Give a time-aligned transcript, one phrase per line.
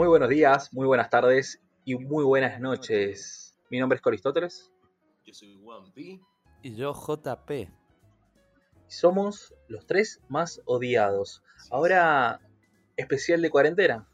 [0.00, 3.54] Muy buenos días, muy buenas tardes y muy buenas noches.
[3.68, 4.72] Mi nombre es Coristóteles.
[5.26, 6.18] Yo soy Juan P.
[6.62, 7.68] Y yo JP.
[8.86, 11.42] Somos los tres más odiados.
[11.70, 12.40] Ahora,
[12.96, 14.08] especial de cuarentena.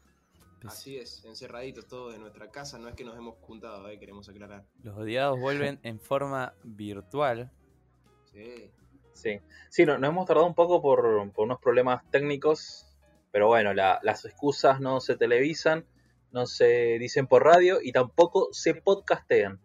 [0.65, 2.77] Así es, encerraditos todos en nuestra casa.
[2.77, 4.65] No es que nos hemos juntado, eh, queremos aclarar.
[4.83, 7.49] Los odiados vuelven en forma virtual.
[8.25, 8.73] Sí.
[9.13, 12.86] Sí, sí no- nos hemos tardado un poco por, por unos problemas técnicos,
[13.31, 15.85] pero bueno, la- las excusas no se televisan,
[16.31, 19.59] no se dicen por radio y tampoco se podcastean.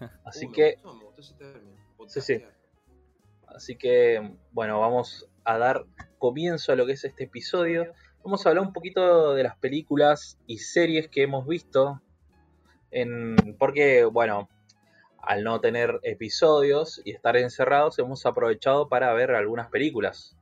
[0.24, 1.74] Así Uh, que, gustó, me gustó ese término,
[2.08, 2.44] Sí, sí.
[3.48, 5.84] así que, bueno, vamos a dar
[6.18, 7.92] comienzo a lo que es este episodio.
[8.22, 12.00] Vamos a hablar un poquito de las películas y series que hemos visto,
[12.90, 14.48] en, porque, bueno,
[15.18, 20.36] al no tener episodios y estar encerrados, hemos aprovechado para ver algunas películas.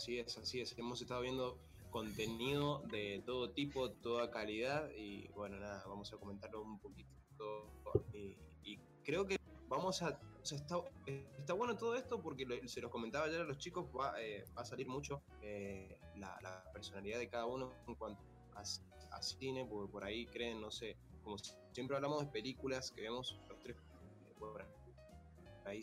[0.00, 0.78] Así es, así es.
[0.78, 1.58] Hemos estado viendo
[1.90, 7.68] contenido de todo tipo, toda calidad y bueno, nada, vamos a comentarlo un poquito.
[8.14, 9.36] Y, creo que
[9.68, 10.18] vamos a...
[10.42, 14.14] O sea, está, bueno todo esto porque se los comentaba ayer a los chicos, va,
[14.22, 18.22] eh, va a salir mucho eh, la, personalidad de cada uno en cuanto
[18.54, 21.36] a, cine, porque por ahí creen, no sé, como
[21.72, 24.66] siempre hablamos de películas que vemos los tres eh, por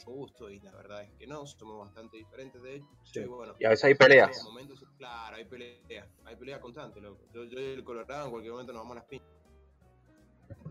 [0.06, 2.88] gusto y la verdad es que no, somos bastante diferentes de hecho.
[3.04, 3.20] Sí.
[3.22, 4.44] Y bueno, Y a veces hay peleas.
[4.44, 7.26] momentos, claro, hay peleas, hay peleas constantes, loco.
[7.34, 9.28] Yo, yo y el Colorado en cualquier momento nos vamos a las piñas.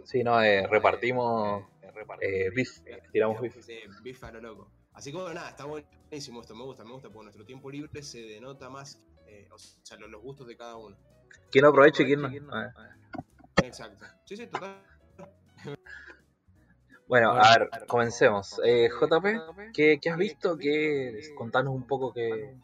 [0.05, 1.65] Sí, no, eh, repartimos
[2.21, 2.81] eh, beef,
[3.13, 4.25] tiramos beef.
[4.25, 4.71] A lo loco.
[4.93, 8.03] Así que bueno, nada, está buenísimo esto, me gusta, me gusta, porque nuestro tiempo libre
[8.03, 10.97] se denota más, eh, o sea, los, los gustos de cada uno.
[11.51, 12.29] ¿Quién no aprovecha y quién no?
[13.63, 14.07] Exacto.
[14.25, 14.83] Sí, sí, total.
[17.07, 18.61] Bueno, a ver, comencemos.
[18.65, 20.57] Eh, JP, ¿qué, qué has visto?
[20.59, 22.57] ¿Qué, contanos un poco qué,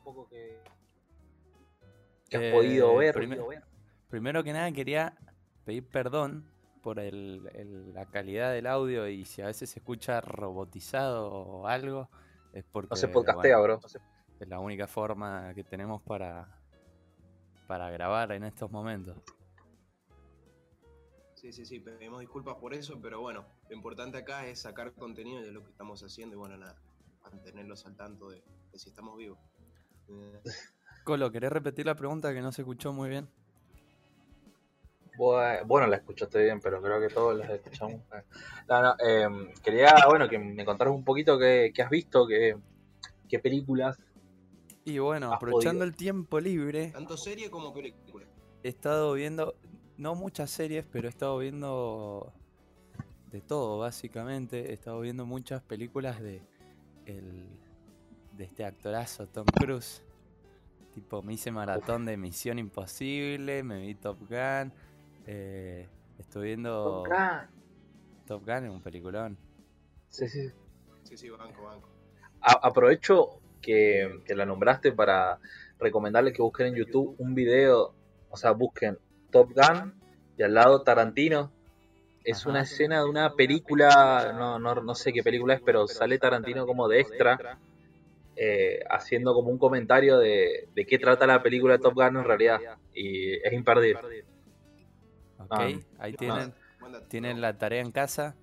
[2.28, 3.14] qué has Eh, podido ver.
[3.14, 3.40] primer-
[4.08, 5.16] Primero que nada quería
[5.64, 6.44] pedir perdón
[6.82, 11.66] por el- el- la calidad del audio y si a veces se escucha robotizado o
[11.68, 12.10] algo,
[12.52, 13.88] es porque No se podcastea, bueno, bro.
[14.40, 16.48] es la única forma que tenemos para,
[17.68, 19.16] para grabar en estos momentos.
[21.42, 25.42] Sí, sí, sí, pedimos disculpas por eso, pero bueno, lo importante acá es sacar contenido
[25.42, 26.76] de lo que estamos haciendo y bueno, nada,
[27.24, 29.38] mantenerlos al tanto de, de si estamos vivos.
[31.04, 33.28] Colo, ¿querés repetir la pregunta que no se escuchó muy bien?
[35.18, 38.00] Bue- Bueno, la escuchaste bien, pero creo que todos la escuchamos.
[38.68, 39.28] No, no, eh,
[39.64, 42.56] quería, bueno, que me contaras un poquito qué, qué has visto, qué,
[43.28, 43.98] qué películas.
[44.84, 45.84] Y bueno, aprovechando podido.
[45.84, 48.24] el tiempo libre, Tanto serie como película.
[48.62, 49.54] he estado viendo,
[50.02, 52.32] no muchas series, pero he estado viendo
[53.30, 54.70] de todo, básicamente.
[54.70, 56.42] He estado viendo muchas películas de,
[57.06, 57.46] el,
[58.32, 60.02] de este actorazo, Tom Cruise.
[60.94, 64.72] Tipo, me hice maratón de Misión Imposible, me vi Top Gun.
[65.26, 65.88] eh,
[66.18, 67.04] estoy viendo
[68.26, 69.38] Top Gun, es un peliculón.
[70.08, 70.50] Sí, sí.
[71.04, 71.88] Sí, sí, banco, banco.
[72.42, 75.38] A- aprovecho que, que la nombraste para
[75.78, 77.94] recomendarles que busquen en YouTube un video,
[78.28, 78.98] o sea, busquen
[79.32, 79.94] Top Gun
[80.38, 81.50] y al lado Tarantino.
[82.22, 82.50] Es Ajá.
[82.50, 86.64] una escena de una película, no, no, no sé qué película es, pero sale Tarantino
[86.66, 87.58] como de extra,
[88.36, 92.60] eh, haciendo como un comentario de, de qué trata la película Top Gun en realidad.
[92.94, 94.24] Y es imperdible.
[95.38, 96.54] Ok, Ah, ahí tienen,
[97.08, 98.36] tienen la tarea en casa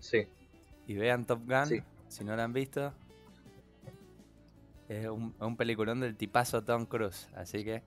[0.00, 0.26] Sí.
[0.88, 1.82] y vean Top Gun, Sí.
[2.08, 2.92] si no la han visto.
[4.88, 7.82] Es un, un peliculón del tipazo Tom Cruise, así que...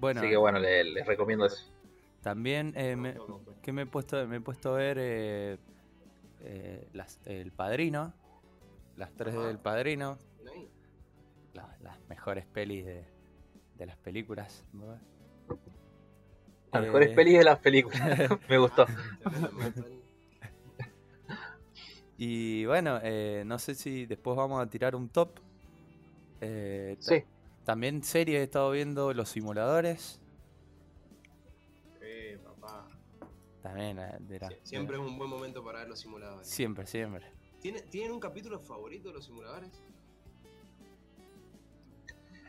[0.00, 1.70] Bueno, Así que bueno, le- les recomiendo eso.
[2.22, 3.14] también eh, me,
[3.62, 5.58] que me he puesto, me he puesto a ver eh,
[6.40, 8.12] eh, las, El Padrino,
[8.96, 9.46] las tres Ajá.
[9.46, 10.18] del Padrino,
[11.52, 13.04] las, las mejores pelis de,
[13.76, 14.64] de las películas.
[14.72, 14.98] ¿no?
[16.72, 18.00] Las mejores Eh, pelis de las películas.
[18.48, 18.86] Me gustó.
[19.20, 19.84] Tremendo, me gustó.
[22.16, 25.30] Y bueno, eh, no sé si después vamos a tirar un top.
[26.42, 27.24] Eh, Sí.
[27.64, 30.20] También series he estado viendo Los Simuladores.
[32.00, 32.86] Eh, papá.
[33.62, 36.48] También eh, de la- Sie- Siempre es un buen momento para ver los simuladores.
[36.48, 37.26] Siempre, siempre.
[37.60, 39.70] ¿Tiene- ¿Tienen un capítulo favorito de los simuladores?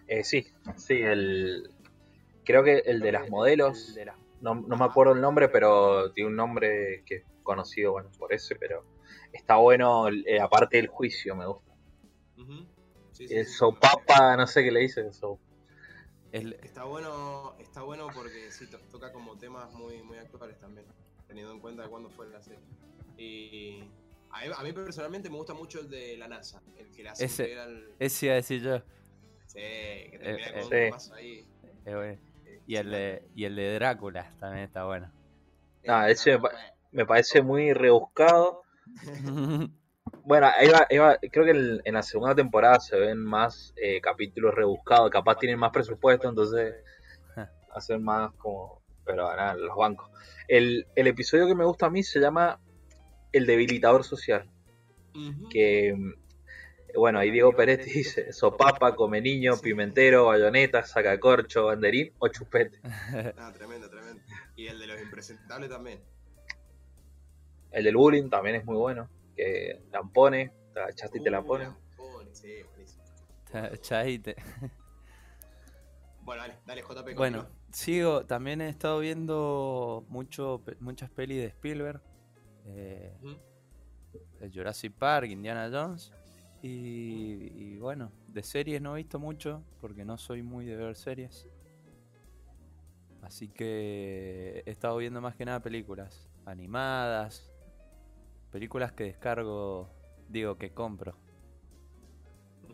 [0.07, 0.45] Eh, sí,
[0.77, 1.69] sí, el.
[2.45, 3.95] Creo que el de las modelos.
[4.41, 8.33] No, no me acuerdo el nombre, pero tiene un nombre que es conocido, bueno, por
[8.33, 8.83] ese, pero
[9.31, 11.71] está bueno, eh, aparte del juicio, me gusta.
[13.27, 15.39] Sí, El sí, sopapa, no sé qué le dicen, so-
[16.31, 20.85] El- Está bueno, está bueno porque sí, to- toca como temas muy, muy actuales también,
[21.27, 22.59] teniendo en cuenta cuándo fue la serie.
[23.17, 23.83] Y
[24.31, 27.09] a mí, a mí personalmente me gusta mucho el de la NASA, el que le
[27.09, 27.85] hace Ese- al...
[27.99, 28.77] ese iba a decir yo.
[29.47, 30.75] Sí, que termina eh, con sí.
[30.85, 31.45] un paso ahí.
[31.85, 32.19] Eh, bueno.
[32.67, 35.11] Y el, de, y el de Drácula también está bueno.
[35.87, 36.51] Ah, ese me, pa-
[36.91, 38.63] me parece muy rebuscado.
[40.23, 43.73] Bueno, ahí va- ahí va- creo que en, en la segunda temporada se ven más
[43.75, 46.75] eh, capítulos rebuscados, capaz tienen más presupuesto, entonces
[47.75, 48.81] hacen más como...
[49.03, 50.09] Pero nada, los bancos.
[50.47, 52.59] El, el episodio que me gusta a mí se llama
[53.31, 54.49] El debilitador social,
[55.49, 55.95] que...
[56.93, 62.79] Bueno, ahí Diego Peretti dice, sopapa, come niño, pimentero, bayoneta, sacacorcho, banderín o chupete.
[63.37, 64.21] Ah, tremendo, tremendo.
[64.57, 66.01] Y el de los impresentables también.
[67.71, 69.09] El del bullying también es muy bueno,
[69.45, 71.65] que lampone, te agachaste y te la Uh, pone.
[71.65, 73.03] Lampone, sí, buenísimo.
[73.81, 74.35] Chaite.
[76.23, 77.15] Bueno, dale, dale, JP.
[77.15, 82.01] Bueno, sigo, también he estado viendo mucho, muchas pelis de Spielberg.
[82.65, 83.17] eh,
[84.53, 86.11] Jurassic Park, Indiana Jones.
[86.61, 90.95] Y, y bueno, de series no he visto mucho porque no soy muy de ver
[90.95, 91.47] series.
[93.23, 97.50] Así que he estado viendo más que nada películas animadas,
[98.51, 99.89] películas que descargo,
[100.29, 101.15] digo que compro.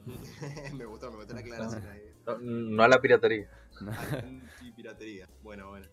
[0.73, 2.13] me gustó, me gustó la aclaración ahí.
[2.25, 3.49] No, no a la piratería.
[3.81, 5.27] Anti-piratería.
[5.43, 5.87] Bueno, bueno.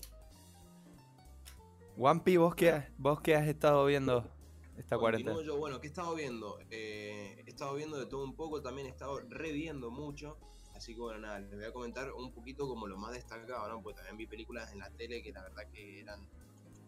[1.97, 4.29] Wampi, ¿vos qué, has- ¿vos qué has estado viendo
[4.77, 5.41] esta cuarentena?
[5.43, 6.59] Yo, bueno, ¿qué he estado viendo?
[6.71, 10.37] Eh, he estado viendo de todo un poco, también he estado reviendo mucho.
[10.75, 13.81] Así que bueno, nada, les voy a comentar un poquito como lo más destacado, ¿no?
[13.81, 16.29] Porque también vi películas en la tele que la verdad que eran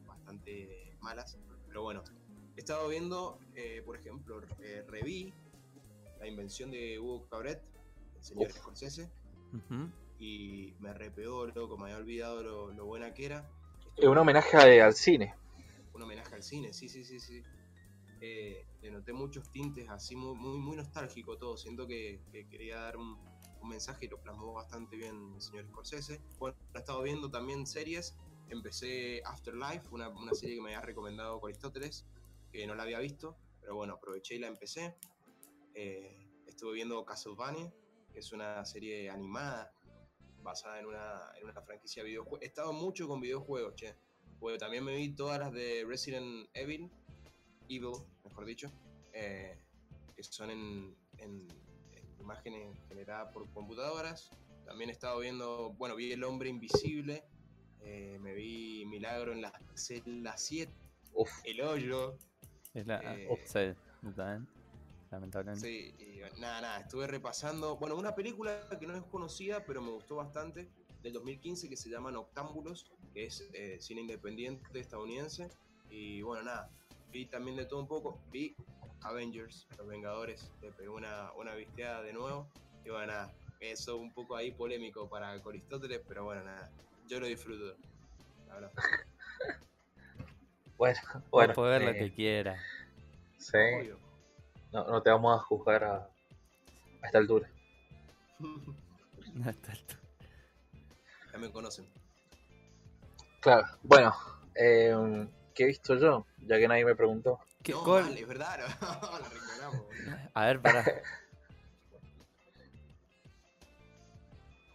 [0.07, 1.39] bastante malas.
[1.69, 2.03] Pero bueno,
[2.57, 5.33] he estado viendo, eh, por ejemplo, eh, reví
[6.19, 7.63] La invención de Hugo Cabret,
[8.17, 8.57] el señor Uf.
[8.57, 9.11] Scorsese,
[10.19, 13.49] y me repegó, loco, me había olvidado lo, lo buena que era.
[13.97, 15.35] Es un homenaje al cine.
[15.95, 17.43] un homenaje al cine, sí, sí, sí, sí.
[18.21, 21.57] Eh, le noté muchos tintes así muy, muy, muy nostálgico todo.
[21.57, 23.19] Siento que, que quería dar un,
[23.61, 26.21] un mensaje y lo plasmó bastante bien el señor Scorsese.
[26.39, 28.17] Bueno, he estado viendo también series.
[28.49, 32.07] Empecé Afterlife, una, una serie que me había recomendado Aristóteles,
[32.57, 34.97] que no la había visto, pero bueno, aproveché y la empecé.
[35.75, 36.17] Eh,
[36.47, 37.73] estuve viendo Castlevania,
[38.13, 39.73] que es una serie animada
[40.43, 42.41] basada en una, en una franquicia de videojuegos.
[42.43, 43.95] He estado mucho con videojuegos, che.
[44.39, 46.91] Bueno, también me vi todas las de Resident Evil,
[47.69, 47.93] Evil,
[48.25, 48.71] mejor dicho,
[49.13, 49.59] eh,
[50.15, 51.49] que son en, en-
[51.93, 54.31] en imágenes generadas por computadoras.
[54.67, 57.25] También he estado viendo, bueno, vi El Hombre Invisible,
[57.81, 60.73] eh, me vi Milagro en la celda 7,
[61.15, 62.19] Uf, El Hoyo,
[62.77, 64.47] Es la, Eh, ah, sí, yo también,
[65.11, 65.67] lamentablemente.
[65.67, 67.79] Sí, y nada, nada, estuve repasando.
[67.79, 70.69] Bueno, una película que no es conocida, pero me gustó bastante,
[71.03, 75.49] del 2015, que se llama Noctámbulos, que es eh, cine independiente estadounidense.
[75.89, 76.69] Y bueno, nada,
[77.11, 78.21] vi también de todo un poco.
[78.31, 78.55] Vi
[79.01, 82.47] Avengers, Los Vengadores, le pegué una, una visteada de nuevo.
[82.85, 86.71] Y bueno, nada, eso un poco ahí polémico para Aristóteles, pero bueno, nada,
[87.09, 87.75] yo lo disfruto.
[88.49, 88.73] La verdad.
[90.77, 90.99] Bueno,
[91.31, 91.55] bueno.
[91.55, 92.61] podés ver lo eh, que quieras.
[93.39, 93.59] sí,
[94.73, 97.49] no, no te vamos a juzgar a, a esta altura.
[98.39, 99.95] No está alto.
[101.33, 101.87] ya me conocen.
[103.41, 104.15] Claro, bueno,
[104.55, 106.27] eh, ¿qué he visto yo?
[106.47, 107.39] Ya que nadie me preguntó.
[107.63, 108.61] ¿Qué- no, es verdad.
[110.35, 110.85] A ver, para.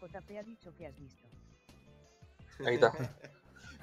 [0.02, 1.28] JP ha dicho que has visto.
[2.66, 2.92] Ahí está.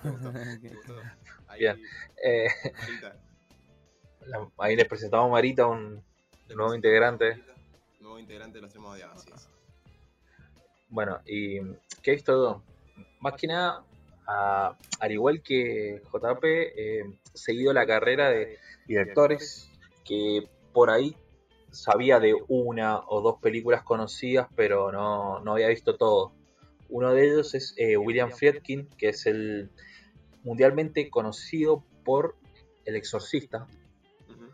[0.03, 1.03] Me gustó, me gustó.
[1.49, 1.83] Ahí, Bien.
[2.23, 2.49] Eh,
[4.27, 6.03] la- ahí les presentamos a Marita, un
[6.55, 7.31] nuevo integrante.
[7.31, 7.55] Marita,
[8.01, 9.49] Nuevo integrante de los Tremos Odiados, así es.
[10.89, 11.61] Bueno, y
[12.03, 12.63] ¿qué he visto?
[13.21, 13.85] Más que nada,
[14.27, 19.71] a- al igual que JP, eh, seguido la carrera de directores
[20.05, 21.17] que por ahí
[21.71, 26.33] sabía de una o dos películas conocidas, pero no, no había visto todo.
[26.89, 29.71] Uno de ellos es eh, William Friedkin, que es el
[30.43, 32.37] mundialmente conocido por
[32.85, 33.67] El Exorcista,
[34.29, 34.51] Ujú.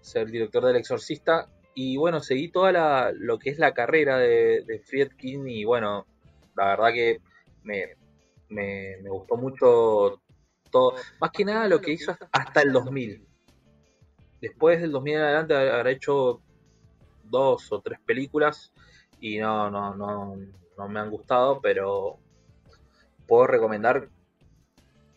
[0.00, 1.48] ser director del Exorcista.
[1.74, 6.06] Y bueno, seguí toda la, lo que es la carrera de, de Friedkin y bueno,
[6.56, 7.20] la verdad que
[7.62, 7.94] me,
[8.48, 10.20] me, me gustó mucho
[10.70, 10.94] todo.
[11.20, 13.24] Más que nada lo que hizo hasta, hasta el 2000.
[14.40, 16.40] Después del 2000 en adelante habrá hecho
[17.24, 18.72] dos o tres películas
[19.20, 20.38] y no, no, no,
[20.78, 22.18] no me han gustado, pero
[23.26, 24.08] puedo recomendar,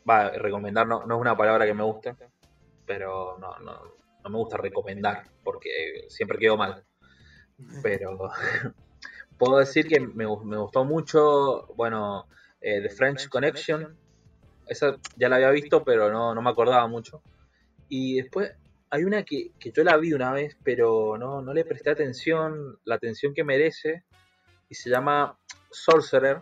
[0.10, 2.16] va, recomendar no, no es una palabra que me guste,
[2.86, 3.80] pero no, no,
[4.24, 6.84] no me gusta recomendar porque siempre quedo mal.
[7.84, 8.18] Pero
[9.38, 12.26] puedo decir que me, me gustó mucho, bueno,
[12.60, 13.96] eh, The French Connection,
[14.68, 17.22] esa ya la había visto, pero no, no me acordaba mucho.
[17.88, 18.52] Y después
[18.90, 22.80] hay una que, que yo la vi una vez, pero no, no le presté atención,
[22.84, 24.04] la atención que merece,
[24.70, 25.38] y se llama
[25.72, 26.42] Sorcerer,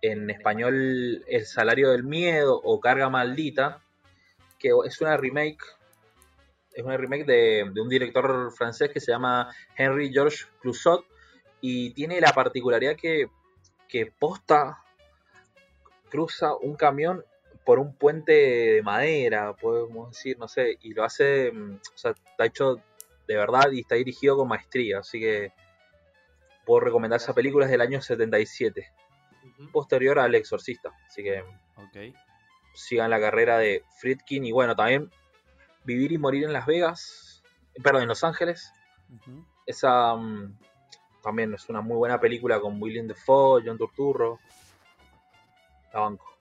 [0.00, 3.80] en español El salario del miedo o Carga maldita,
[4.58, 5.62] que es una remake,
[6.72, 11.04] es una remake de, un director francés que se llama Henry Georges Clouzot
[11.60, 13.28] y tiene la particularidad que,
[13.88, 14.82] que posta
[16.10, 17.24] cruza un camión
[17.64, 22.10] por un puente de madera, podemos decir, no sé, y lo hace, mm, o sea,
[22.10, 22.82] está hecho
[23.26, 25.52] de verdad y está dirigido con maestría, así que
[26.64, 28.92] puedo recomendar esa película, es del año 77,
[29.44, 29.70] Ujú.
[29.70, 31.44] posterior al Exorcista, así que
[32.74, 35.10] sigan la carrera de Friedkin y bueno, también
[35.84, 37.42] Vivir y Morir en Las Vegas,
[37.82, 38.72] perdón, en Los Ángeles,
[39.66, 40.56] esa mm,
[41.22, 44.38] también es una muy buena película con William Defoe, John Turturro,
[45.92, 46.36] la banco.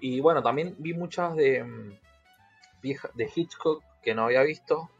[0.00, 1.98] Y bueno, también vi muchas de mm,
[3.14, 4.90] de Hitchcock que no había visto.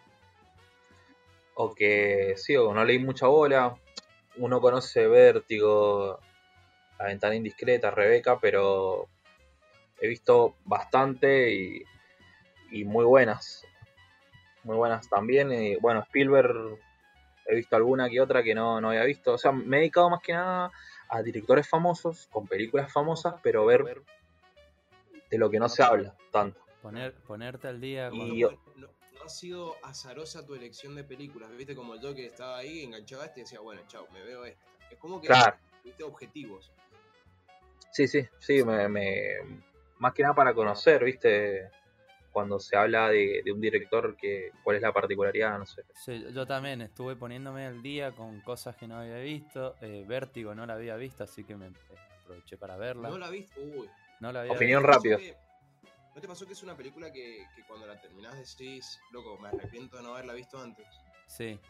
[1.55, 3.77] O que sí, o no leí mucha bola.
[4.39, 6.21] Uno conoce Vértigo,
[6.99, 9.09] La ventana indiscreta, Rebeca, pero
[10.01, 11.83] he visto bastante y,
[12.71, 13.65] y muy buenas.
[14.65, 15.53] Muy buenas también.
[15.53, 16.79] Y bueno, Spielberg
[17.47, 19.35] he visto alguna que otra que no, no había visto.
[19.35, 20.71] O sea, me he dedicado más que nada
[21.09, 24.03] a directores famosos, con películas famosas, pero ver
[25.31, 26.61] de lo que no se habla tanto.
[26.83, 28.21] Poner, ponerte al día con...
[28.21, 28.45] Y-
[29.29, 31.51] Sido azarosa tu elección de películas.
[31.57, 34.65] Viste como yo que estaba ahí, enganchaba este y decía, bueno, chao, me veo esta.
[34.91, 35.57] Es como que Claro.
[35.83, 36.73] tuviste objetivos.
[37.91, 39.37] Sí, sí, sí, me, me-
[39.99, 41.71] más que nada para conocer, ¿viste?
[42.33, 45.83] Cuando se habla de, de un director, que cuál es la particularidad, no sé.
[45.95, 49.75] Sí, yo también estuve poniéndome al día con cosas que no había visto.
[49.81, 51.73] eh, Vértigo no la había visto, así que me eh,
[52.23, 53.09] aproveché para verla.
[53.09, 53.61] ¿No la viste?
[53.61, 53.89] Uy.
[54.21, 55.48] No la había Opinión ¿No te pasó rápida.
[56.19, 59.51] ¿No te pasó que es una película que, que cuando la terminás decís, loco, me
[59.51, 60.85] arrepiento de no haberla visto antes?
[61.29, 61.61] Sí.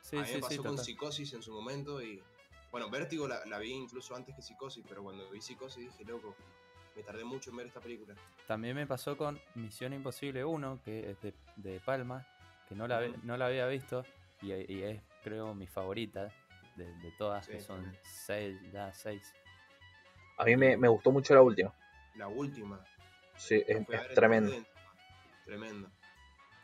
[0.00, 0.84] Sí, a mí sí, me pasó sí, con total.
[0.84, 2.22] Psicosis en su momento y.
[2.70, 6.36] Bueno, Vértigo la, la vi incluso antes que Psicosis, pero cuando vi Psicosis dije, loco,
[6.94, 8.14] me tardé mucho en ver esta película.
[8.46, 12.24] También me pasó con Misión Imposible 1, que es de, de Palma,
[12.68, 14.04] que no la, no la había visto
[14.40, 16.32] y, y es, creo, mi favorita
[16.76, 17.66] de, de todas, que Sí.
[17.66, 19.34] son seis, ya seis.
[20.38, 21.74] A mí me, me gustó mucho la última.
[22.14, 22.80] La última.
[23.40, 24.52] Sí, es, a tremendo.
[24.52, 24.66] 3D.
[25.46, 25.90] Tremendo.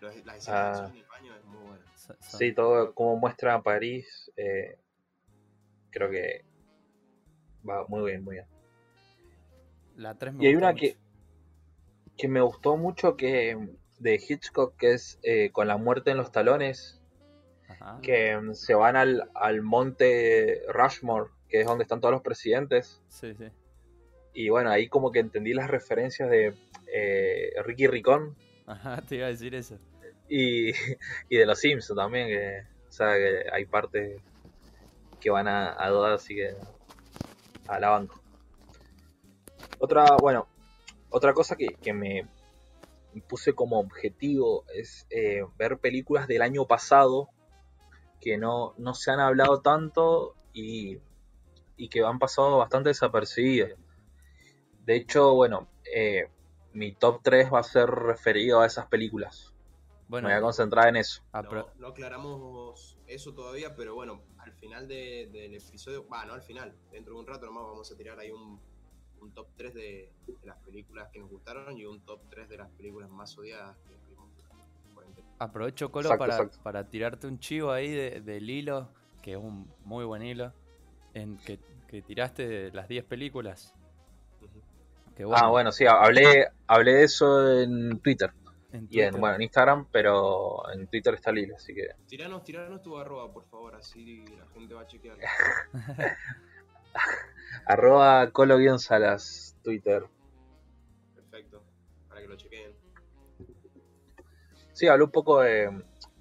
[0.00, 0.88] Los- Las escenas Ah.
[0.90, 1.85] en el baño es muy buena.
[2.21, 4.78] Sí, todo como muestra París, eh,
[5.90, 6.45] creo que
[7.68, 8.47] va muy bien, muy bien.
[9.97, 10.80] La 3 me Y hay una mucho.
[10.83, 10.97] que,
[12.16, 13.56] que me gustó mucho que
[13.99, 17.00] de Hitchcock, que es eh, con la muerte en los talones,
[17.68, 17.99] Ajá.
[18.02, 23.02] que mm, se van al, al monte Rushmore, que es donde están todos los presidentes.
[23.09, 23.50] Sí, sí.
[24.38, 26.52] Y bueno, ahí como que entendí las referencias de
[26.92, 29.78] eh, Ricky Ricón Ajá, te iba a decir eso.
[30.28, 30.72] y,
[31.30, 34.20] y de los Simpsons también, que, o sea, que hay partes
[35.18, 36.54] que van a, a dudar, así que
[37.66, 38.20] a la banco.
[39.78, 40.46] Otra, bueno,
[41.08, 42.28] otra cosa que, que me
[43.28, 47.30] puse como objetivo es eh, ver películas del año pasado
[48.20, 50.98] que no, no se han hablado tanto y,
[51.78, 53.72] y que han pasado bastante desapercibidas.
[54.86, 56.28] De hecho, bueno, eh,
[56.72, 59.52] mi top 3 va a ser referido a esas películas.
[60.08, 61.20] Bueno, Me voy a concentrar en eso.
[61.32, 66.42] No, no aclaramos eso todavía, pero bueno, al final de- del episodio, va, no al
[66.42, 68.60] final, dentro de un rato nomás vamos a tirar ahí un,
[69.20, 72.58] un top 3 de, de las películas que nos gustaron y un top 3 de
[72.58, 74.28] las películas más odiadas que vimos.
[74.88, 75.26] en cuarentena.
[75.40, 76.58] aprovecho, Colo, Exacto, para, exacto.
[76.62, 78.88] para tirarte un chivo ahí de- del hilo,
[79.22, 80.52] que es un muy buen hilo,
[81.14, 83.74] en que, que tiraste de las 10 películas.
[85.35, 88.32] Ah, bueno, sí, hablé, hablé de eso en Twitter
[88.73, 89.20] en y en, Twitter.
[89.20, 93.46] bueno, en Instagram, pero en Twitter está Lila, así que Tiranos, tiranos tu arroba, por
[93.46, 95.16] favor, así la gente va a chequear.
[97.66, 100.04] arroba colo-salas, Twitter.
[101.14, 101.62] Perfecto,
[102.08, 102.73] para que lo chequeen.
[104.73, 105.70] Sí, hablé un poco de,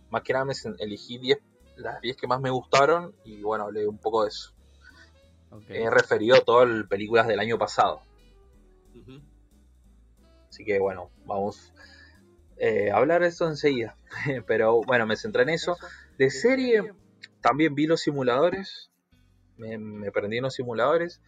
[0.10, 1.40] más que nada me elegí 10,
[1.76, 4.54] las 10 que más me gustaron y bueno, hablé un poco de eso.
[5.52, 5.66] Ok.
[5.70, 8.02] He referido a todas las películas del año pasado.
[10.56, 11.74] Así que bueno, vamos
[12.58, 13.98] eh, a hablar de eso enseguida.
[14.48, 15.78] pero bueno, me centré en eso.
[16.18, 16.94] De serie,
[17.42, 18.90] también vi los simuladores.
[19.58, 21.22] Me, me prendí en los simuladores.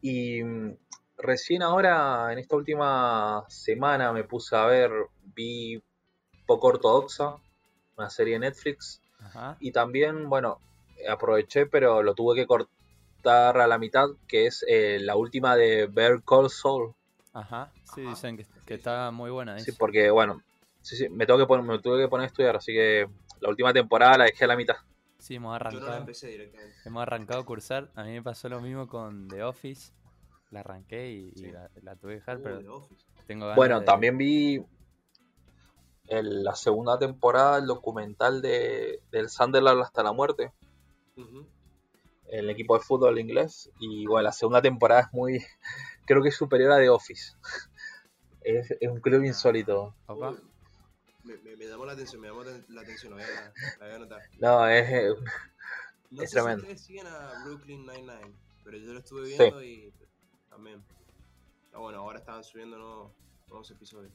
[0.00, 0.76] Y mm,
[1.18, 4.92] recién ahora, en esta última semana, me puse a ver,
[5.34, 5.82] vi
[6.46, 7.36] Poco Ortodoxa,
[7.96, 9.02] una serie de Netflix.
[9.18, 9.56] Ajá.
[9.58, 10.58] Y también, bueno,
[11.10, 15.86] aproveché, pero lo tuve que cortar a la mitad, que es eh, la última de
[15.86, 16.94] Bear Call Saul.
[17.32, 17.72] Ajá.
[17.94, 18.10] Sí, Ajá.
[18.10, 19.58] dicen que, que Sí, está muy buena.
[19.58, 19.76] Sí, dice.
[19.78, 20.42] porque, bueno,
[20.80, 23.06] sí, sí, me, tengo que poner, me tuve que poner a estudiar, así que
[23.40, 24.76] la última temporada la dejé a la mitad.
[25.18, 25.98] Sí, hemos Yo no la arrancado.
[25.98, 26.74] empecé directamente.
[26.84, 27.90] Hemos arrancado a cursar.
[27.94, 29.92] A mí me pasó lo mismo con The Office.
[30.50, 31.50] la arranqué y, y Sí.
[31.50, 33.06] la, la tuve que dejar, Uh, pero The Office.
[33.26, 34.62] tengo ganas Bueno, de- también vi
[36.08, 40.52] el- la segunda temporada, el documental de, del Sunderland hasta la muerte,
[41.16, 41.46] Ujú.
[42.26, 43.70] el equipo de fútbol inglés.
[43.80, 45.38] Y bueno, la segunda temporada es muy,
[46.06, 47.32] creo que es superior a The Office.
[48.44, 49.94] Es, es un club insólito.
[50.06, 50.30] Opa.
[50.30, 50.40] Uy,
[51.24, 53.42] Me, me- me llamó la atención, me llamó la atención, la voy a,
[53.78, 54.20] la voy a anotar.
[54.40, 55.18] No, es,
[56.10, 56.60] No Es sé tremendo.
[56.66, 58.34] si ustedes siguen a Brooklyn Nine-Nine,
[58.64, 59.36] pero yo lo estuve Sí.
[59.38, 59.92] viendo y
[60.50, 60.82] también.
[61.72, 63.12] Ah, bueno, ahora estaban subiendo nuevos,
[63.48, 64.12] nuevos episodios.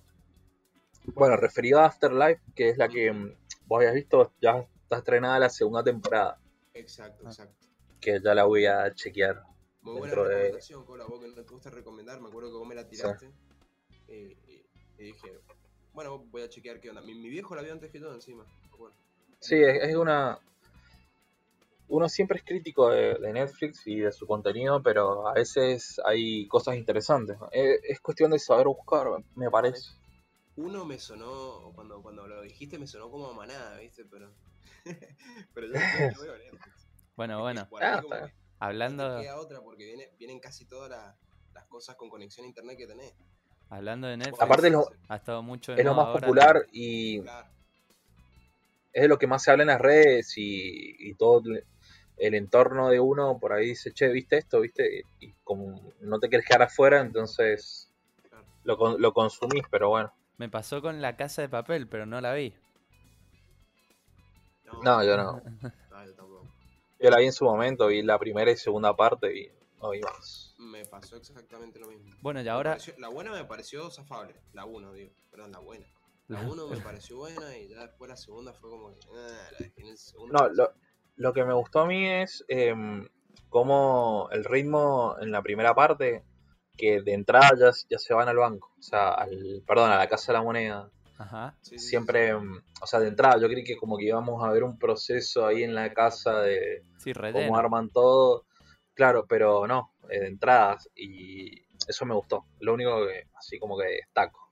[1.16, 3.34] bueno, referido a Afterlife, que es la que mm,
[3.66, 6.38] vos habías visto, ya está estrenada la segunda temporada,
[6.74, 7.30] Exacto, Ah.
[7.30, 7.68] exacto.
[8.02, 9.42] que ya la voy a chequear.
[9.82, 12.68] Muy buena de- recomendación, Cola, vos que no te gusta recomendar, me acuerdo que vos
[12.68, 13.32] me la tiraste.
[14.08, 15.32] Eh, y, y dije,
[15.94, 17.02] bueno, voy a chequear qué onda.
[17.02, 18.46] Mi, mi viejo la vio antes que yo encima.
[18.78, 18.96] Bueno,
[19.40, 20.40] Sí, es, es una.
[21.90, 26.46] Uno siempre es crítico de, de Netflix y de su contenido, pero a veces hay
[26.48, 27.40] cosas interesantes.
[27.40, 27.48] ¿no?
[27.52, 29.92] Es, es cuestión de saber buscar, me parece.
[30.58, 34.04] uno me sonó, cuando, cuando lo dijiste me sonó como a manada, ¿viste?
[34.04, 34.30] Pero,
[35.54, 35.74] pero yo,
[36.18, 36.88] yo veo Netflix.
[37.16, 41.18] Bueno, bueno, Ah, que- hablando, No queda otra porque viene, vienen casi todas la-
[41.54, 43.14] las cosas con conexión a internet que tenés.
[43.70, 47.48] Hablando de Netflix, Aparte lo- ha estado mucho Es lo más popular y Claro,
[48.94, 51.42] es de lo que más se habla en las redes y, y todo
[52.18, 54.62] el- entorno de uno por ahí dice, che, ¿viste esto?
[54.62, 55.04] ¿Viste?
[55.20, 57.92] Y como no te quieres quedar afuera, entonces
[58.64, 60.12] lo, con- lo consumís, pero bueno.
[60.38, 62.54] Me pasó con La Casa de Papel, pero no la vi.
[64.84, 65.42] No, yo no.
[65.92, 66.46] No, yo tampoco.
[67.00, 70.02] Yo la vi en su momento, vi la primera y segunda parte y no vi
[70.02, 70.47] más.
[70.58, 72.10] Me pasó exactamente lo mismo.
[72.22, 74.36] Bueno, y ahora pareció- la buena me pareció zafable.
[74.54, 75.12] La 1, digo.
[75.30, 75.86] Perdón, la buena.
[76.28, 79.00] La 1 me pareció buena y ya después la segunda fue como que.
[79.14, 80.34] Ah, la en el segundo.
[80.34, 80.74] No, lo,
[81.16, 83.08] lo que me gustó a mí es em,
[83.50, 86.24] cómo el ritmo en la primera parte,
[86.76, 90.08] que de entrada ya, ya se van al banco, o sea, al, perdón, a la
[90.08, 90.92] Casa de la Moneda.
[91.18, 91.56] Ajá.
[91.62, 94.44] Sí, sí, sí, Siempre, em, o sea, de entrada yo creí que como que íbamos
[94.44, 98.46] a ver un proceso ahí en la casa de Sí, cómo arman todo.
[98.94, 102.46] Claro, pero no, eh, de entradas y eso me gustó.
[102.60, 104.50] Lo único que así como que destaco.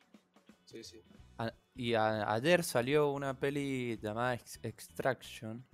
[0.65, 1.01] Sí, sí.
[1.37, 5.65] A- y a- ayer salió una peli llamada Ex- Extraction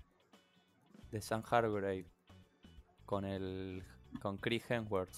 [1.12, 2.06] de Sam Hargrave
[3.06, 3.84] con el
[4.22, 5.14] con Chris Hemsworth.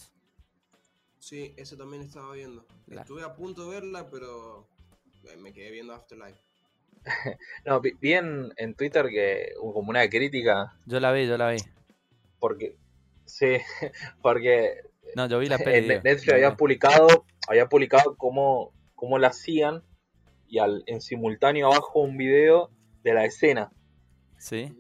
[1.20, 2.66] Sí, eso también estaba viendo.
[2.88, 4.68] La- Estuve a punto de verla, pero
[5.40, 6.40] me quedé viendo Afterlife.
[7.66, 11.38] No, vi, vi en, en Twitter que hubo como una crítica Yo la vi, yo
[11.38, 11.58] la vi.
[12.40, 12.78] porque
[13.26, 13.58] sí,
[14.22, 14.82] porque
[15.16, 16.02] No, yo vi la peli.
[16.04, 16.56] Netflix Yo había vi.
[16.56, 19.84] publicado, había publicado cómo, cómo la hacían
[20.48, 22.72] y al, en simultáneo abajo un video
[23.04, 23.72] de la escena.
[24.38, 24.74] Sí.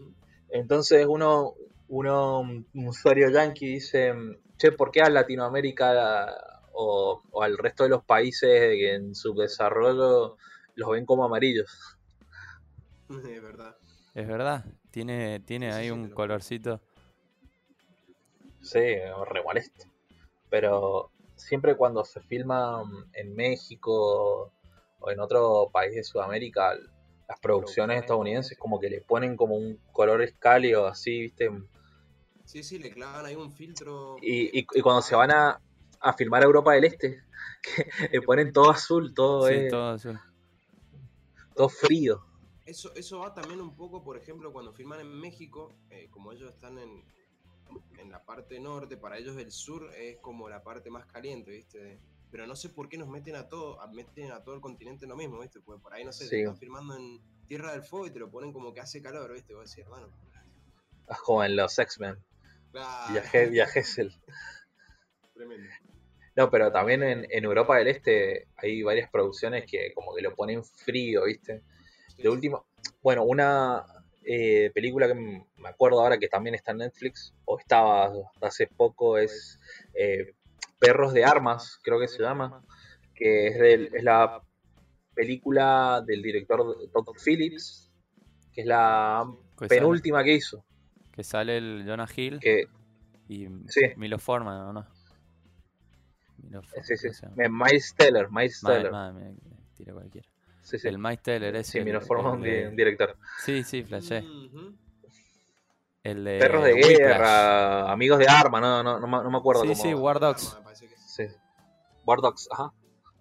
[0.50, 1.56] Entonces uno,
[1.88, 4.14] uno, un usuario yankee dice,
[4.58, 6.36] che, ¿por qué a Latinoamérica
[6.74, 10.38] o, o al resto de los países que en su desarrollo
[10.76, 11.98] los ven como amarillos?
[13.10, 13.76] Es verdad.
[14.14, 14.66] Es verdad.
[14.92, 16.82] Tiene, tiene Sí, ahí sí, un colorcito.
[18.64, 19.86] Sí, re molesto.
[20.50, 24.52] Pero siempre cuando se filma en México
[25.00, 26.74] o en otro país de Sudamérica,
[27.28, 31.50] las producciones estadounidenses como que le ponen como un color escálido así, ¿viste?
[32.46, 34.18] Sí, sí, le clavan ahí un filtro.
[34.22, 35.60] Y, y- y cuando se van a,
[36.00, 37.24] a filmar a Europa del Este,
[37.64, 40.20] que le ponen todo azul, todo, Sí, es- todo azul.
[41.56, 42.24] todo frío.
[42.66, 46.54] Eso, eso va también un poco, por ejemplo, cuando filman en México, eh, como ellos
[46.54, 47.04] están en,
[47.98, 52.00] en la parte norte, para ellos el sur es como la parte más caliente, ¿viste?
[52.32, 55.06] Pero no sé por qué nos meten a todo, a- meten a todo el continente
[55.06, 55.60] en lo mismo, ¿viste?
[55.62, 56.32] Porque por ahí, no sé, Sí.
[56.32, 59.34] te están filmando en Tierra del Fuego y te lo ponen como que hace calor,
[59.34, 59.54] ¿viste?
[59.54, 60.08] Vos decís, hermano.
[61.10, 62.18] Es como en los X-Men,
[62.72, 64.14] claro, viaje, viajesel.
[65.34, 65.70] Tremendo.
[66.36, 70.34] No, pero también en, en Europa del Este hay varias producciones que como que lo
[70.36, 71.62] ponen frío, ¿viste?
[72.16, 72.66] Sí, De último,
[73.02, 73.86] bueno, una
[74.26, 79.18] eh, película que me acuerdo ahora que también está en Netflix, o estaba hace poco,
[79.18, 79.60] es
[79.94, 80.34] eh,
[80.80, 82.64] Perros de Armas, creo que se llama,
[83.16, 84.42] que es, del- es la
[85.14, 87.92] película del director Todd Phillips,
[88.54, 89.26] que es la
[89.58, 90.64] Que sale, penúltima que hizo.
[91.12, 92.66] que sale el Jonah Hill Que,
[93.28, 93.82] y Sí.
[93.96, 94.88] Milo Forman, ¿o no?
[96.38, 96.62] Milo
[97.50, 98.92] Miles Teller, Miles Teller.
[98.92, 99.38] ma- me- me
[99.76, 100.28] tira cualquiera.
[100.64, 100.88] Sí, sí.
[100.88, 103.18] El Miles Teller es Sí, el, Milo Forman, el un, de- di- un director.
[103.44, 104.24] Sí, sí, flashé.
[106.04, 106.98] El de Perros de Whiplash.
[106.98, 109.82] guerra, amigos de arma, no, no, no, me- no me acuerdo Sí, cómo.
[109.84, 110.58] sí, War Dogs.
[110.80, 110.88] Que.
[110.98, 111.28] Sí.
[112.06, 112.74] War Dogs, ajá.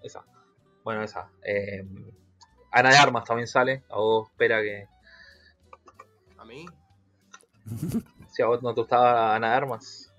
[0.03, 0.25] Esa.
[0.83, 1.31] Bueno, esa.
[1.45, 1.85] Eh,
[2.73, 3.85] Ana de Armas también sale.
[3.89, 4.89] A vos espera que.
[6.39, 6.67] A mí,
[8.31, 10.13] Si a vos no te gustaba Ana de Armas.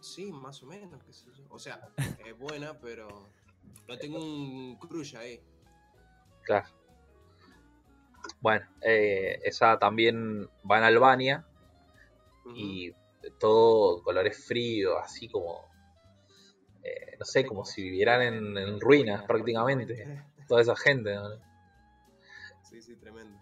[0.00, 1.44] Sí, más o menos, qué sé yo.
[1.50, 1.80] O sea,
[2.24, 3.28] es buena, pero
[3.88, 5.42] no tengo un crush ahí.
[6.46, 6.66] Claro.
[8.40, 11.44] Bueno, eh, esa también va en Albania
[12.54, 12.92] y
[13.40, 15.64] todo colores fríos, así como,
[16.84, 21.14] eh, no sé, como si vivieran en, en ruinas prácticamente, toda esa gente.
[21.16, 21.28] ¿no?
[22.62, 23.36] Sí, sí, tremendo.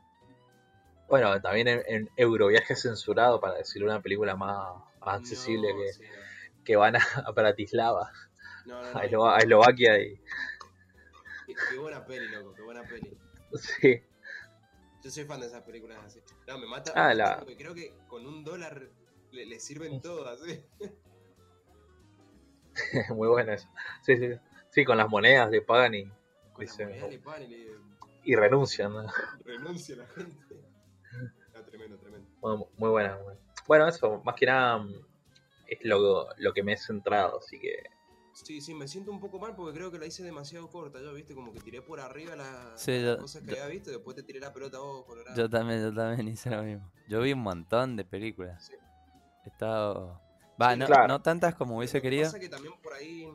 [1.09, 5.93] Bueno, también en, en Euroviaje censurado, para decir una película más, más accesible No, que,
[5.93, 6.03] sí,
[6.65, 8.11] que van a, a Bratislava,
[8.95, 10.19] a Eslovaquia y...
[11.55, 13.17] Qué, qué buena peli, loco, qué buena peli.
[13.55, 14.03] Sí,
[15.03, 16.21] Yo soy fan de esas películas así.
[16.49, 16.93] No, me mata.
[16.95, 18.89] Ah, la- porque creo que con un dólar
[19.31, 20.65] le, le sirven todas, ¿sí?
[23.15, 23.69] muy bueno eso.
[24.03, 24.29] Sí, sí,
[24.71, 26.05] sí, con las monedas le pagan y,
[26.53, 27.71] Con le pagan y le
[28.25, 28.93] y renuncian.
[28.93, 29.07] ¿no?
[29.45, 30.37] renuncia la gente.
[31.55, 32.29] No, tremendo, tremendo.
[32.43, 33.15] Muy, muy buena.
[33.17, 33.41] muy buena.
[33.67, 34.95] Bueno, eso, más que nada mm,
[35.69, 37.91] es lo, lo que me he centrado, así que...
[38.35, 41.01] Sí, sí, me siento un poco mal porque creo que la hice demasiado corta.
[41.01, 42.33] Yo, viste, como que tiré por arriba
[42.77, 45.05] Sí, las cosas que yo- había visto y después te tiré la pelota a vos,
[45.07, 45.37] Colorado.
[45.37, 46.91] Yo también, yo también hice lo mismo.
[47.09, 48.67] Yo vi un montón de películas.
[48.67, 48.75] Sí.
[49.45, 50.21] He estado.
[50.61, 51.09] Va, Sí, no, claro.
[51.09, 52.25] no tantas como hubiese querido.
[52.25, 53.29] pasa que también por ahí,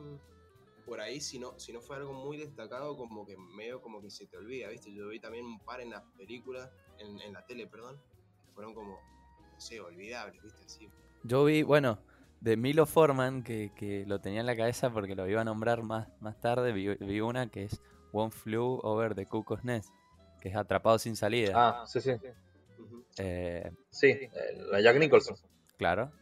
[0.84, 4.10] por ahí si no, si no fue algo muy destacado, como que medio como que
[4.10, 4.92] se te olvida, ¿viste?
[4.92, 7.96] Yo vi también un par en las películas, en, en la tele, perdón,
[8.44, 10.62] que fueron como, no sé, olvidables, ¿viste?
[10.64, 10.90] Así.
[11.22, 12.02] Yo vi, bueno,
[12.40, 15.82] de Milo Forman, que, que lo tenía en la cabeza porque lo iba a nombrar
[15.82, 17.80] más, más tarde, vi, vi una que es
[18.12, 19.90] One Flew Over the Cuckoo's Nest,
[20.40, 21.52] que es Atrapado sin salida.
[21.54, 22.12] Ah, sí, sí.
[23.18, 24.30] Eh, Sí, eh,
[24.70, 25.36] la Jack Nicholson.
[25.76, 26.12] claro.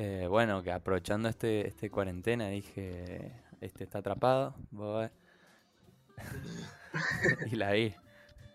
[0.00, 5.08] Eh, bueno, que aprovechando este, este cuarentena dije, este está atrapado, voy
[7.50, 7.92] y la vi.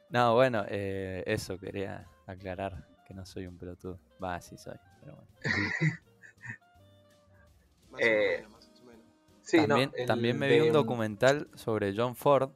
[0.09, 3.99] No, bueno, eh, eso quería aclarar, que no soy un pelotudo.
[4.23, 5.29] Va, sí soy, pero bueno.
[7.89, 9.05] Más Eh, o menos, más o menos.
[9.41, 12.51] Sí, también, no, también me vi un documental sobre John Ford,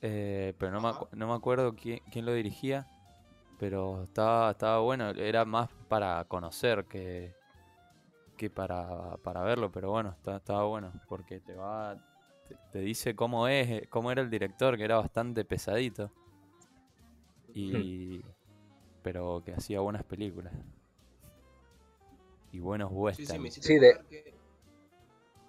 [0.00, 2.86] eh, pero no me, no me acuerdo quién, quién lo dirigía,
[3.58, 7.34] pero estaba, estaba bueno, era más para conocer que,
[8.36, 11.96] que para, para verlo, pero bueno, está- estaba bueno, porque te va
[12.44, 16.12] te, te dice cómo es, eh, cómo era el director, que era bastante pesadito,
[17.54, 18.22] y
[19.02, 20.54] pero que hacía buenas películas.
[22.52, 23.40] Y buenos Sí, sí, westerns.
[23.42, 24.34] me hiciste Sí, de- que,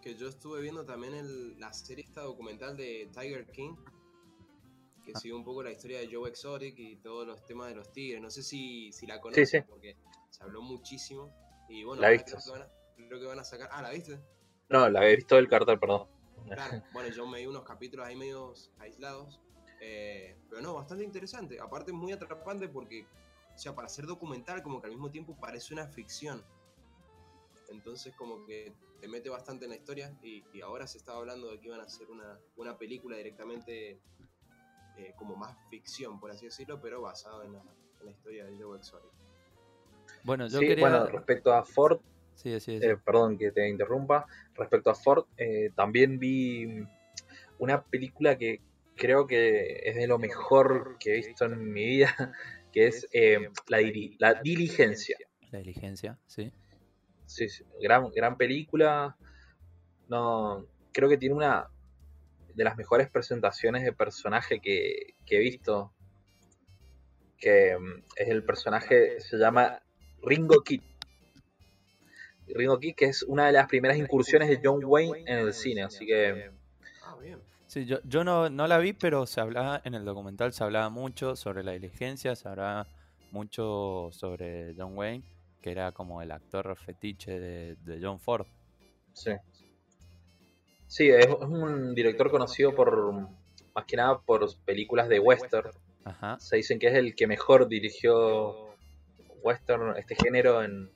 [0.02, 3.76] que yo estuve viendo también el- la serie esta documental de Tiger King,
[5.06, 5.20] que Ah.
[5.20, 8.22] sigue un poco la historia de Joe Exotic y todos los temas de los tigres.
[8.22, 9.62] No sé si, si la conoces, sí.
[9.68, 9.96] porque
[10.30, 11.34] se habló muchísimo.
[11.70, 12.32] Y bueno, La he visto.
[12.38, 13.70] creo que, van a, creo que van a sacar...
[13.72, 14.20] Ah, ¿la viste?
[14.70, 16.08] No, la había visto del cartel, perdón.
[16.46, 16.84] Claro.
[16.94, 19.40] Bueno, yo me di unos capítulos ahí medios aislados.
[19.82, 21.58] eh, pero no, bastante interesante.
[21.60, 23.06] Aparte muy atrapante porque,
[23.56, 26.44] o sea, para ser documental como que al mismo tiempo parece una ficción.
[27.72, 31.50] Entonces como que te mete bastante en la historia y, y ahora se estaba hablando
[31.52, 34.00] de que iban a hacer una, una película directamente
[34.98, 37.62] eh, como más ficción, por así decirlo, pero basado en la,
[38.00, 39.12] en la historia de Joe Exotic.
[40.24, 40.90] Bueno, yo Sí, quería...
[40.90, 42.00] bueno, respecto a Ford,
[42.36, 42.86] Sí, sí, sí.
[42.86, 46.66] eh, perdón que te interrumpa, respecto a Ford, eh, también vi
[47.58, 48.62] una película que
[48.96, 52.16] creo que es de lo mejor que he visto en mi vida,
[52.72, 55.18] que es eh, la, Dili- la Diligencia.
[55.52, 56.52] La diligencia, sí.
[57.30, 59.16] Sí, sí, gran, gran película.
[60.08, 61.70] No, creo que tiene una
[62.56, 65.94] de las mejores presentaciones de personaje que, que he visto.
[67.38, 69.82] Que mm, es el personaje, se llama
[70.24, 70.82] Ringo Kid.
[72.48, 75.84] Ringo Kid, que es una de las primeras incursiones de John Wayne en el cine,
[75.84, 76.50] así que
[77.04, 77.16] Ah.
[77.68, 80.90] Sí, yo, yo no, no la vi, pero se hablaba, en el documental se hablaba
[80.90, 82.88] mucho sobre la diligencia, se hablaba
[83.32, 85.24] mucho sobre John Wayne,
[85.62, 88.48] que era como el actor fetiche de, de John Ford.
[89.14, 89.32] sí.
[90.88, 93.14] Sí, es, es un director conocido por,
[93.76, 95.70] más que nada, por películas de western.
[96.04, 96.40] Ajá.
[96.40, 98.74] Se dicen que es el que mejor dirigió
[99.44, 100.90] western, este género, en,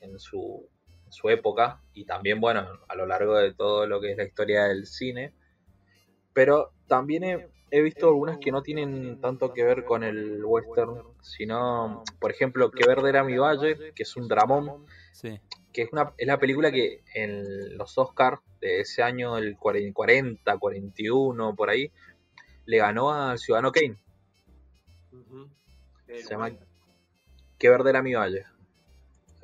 [0.00, 0.66] en su,
[1.04, 1.82] en su época.
[1.92, 5.34] Y también, bueno, a lo largo de todo lo que es la historia del cine.
[6.32, 12.02] Pero también he, visto algunas que no tienen tanto que ver con el western, sino,
[12.20, 15.40] por ejemplo, Que Verde era mi valle, que es un dramón, Sí,
[15.72, 20.58] que es, una, es la película que en los Oscars de ese año, el 40,
[20.58, 21.90] 41, por ahí,
[22.66, 23.96] le ganó al Ciudadano Kane.
[26.06, 26.66] Se llama- 40.
[27.58, 28.44] Que verde era mi valle.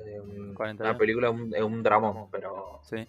[0.05, 0.89] Eh, un- 41.
[0.89, 3.07] una película es un, es un dramón, pero, sí.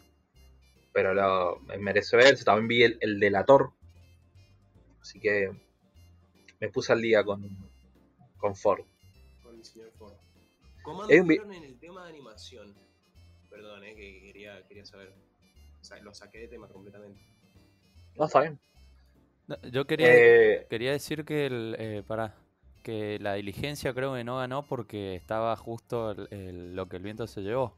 [0.92, 2.44] pero lo merece verse.
[2.44, 3.72] También vi el, el delator.
[5.04, 5.52] Así que
[6.60, 7.40] me puse al día con,
[8.38, 8.84] con Ford.
[9.42, 10.14] Con el señor Ford.
[10.82, 12.74] ¿Cómo anduvieron en el tema de animación?
[13.50, 15.12] Perdón, eh, que quería, quería saber.
[15.80, 17.20] O sea, lo saqué de tema completamente.
[18.16, 18.58] No, está bien.
[19.46, 22.34] No, Yo quería, Eh, quería decir que el, eh, pará,
[22.82, 27.02] que la diligencia creo que no ganó porque estaba justo el- el- lo que el
[27.02, 27.76] viento se llevó.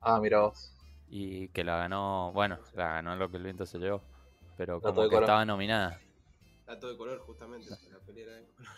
[0.00, 0.72] ah, mira vos.
[1.08, 4.02] Y que la ganó, bueno, la ganó lo que el viento se llevó.
[4.60, 5.22] Pero como que color.
[5.22, 5.98] estaba nominada.
[6.66, 7.70] Dato de color, justamente.
[7.90, 8.70] La peli era de color.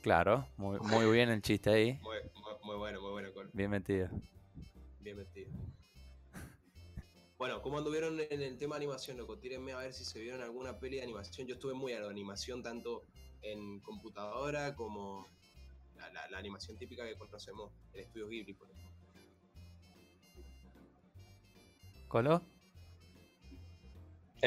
[0.00, 1.92] Claro, muy, muy bien el chiste ahí.
[2.02, 3.50] Muy, muy, muy bueno, muy bueno, Col.
[3.52, 4.08] Bien metido.
[5.00, 5.50] Bien metido.
[7.36, 9.36] Bueno, ¿cómo anduvieron en el tema de animación, loco?
[9.36, 11.48] Tírenme a ver si se vieron alguna peli de animación.
[11.48, 13.02] Yo estuve muy a la animación, tanto
[13.42, 15.26] en computadora como
[15.96, 18.94] la, la- la animación típica que conocemos, el estudio Ghibli, por ejemplo.
[22.06, 22.40] ¿Coló?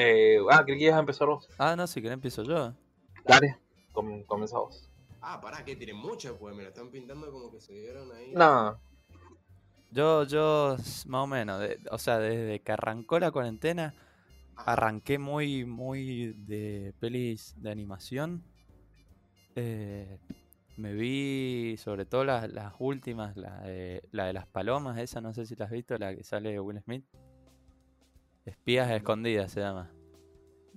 [0.00, 1.48] Eh, ah, creí que ibas a empezar vos.
[1.58, 2.72] Ah, no, si querés empiezo yo.
[3.26, 3.58] Dale,
[3.92, 4.88] com vos.
[5.20, 8.32] Ah, pará, que tienen muchas, pues me lo están pintando como que se vieron ahí.
[8.32, 8.80] No,
[9.90, 13.92] Yo, yo, más o menos, de- o sea, desde que arrancó la cuarentena,
[14.54, 14.74] Ajá.
[14.74, 18.44] arranqué muy, muy de pelis de animación.
[19.56, 20.20] Eh,
[20.76, 25.34] me vi sobre todo las, las últimas, la de, la de las palomas, esa no
[25.34, 27.04] sé si la has visto, la que sale de Will Smith.
[28.48, 29.90] Espías escondidas se llama.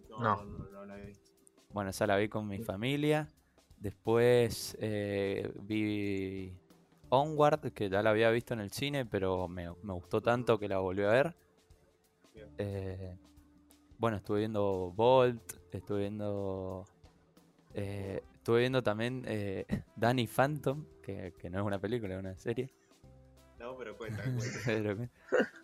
[0.09, 0.43] No, No.
[0.71, 1.31] no, la he visto.
[1.69, 3.27] Bueno, esa la vi con mi familia.
[3.77, 6.53] Después eh, vi
[7.09, 10.67] Onward, que ya la había visto en el cine, pero me, me gustó tanto que
[10.67, 11.35] la volví a ver.
[12.57, 13.15] Eh,
[13.97, 16.85] bueno, estuve viendo Bolt, estuve viendo.
[17.73, 22.35] eh, estuve viendo también eh, Danny Phantom, que, que no es una película, es una
[22.37, 22.69] serie.
[23.61, 24.23] No, pero cuenta,
[24.73, 25.09] cuenta.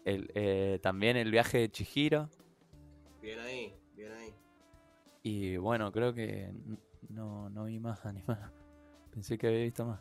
[0.05, 2.29] el, eh, también el viaje de Chihiro.
[3.21, 4.35] Bien ahí, bien ahí.
[5.23, 6.53] Y bueno, creo que
[7.09, 8.53] no, no vi más animada.
[9.11, 9.99] Pensé que había visto más.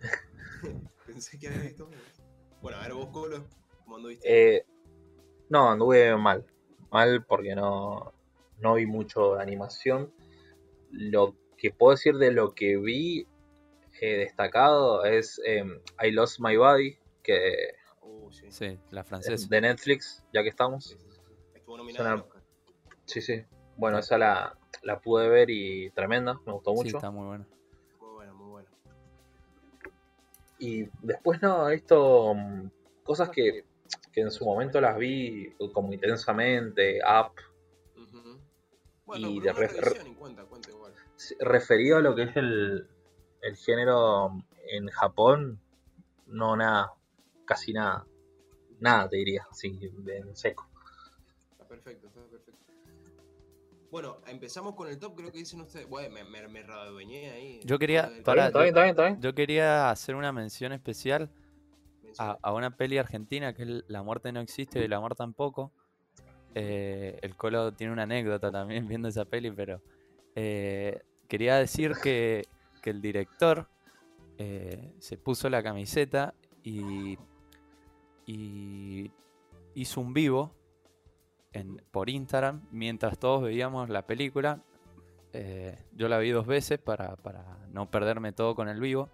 [1.06, 2.22] Pensé que había visto más.
[2.60, 3.46] Bueno, a ver vos, Colo,
[3.84, 4.56] ¿cómo anduviste?
[4.56, 4.66] eh,
[5.48, 6.44] no, anduve mal.
[6.90, 8.12] Mal porque no,
[8.60, 10.12] no vi mucho de animación.
[10.90, 13.26] Lo que puedo decir de lo que vi
[14.00, 17.54] eh, destacado es em, I Lost My Body, que
[18.02, 18.46] Uh, sí.
[18.52, 19.48] Sí, la es francesa.
[19.48, 20.84] de Netflix, ya que Sí, estamos.
[20.84, 21.20] sí, sí.
[21.54, 22.24] Estuvo nominada.
[23.04, 23.44] Sí, sí.
[23.76, 26.96] Bueno, esa la, la pude ver y tremenda, me gustó Sí, mucho.
[26.98, 27.46] está muy buena.
[28.00, 28.68] Muy buena, muy buena.
[30.58, 32.70] Y después no, he visto mm,
[33.02, 33.64] cosas que,
[34.12, 37.32] que en su momento las vi como intensamente, up.
[39.04, 40.92] Bueno, Y pero de una re- revisión y cuenta, cuenta igual.
[41.16, 42.88] Sí, referido a lo que es el,
[43.46, 45.60] el género en Japón,
[46.26, 46.92] no nada,
[47.44, 48.06] casi nada.
[48.80, 50.68] Nada te diría, así, de- en seco.
[51.52, 52.52] Está perfecto, está perfecto.
[53.90, 55.88] Bueno, empezamos con el top, creo que dicen ustedes.
[55.88, 57.60] Bueno, me, me, me ahí.
[57.64, 58.46] Yo quería- ¿Está bien?
[58.46, 58.68] ¿Está bien?
[58.68, 58.90] ¿Está bien?
[58.90, 59.20] ¿Está bien?
[59.20, 61.30] Yo quería hacer una mención especial
[62.18, 65.72] a, a una peli argentina que es La muerte no existe y el amor tampoco.
[66.54, 69.80] Eh, el Colo tiene una anécdota también viendo esa peli, pero
[70.34, 72.46] eh, quería decir que,
[72.90, 73.68] el director
[74.38, 77.18] eh, se puso la camiseta y,
[79.74, 80.52] hizo un vivo
[81.90, 84.62] por Instagram mientras todos veíamos la película.
[85.32, 89.10] Eh, yo la vi dos veces para, para no perderme todo con el vivo.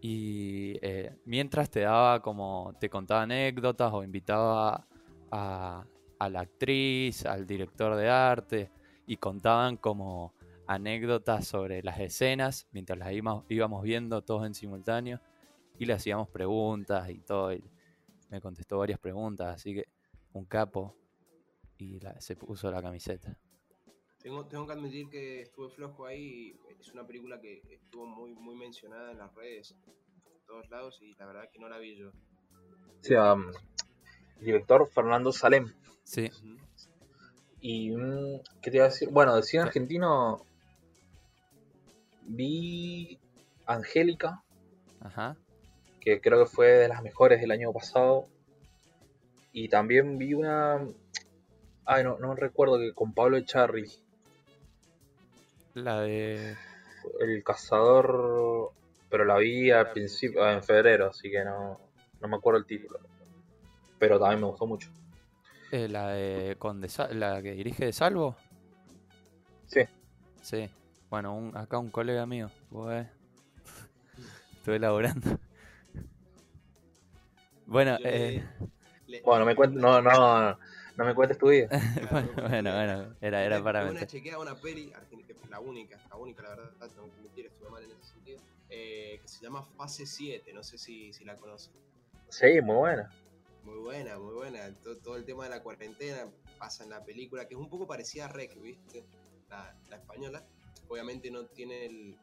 [0.00, 4.86] Y eh, mientras te daba como, te contaba anécdotas o invitaba
[5.30, 5.84] a,
[6.18, 8.70] a la actriz, al director de arte,
[9.06, 10.34] y contaban como
[10.66, 15.20] anécdotas sobre las escenas, mientras las íbamos, íbamos viendo todos en simultáneo,
[15.78, 17.64] y le hacíamos preguntas y todo, y
[18.30, 19.88] me contestó varias preguntas, así que
[20.32, 20.96] un capo,
[21.78, 23.36] y la- se puso la camiseta.
[24.22, 26.56] Tengo, tengo que admitir que estuve flojo ahí.
[26.78, 31.12] Es una película que estuvo muy, muy mencionada en las redes, en todos lados, y
[31.14, 32.10] la verdad que no la vi yo.
[32.10, 33.50] O sea, mm,
[34.40, 35.72] director Fernando Salem.
[36.04, 36.30] Sí.
[37.60, 39.08] Y, mm, ¿qué te iba a decir?
[39.10, 40.46] Bueno, de cine argentino
[42.26, 43.18] vi
[43.66, 44.42] Angélica,
[45.00, 45.36] ajá.
[46.00, 48.26] que creo que fue de las mejores del año pasado.
[49.52, 50.80] Y también vi una...
[51.84, 53.90] Ay, no, no recuerdo que con Pablo Echarri,
[55.74, 56.56] La de...
[57.20, 58.70] el cazador,
[59.10, 61.78] pero la vi al principio, en febrero, así que no,
[62.20, 62.98] no me acuerdo el título.
[63.98, 64.90] Pero también me gustó mucho.
[65.70, 66.56] eh, la de...
[66.58, 68.36] Con de la que dirige de Salvo.
[69.66, 69.80] Sí,
[70.42, 70.68] Sí,
[71.12, 73.06] bueno, un, acá un colega mío, vos ves.
[74.56, 75.38] Estuve elaborando.
[77.66, 78.42] Bueno, eh,
[79.22, 80.58] bueno, me cuento, no, no,
[80.96, 81.68] No me cuentes tu vida.
[82.10, 84.90] bueno, bueno, bueno, era, era para Una chequeada una peli,
[85.28, 88.40] es la única, la única, la verdad, tengo que mentir, estuve mal en ese sentido,
[88.70, 91.74] eh, que se llama Fase 7, no sé si, si la conocen.
[92.30, 93.10] Sí, muy buena.
[93.64, 94.74] Muy buena, muy buena.
[94.82, 96.26] Todo, todo el tema de la cuarentena
[96.58, 99.04] pasa en la película, que es un poco parecida a Rec, ¿viste?
[99.50, 100.42] La, la española.
[100.92, 102.18] Obviamente no tiene el.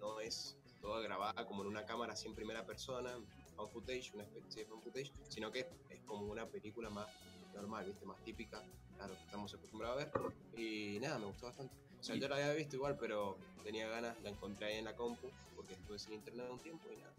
[0.00, 3.12] No es toda grabada como en una cámara así en primera persona,
[3.54, 7.06] found footage, una especie de found footage, sino que es como una película más
[7.54, 8.04] normal, ¿viste?
[8.04, 8.64] Más típica,
[8.96, 10.10] claro, que estamos acostumbrados a ver.
[10.60, 11.72] Y nada, me gustó bastante.
[12.00, 14.96] O sea, yo la había visto igual, pero tenía ganas, la encontré ahí en la
[14.96, 17.12] compu, porque estuve sin internet un tiempo y nada.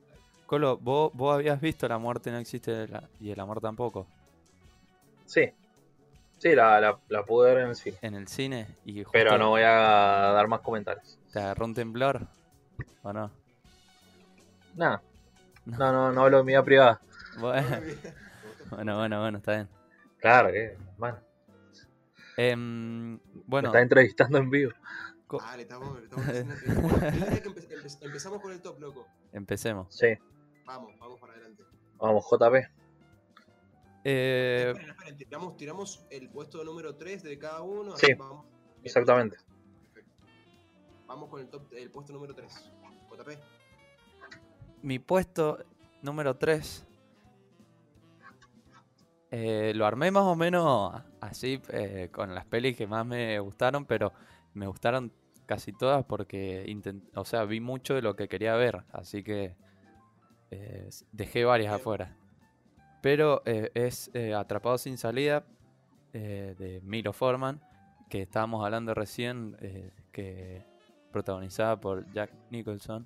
[0.46, 4.06] Colo, ¿vos, vos habías visto La muerte no existe la- y el amor tampoco
[5.26, 5.46] Sí.
[6.44, 7.98] Sí, la, la, la pude ver en el cine.
[8.02, 9.70] en el cine y justo Pero no voy a
[10.34, 11.18] dar más comentarios.
[11.32, 12.28] te agarró un temblor
[13.02, 13.32] o no?
[14.76, 15.02] Nada.
[15.66, 15.78] No.
[15.78, 17.02] No, no, no hablo de mi vida privada.
[17.40, 19.70] Bueno, Me bueno, bueno, bueno, está bien.
[20.20, 21.18] Claro que, bueno,
[22.36, 24.74] Em, me bueno, está entrevistando en vivo.
[25.28, 29.08] co- Ah, le estamos, le estamos Bueno, que empe- empe- empezamos con el top, loco.
[29.32, 29.96] empecemos.
[29.96, 30.08] Sí,
[30.66, 31.64] Vamos, vamos para adelante.
[32.00, 32.68] vamos, JP.
[34.04, 37.96] Eh, Esperen, esperen, tiramos, tiramos el puesto número 3 de cada uno.
[37.98, 38.46] Sí, vamos.
[38.84, 39.38] Exactamente.
[39.94, 40.12] perfecto.
[41.08, 42.72] Vamos con el, top, el puesto número 3.
[43.10, 43.38] JP.
[44.82, 45.60] mi puesto
[46.02, 46.86] número 3
[49.76, 54.14] lo armé más o menos así eh, con las pelis que más me gustaron, pero
[54.54, 55.12] me gustaron
[55.48, 59.56] casi todas porque intent- o sea, vi mucho de lo que quería ver, así que
[60.52, 62.16] eh, dejé varias afuera.
[63.04, 65.44] Pero eh, es eh, Atrapado sin salida
[66.14, 67.60] eh, de Milo Forman,
[68.10, 70.64] que estábamos hablando recién, eh, que
[71.12, 73.06] protagonizada por Jack Nicholson,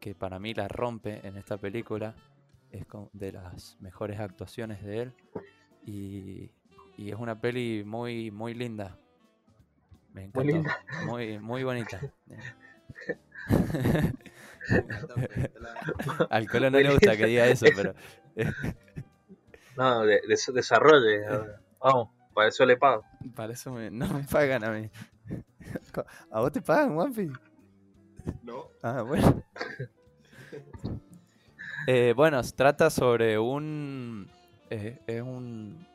[0.00, 2.16] que para mí la rompe en esta película,
[2.72, 5.12] es de las mejores actuaciones de él
[5.86, 6.50] y,
[6.96, 8.98] y es una peli muy muy linda.
[10.14, 10.40] Me encantó.
[10.40, 10.78] Muy linda.
[11.06, 12.00] Muy, muy bonita.
[16.28, 17.94] Al Colo no le gusta que diga eso, pero
[19.78, 21.20] No, de, de- desarrolle.
[21.80, 23.04] Vamos, para eso le pago.
[23.34, 24.90] para eso me- no me pagan a mí.
[26.30, 27.30] ¿A vos te pagan, Juanpi?
[28.42, 28.66] No.
[28.82, 29.42] Ah, bueno.
[31.86, 34.28] Eh, bueno, se trata sobre un.
[34.68, 35.86] eh, es un.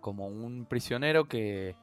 [0.00, 1.76] Como un prisionero que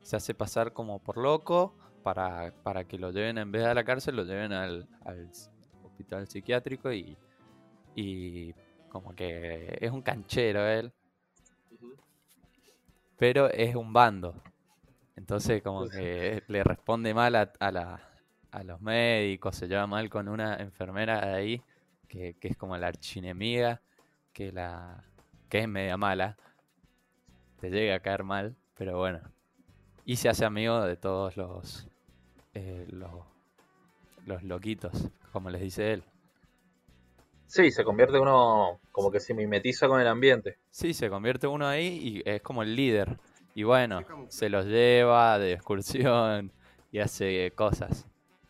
[0.00, 3.74] se hace pasar como por loco para, para que lo lleven, en vez de a
[3.74, 5.28] la cárcel, lo lleven al, al
[5.84, 7.18] hospital psiquiátrico y.
[7.94, 8.54] Y
[8.92, 10.92] como que es un canchero él,
[13.16, 14.34] pero es un bando.
[15.16, 18.00] Entonces como que le responde mal a, a la,
[18.50, 21.62] a los médicos, se lleva mal con una enfermera de ahí,
[22.06, 23.80] que, que es como la archinemiga,
[24.34, 25.02] que la
[25.48, 26.36] que es media mala.
[27.60, 29.20] Te llega a caer mal, pero bueno.
[30.04, 31.88] Y se hace amigo de todos los,
[32.52, 33.24] eh, los,
[34.26, 36.04] los loquitos, como les dice él.
[37.52, 40.56] Sí, se convierte uno como que se mimetiza con el ambiente.
[40.70, 43.18] Sí, se convierte uno ahí y es como el líder.
[43.54, 46.50] Y bueno, se los lleva de excursión
[46.90, 48.06] y hace cosas.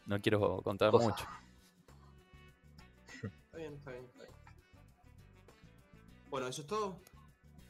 [0.06, 1.08] No quiero contar Cosas.
[1.08, 1.26] mucho.
[3.46, 4.32] Está bien, está bien, está bien.
[6.30, 6.96] Bueno, eso es todo.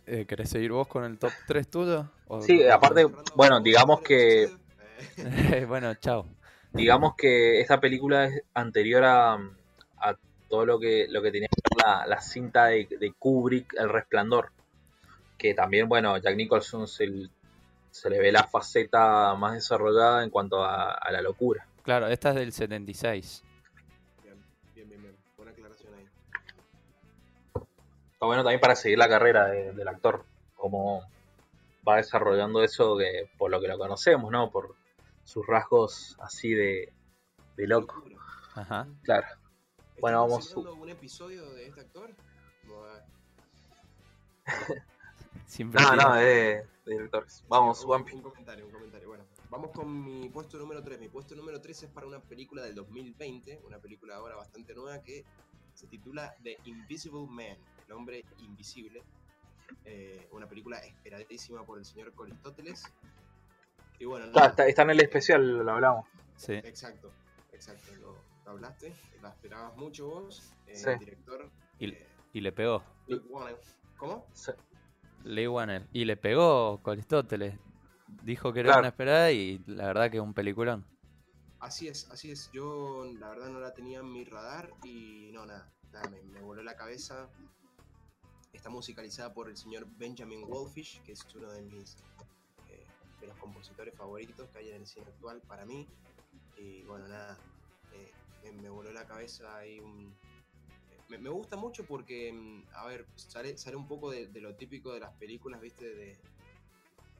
[0.05, 2.11] Eh, ¿Querés seguir vos con el top 3 tuyo?
[2.29, 4.51] O- Sí, aparte, bueno, digamos que.
[5.17, 6.27] Eh, bueno, chao.
[6.75, 9.39] digamos que esta película es anterior a
[10.53, 13.89] todo lo que, lo que tenía que ver la, la cinta de, de Kubrick, El
[13.89, 14.53] Resplandor.
[15.39, 17.07] Que también, bueno, Jack Nicholson se,
[17.91, 21.67] se le ve la faceta más desarrollada en cuanto a, a la locura.
[21.83, 23.43] Claro, esta es del 76.
[24.23, 24.37] Bien,
[24.75, 25.17] bien, bien, bien.
[25.39, 26.07] Buena aclaración ahí.
[28.13, 31.03] Está bueno también para seguir la carrera de- del actor, cómo
[31.89, 34.51] va desarrollando eso que, por lo que lo conocemos, ¿no?
[34.51, 34.75] Por
[35.25, 36.93] sus rasgos así de,
[37.57, 38.05] de loco.
[38.55, 38.87] Ajá.
[39.03, 39.27] Claro.
[40.01, 42.11] Bueno, ¿Estás vamos- un episodio de este actor?
[45.47, 47.45] Siempre No, no, es de, de directores.
[47.49, 49.09] Vamos, un, un comentario, un comentario.
[49.09, 50.99] Bueno, vamos con mi puesto número 3.
[50.99, 55.03] Mi puesto número 3 es para una película del 2020, una película ahora bastante nueva
[55.03, 55.25] que
[55.75, 59.03] se titula The Invisible Man, el hombre invisible.
[59.85, 62.85] Eh, una película esperadísima por el señor Coristóteles.
[63.99, 66.07] Y bueno, Está, está- está en el especial, lo hablamos.
[66.37, 66.55] Sí.
[66.55, 67.11] exacto,
[67.53, 70.53] exacto, lo, lo hablaste, la esperabas mucho vos.
[70.67, 70.89] eh, Sí.
[70.91, 71.51] El director.
[71.79, 72.83] Y- eh, Y le pegó.
[73.99, 74.27] ¿Cómo?
[74.33, 74.53] Sí.
[75.25, 75.87] Lee Wanner.
[75.93, 77.59] Y le pegó con Aristóteles.
[78.23, 78.81] Dijo que era Claro.
[78.81, 80.85] una esperada y la verdad que es un peliculón.
[81.61, 82.51] Así es, así es.
[82.53, 86.41] Yo la verdad no la tenía en mi radar y no, nada, nada me, me
[86.41, 87.29] voló la cabeza.
[88.53, 91.97] está musicalizada por el señor Benjamin Wolfish, que es uno de mis
[92.69, 92.87] eh,
[93.21, 95.89] de los compositores favoritos que hay en el cine actual para mí.
[96.59, 97.52] Y bueno, nada, eh,
[98.43, 100.17] me, me voló la cabeza ahí un,
[101.09, 104.55] me, me gusta mucho porque, mm, a ver, sale, sale un poco de, de lo
[104.57, 106.19] típico de las películas, viste, de,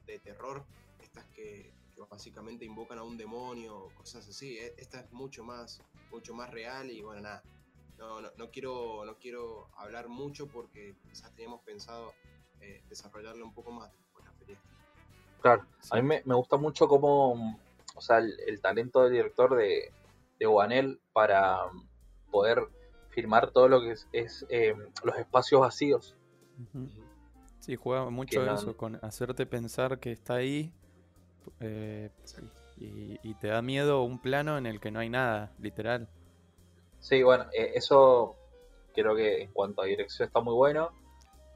[0.07, 0.65] de terror,
[0.99, 4.57] estas que, que básicamente invocan a un demonio o cosas así.
[4.57, 7.43] E- Esta es mucho más, mucho más real y bueno, nada.
[7.97, 12.15] No, no, no quiero, no quiero hablar mucho porque quizás teníamos pensado
[12.59, 14.73] eh, desarrollarlo un poco más con la película.
[15.41, 15.89] Claro, Sí.
[15.91, 17.59] a mí me, me gusta mucho cómo,
[17.95, 19.91] o sea, el, el talento del director de,
[20.47, 22.63] de Guanel para mm, poder
[23.09, 26.15] filmar todo lo que es, es, eh, los espacios vacíos.
[27.59, 30.71] Sí, juega mucho no- eso, con hacerte pensar que está ahí
[31.59, 32.09] eh,
[32.77, 36.07] y, y te da miedo un plano en el que no hay nada, literal.
[36.99, 38.35] Sí, bueno, eh, eso
[38.93, 40.91] creo que en cuanto a dirección está muy bueno.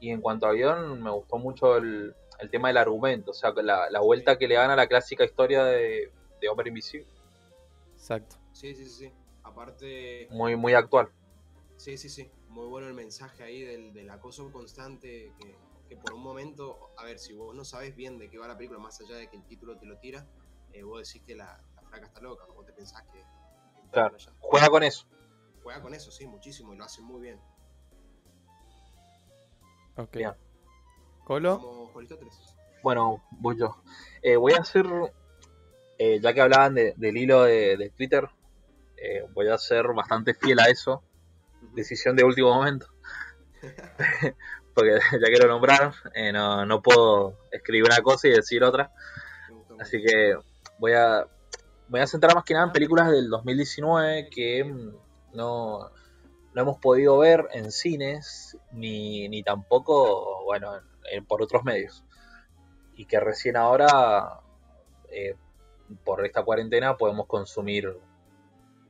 [0.00, 3.52] Y en cuanto a guion, me gustó mucho el, el tema del argumento, o sea,
[3.62, 7.08] la, la vuelta que le dan a la clásica historia de, de Hombre Invisible,
[7.96, 8.36] Exacto.
[8.58, 9.06] Sí, sí, sí.
[9.06, 9.12] sí.
[9.44, 11.08] Aparte, muy, muy actual.
[11.76, 12.28] Sí, sí, sí.
[12.48, 15.56] Muy bueno el mensaje ahí del, del acoso constante que,
[15.88, 18.56] que por un momento, a ver, si vos no sabes bien de qué va la
[18.56, 20.26] película, más allá de que el título te lo tira,
[20.72, 23.18] eh, vos decís que la, la flaca está loca, vos te pensás que...
[23.20, 24.16] que Claro.
[24.40, 25.06] Juega con eso.
[25.62, 27.40] Juega con eso, sí, muchísimo, y lo hace muy bien.
[29.96, 30.16] Ok.
[30.16, 30.32] Bien.
[31.24, 31.92] Colo.
[32.82, 33.82] Bueno, voy yo.
[34.20, 34.84] Eh, voy a hacer,
[35.98, 38.28] eh, ya que hablaban de- del hilo de, de Twitter,
[39.02, 41.02] eh, voy a ser bastante fiel a eso.
[41.74, 42.86] Decisión de último momento.
[44.74, 48.90] Porque ya que lo nombraron, eh, no, no puedo escribir una cosa y decir otra.
[49.80, 50.36] Así que
[50.78, 51.26] voy a,
[51.88, 54.92] voy a centrar más que nada en películas del 2019 que mm,
[55.34, 55.90] no,
[56.54, 60.82] no hemos podido ver en cines ni, ni tampoco, bueno, en-
[61.18, 62.04] en- por otros medios.
[62.94, 64.40] Y que recién ahora,
[65.10, 65.36] eh,
[66.04, 67.96] por esta cuarentena, podemos consumir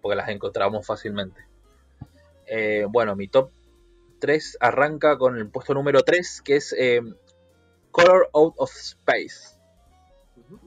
[0.01, 1.47] porque las encontramos fácilmente.
[2.47, 3.51] Eh, bueno, mi top
[4.21, 7.01] 3 arranca con el puesto número 3, que es eh,
[7.91, 9.59] Color Out of Space.
[10.37, 10.61] Ujú.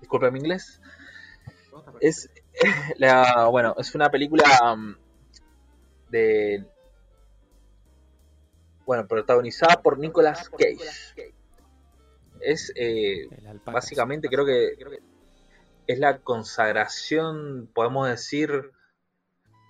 [0.00, 0.80] Disculpe mi inglés.
[2.00, 2.30] Es
[2.96, 4.96] la bueno, es una película um,
[6.10, 6.64] de
[8.84, 11.34] bueno, protagonizada por Nicolas Cage.
[12.40, 13.28] Es eh,
[13.64, 14.76] básicamente creo que
[15.88, 18.70] es la consagración, podemos decir,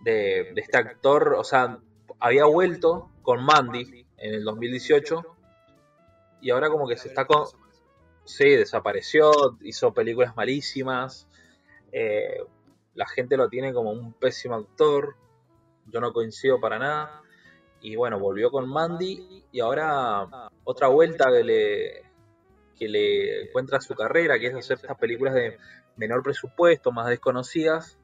[0.04, 1.34] de, de este actor.
[1.38, 1.78] O sea,
[2.20, 5.22] había vuelto con Mandy en el 2018
[6.42, 7.46] y ahora como que se está con,
[8.28, 11.26] Sí, desapareció, hizo películas malísimas.
[11.92, 12.42] eh,
[12.94, 15.16] la gente lo tiene como un pésimo actor.
[15.86, 17.22] Yo no coincido para nada.
[17.80, 20.28] Y bueno, volvió con Mandy y ahora
[20.64, 22.02] otra vuelta que le,
[22.76, 25.56] que le encuentra su carrera, que es hacer estas películas de
[25.98, 27.98] menor presupuesto, más desconocidas,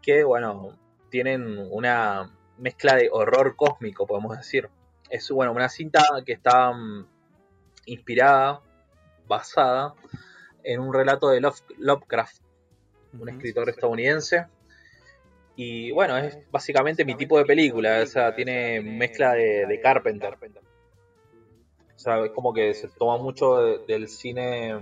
[0.00, 0.78] que bueno,
[1.10, 4.68] tienen una mezcla de horror cósmico, podemos decir.
[5.10, 7.06] Es bueno, una cinta que está mm,
[7.86, 8.60] inspirada
[9.26, 9.94] basada
[10.62, 12.38] en un relato de Love- Lovecraft,
[13.18, 14.46] un escritor estadounidense.
[15.56, 20.36] Y bueno, es básicamente mi tipo de película, o sea, tiene mezcla de, de Carpenter.
[21.94, 24.74] O sea, es como que se toma mucho de- del cine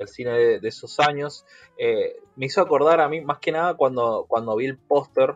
[0.00, 1.44] del cine de, de esos años.
[1.78, 5.34] Eh, me hizo acordar a mí, más que nada, cuando, cuando vi el póster,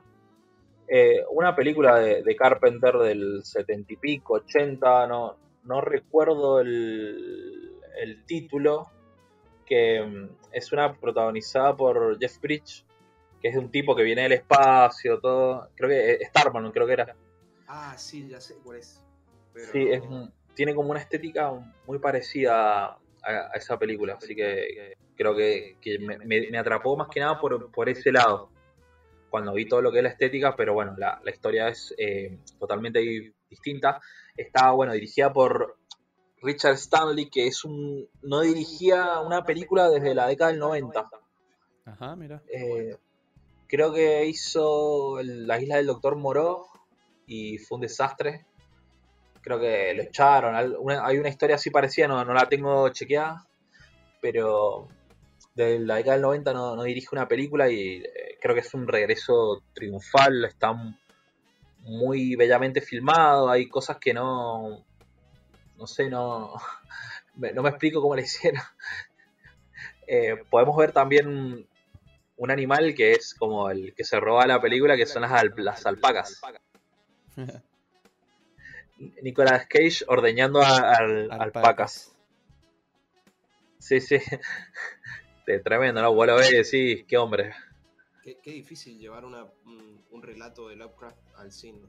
[0.88, 7.78] eh, una película de, de Carpenter del setenta y pico, 80, no, no recuerdo el,
[8.00, 8.90] el título,
[9.66, 12.84] que mm, es una protagonizada por Jeff Bridges,
[13.40, 16.86] que es de un tipo que viene del espacio, todo, creo que eh, Starman, creo
[16.86, 17.14] que era.
[17.68, 19.02] Ah, sí, ya sé cuál es.
[19.52, 19.72] Pero...
[19.72, 20.02] Sí, es,
[20.54, 21.52] tiene como una estética
[21.86, 27.20] muy parecida a, a esa película, así que creo que, que me, atrapó más que
[27.20, 28.50] nada por, por ese lado,
[29.30, 32.38] cuando vi todo lo que es la estética, pero bueno, la, la historia es eh,
[32.58, 34.00] totalmente di- distinta.
[34.36, 35.76] Está, bueno, dirigida por
[36.42, 41.08] Richard Stanley, que es un no dirigía una película desde la década del 90.
[41.86, 42.42] Ajá, mira.
[42.48, 42.96] Eh,
[43.66, 46.66] creo que hizo La isla del Doctor Moró
[47.26, 48.46] y fue un desastre.
[49.44, 50.54] Creo que lo echaron.
[51.02, 53.46] Hay una historia así parecida, no, no la tengo chequeada,
[54.20, 54.88] pero
[55.54, 58.72] de la década del 90 no, no dirige una película y eh, creo que es
[58.74, 60.44] un regreso triunfal.
[60.46, 60.74] Está
[61.80, 63.50] muy bellamente filmado.
[63.50, 64.84] Hay cosas que no.
[65.76, 66.54] No sé, no.
[67.36, 68.62] me- No me explico cómo le hicieron.
[70.06, 71.66] Eh, podemos ver también
[72.36, 75.54] un animal que es como el que se roba la película, que son las, al-
[75.56, 76.40] las alpacas.
[79.22, 82.14] Nicolas Cage ordeñando a- al, al Pacas.
[83.78, 84.18] Sí, sí.
[85.46, 86.14] De tremendo, ¿no?
[86.14, 87.52] Vos lo ves y decís, qué hombre.
[88.22, 91.80] Qué, qué difícil llevar una, un, un relato de Lovecraft al cine.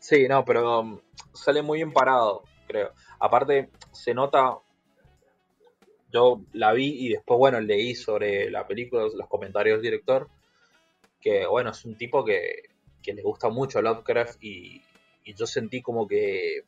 [0.00, 1.00] Sí, no, pero um,
[1.32, 2.92] sale muy bien parado, creo.
[3.20, 4.58] Aparte, se nota.
[6.12, 10.28] Yo la vi y después, bueno, leí sobre la película, los comentarios del director.
[11.20, 12.64] Que, bueno, es un tipo que,
[13.02, 14.82] que le gusta mucho Lovecraft y,
[15.24, 16.64] y yo sentí como que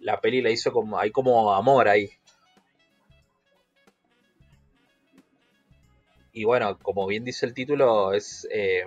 [0.00, 0.98] la peli la hizo como.
[0.98, 2.10] Hay como amor ahí.
[6.32, 8.46] Y bueno, como bien dice el título, es.
[8.50, 8.84] eh,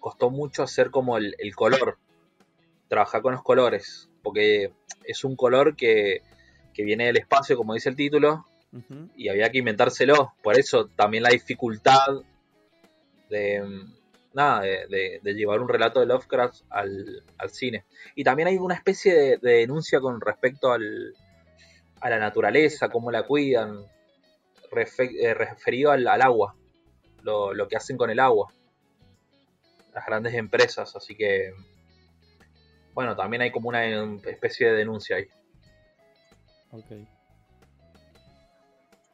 [0.00, 1.98] costó mucho hacer como el, el color,
[2.88, 4.70] trabajar con los colores, porque
[5.04, 6.20] es un color que,
[6.74, 8.44] que viene del espacio, como dice el título,
[9.16, 10.34] y había que inventárselo.
[10.42, 12.20] Por eso también la dificultad
[13.30, 13.62] de,
[14.34, 17.84] nada, de, de- de llevar un relato de Lovecraft al, al cine.
[18.14, 21.14] Y también hay una especie de, de denuncia con respecto al,
[22.00, 23.78] a la naturaleza, cómo la cuidan,
[24.76, 26.56] eh, referido al, al agua,
[27.22, 28.52] lo, lo que hacen con el agua,
[29.94, 30.94] las grandes empresas.
[30.96, 31.52] Así que,
[32.92, 33.86] bueno, también hay como una
[34.26, 35.26] especie de denuncia ahí.
[36.72, 36.90] Ok.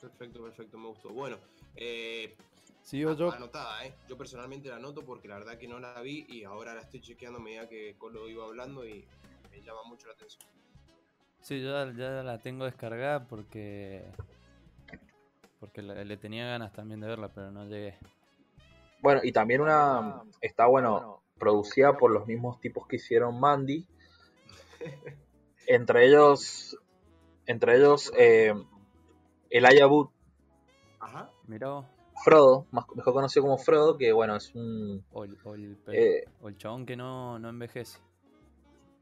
[0.01, 1.11] Perfecto, perfecto, me gustó.
[1.11, 1.37] Bueno,
[1.77, 2.35] eh,
[2.91, 3.33] Sigo yo.
[3.33, 3.95] anotada, ¿eh?
[4.09, 7.01] Yo personalmente la anoto porque la verdad que no la vi y ahora la estoy
[7.01, 9.07] chequeando a medida que Colo iba hablando y
[9.49, 10.43] me llama mucho la atención.
[11.41, 14.11] Sí, yo ya, la tengo descargada porque.
[15.61, 17.97] Porque le, le tenía ganas también de verla, pero no llegué.
[18.99, 23.87] Bueno, y también una está bueno, producida por los mismos tipos que hicieron Mandy.
[25.69, 26.77] Entre ellos,
[27.47, 28.53] entre ellos, eh,
[29.49, 30.09] Elijah Wood,
[30.99, 31.31] Ajá.
[31.47, 31.87] Mirá vos,
[32.23, 35.05] Frodo, más, mejor conocido como Frodo, que bueno, es un...
[35.13, 37.99] o el, o el, pe- eh, o el chabón que no, no envejece.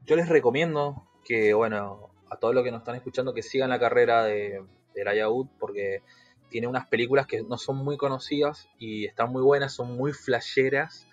[0.05, 3.79] yo les recomiendo que, bueno, a todos los que nos están escuchando, que sigan la
[3.79, 4.63] carrera de,
[4.93, 6.01] de Elijah Wood, porque
[6.49, 11.05] tiene unas películas que no son muy conocidas y están muy buenas, son muy flasheras.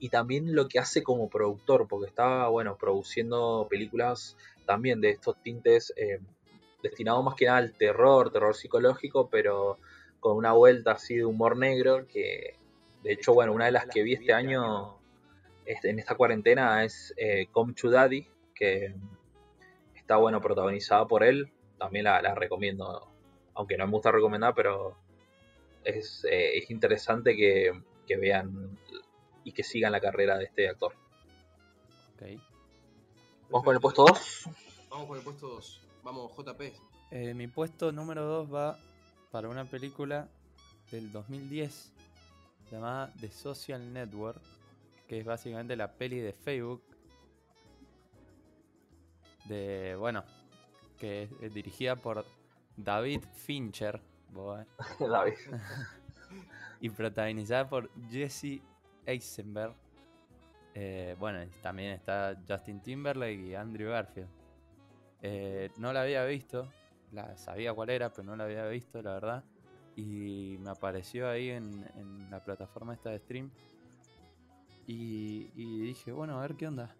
[0.00, 4.36] Y también lo que hace como productor, porque está, bueno, produciendo películas
[4.66, 6.18] también de estos tintes eh,
[6.82, 9.78] destinados más que nada al terror, terror psicológico, pero
[10.24, 12.56] con una vuelta así de humor negro, que
[13.02, 14.96] de hecho, bueno, una de las que vi este año
[15.66, 18.94] este, en esta cuarentena es eh, Come to Daddy, que
[19.94, 21.52] está, bueno, protagonizada por él.
[21.76, 23.06] También la, la recomiendo,
[23.52, 24.96] aunque no me gusta recomendar, pero
[25.84, 28.78] es, eh, es interesante que, que vean
[29.44, 30.94] y que sigan la carrera de este actor.
[32.14, 32.40] Ok.
[33.50, 34.48] Vamos con el puesto 2.
[34.88, 35.86] Vamos con el puesto 2.
[36.02, 36.62] Vamos, JP.
[37.10, 38.78] Eh, mi puesto número 2 va
[39.34, 40.28] para una película
[40.92, 41.92] del 2010
[42.70, 44.40] llamada The Social Network,
[45.08, 46.84] que es básicamente la peli de Facebook.
[49.46, 50.22] De, bueno,
[50.96, 52.24] que es, es dirigida por
[52.76, 54.00] David Fincher
[54.36, 54.66] eh,
[55.00, 55.34] David.
[56.80, 58.62] y protagonizada por Jesse
[59.04, 59.74] Eisenberg.
[60.74, 64.28] Eh, bueno, también está Justin Timberlake y Andrew Garfield.
[65.22, 66.70] Eh, no la había visto,
[67.14, 69.44] la sabía cuál era, pero no la había visto, la verdad.
[69.96, 73.50] Y me apareció ahí en, en la plataforma esta de stream.
[74.86, 76.94] Y, y dije, bueno, a ver qué onda.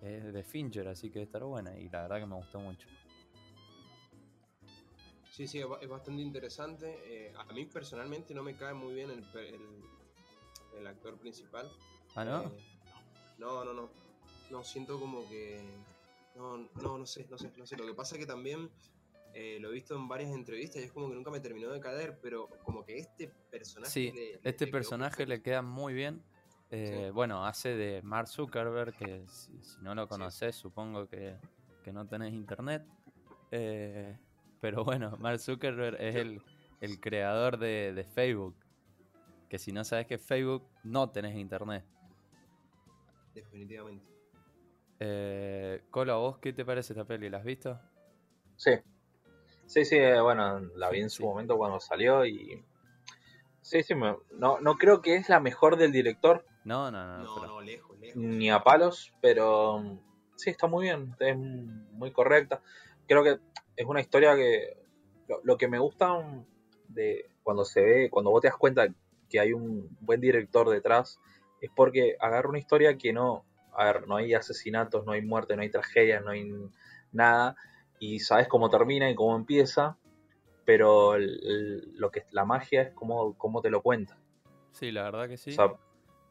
[0.00, 1.76] Es de Fincher, así que debe estar buena.
[1.78, 2.86] Y la verdad que me gustó mucho.
[5.32, 6.96] Sí, sí, es ba- es bastante interesante.
[7.04, 9.60] Eh, a mí personalmente no me cae muy bien el, el,
[10.78, 11.68] el actor principal.
[12.14, 12.42] ¿Ah, no?
[12.44, 12.48] Eh,
[13.38, 13.90] no, no, no.
[14.50, 15.62] No, siento como que.
[16.34, 17.76] No, no, no sé, no sé, no sé.
[17.76, 18.70] Lo que pasa es que también
[19.34, 21.80] eh, lo he visto en varias entrevistas y es como que nunca me terminó de
[21.80, 23.90] caer, pero como que este personaje.
[23.92, 26.22] Sí, le- este le personaje le queda muy bien.
[26.70, 27.10] Eh, Sí.
[27.12, 30.08] Bueno, hace de Mark Zuckerberg, que si, si no lo Sí.
[30.10, 31.36] conoces, supongo que,
[31.82, 32.84] que no tenés internet.
[33.50, 34.16] Eh,
[34.60, 36.40] pero bueno, Mark Zuckerberg es el,
[36.80, 38.54] el creador de, de Facebook.
[39.48, 41.84] Que si no sabes que es Facebook, no tenés internet.
[43.34, 44.06] Definitivamente.
[45.00, 47.28] Eh, Colo, ¿a vos qué te parece esta peli?
[47.30, 47.80] ¿La has visto?
[48.56, 48.72] Sí.
[49.70, 51.28] Sí, sí, eh, bueno, la vi Sí, en su sí.
[51.28, 52.64] momento cuando salió y...
[53.62, 57.18] Sí, sí, me- no, no creo que es la mejor del director, No, no, no.
[57.22, 58.16] No, pero- no, lejos, lejos.
[58.16, 60.00] ni a palos, pero mm,
[60.34, 62.60] sí, está muy bien, es muy correcta.
[63.06, 63.38] Creo que
[63.76, 64.76] es una historia que
[65.28, 66.44] lo, lo que me gusta mm,
[66.88, 68.88] de cuando se ve, cuando vos te das cuenta
[69.28, 71.20] que hay un buen director detrás,
[71.60, 75.54] es porque agarra una historia que no, a ver, no hay asesinatos, no hay muerte,
[75.54, 76.50] no hay tragedia, no hay
[77.12, 77.54] nada,
[78.00, 79.96] y sabes cómo termina y cómo empieza,
[80.64, 84.16] pero el- el- lo que la magia es cómo, cómo te lo cuenta.
[84.72, 85.50] Sí, la verdad que sí.
[85.52, 85.72] O sea,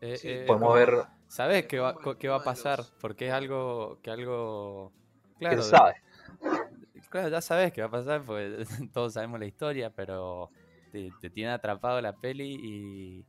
[0.01, 0.93] Eh, Sí, eh, podemos ver
[1.27, 4.91] sabés que va, qué va a pasar, porque es algo que algo
[5.37, 5.95] ¿Quién claro, sabe?
[7.09, 8.63] claro, ya sabes qué va a pasar, porque
[8.93, 10.49] todos sabemos la historia, pero
[10.91, 13.25] te, te tiene atrapado la peli y,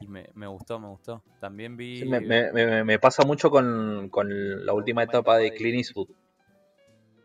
[0.00, 1.22] y me, me gustó, me gustó.
[1.40, 5.52] También vi Sí, me, me- me- me pasa mucho con, con la última etapa de
[5.54, 6.08] Clint Eastwood.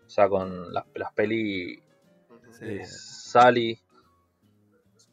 [0.07, 1.83] O sea, con las, las peli
[2.29, 2.53] Ujú.
[2.53, 2.65] Sí.
[2.65, 3.79] de Sally,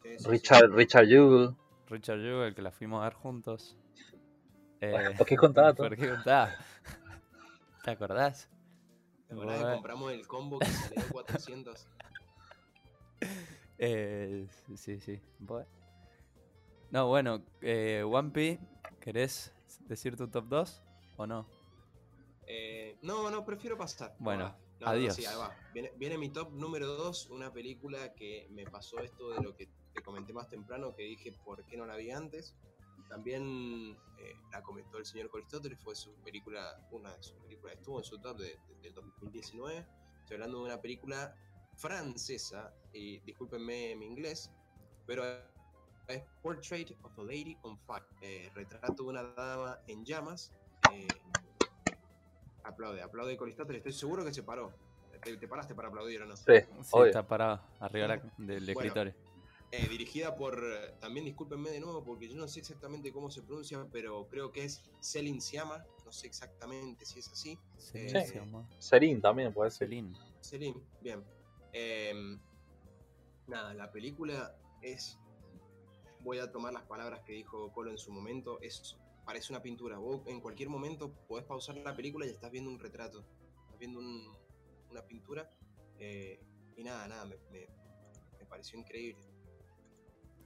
[0.02, 0.30] Sí, sí, sí.
[0.30, 1.56] Richard, Richard Jewell.
[1.88, 3.76] Richard Jewell, que la fuimos a ver juntos.
[4.80, 5.88] Eh, ¿por qué contaba todo?
[5.88, 6.50] ¿Por qué contaba?
[7.84, 8.48] ¿Te acordás?
[9.26, 11.88] ¿Te acordás que compramos el combo que salió de 400?
[13.78, 15.20] Eh, sí, sí.
[15.40, 15.66] Bueno.
[16.92, 18.60] No, bueno, eh, One Piece,
[19.00, 19.52] ¿querés
[19.88, 20.82] decir tu top 2
[21.16, 21.44] o no?
[22.46, 24.14] Eh, no, no, prefiero pasar.
[24.18, 24.54] Bueno,
[24.84, 25.14] No, no, adiós.
[25.14, 25.56] sí, ahí va.
[25.72, 29.68] Viene, viene mi top número 2, una película que me pasó esto de lo que
[29.92, 32.56] te comenté más temprano, que dije por qué no la vi antes.
[33.08, 33.42] También
[34.16, 38.04] eh, la comentó el señor Aristóteles, fue su película, una de sus películas, estuvo en
[38.04, 39.86] su top de, de- del 2019.
[40.20, 41.36] Estoy hablando de una película
[41.76, 44.50] francesa, y discúlpenme mi inglés,
[45.06, 45.24] pero
[46.08, 50.54] es Portrait of a Lady on Fire, eh, retrato de una dama en llamas.
[50.86, 51.20] eh,
[52.64, 54.72] aplaude, aplaude Coristóteles, estoy seguro que se paró.
[55.22, 56.36] ¿Te, te paraste para aplaudir o no?
[56.36, 56.44] Sí,
[56.82, 58.80] Sí, está parado arriba la- del Bueno.
[58.80, 59.14] escritorio.
[59.70, 63.42] Eh, dirigida por, eh, también discúlpenme de nuevo porque yo no sé exactamente cómo se
[63.42, 67.58] pronuncia, pero creo que es Selin Siama, no sé exactamente si es así.
[67.78, 68.20] Sí, Sí.
[68.26, 69.88] se llama Serín también puede ser.
[69.88, 70.16] Celine.
[70.40, 71.24] Selin, bien.
[71.72, 72.38] Em,
[73.48, 75.18] nada, la película es,
[76.20, 79.98] voy a tomar las palabras que dijo Colo en su momento, es parece una pintura.
[79.98, 83.24] Vos en cualquier momento podés pausar la película y estás viendo un retrato,
[83.64, 84.36] estás viendo un-
[84.90, 85.50] una pintura.
[85.98, 86.40] eh,
[86.76, 87.68] y nada, nada, me, me-
[88.38, 89.24] me pareció increíble.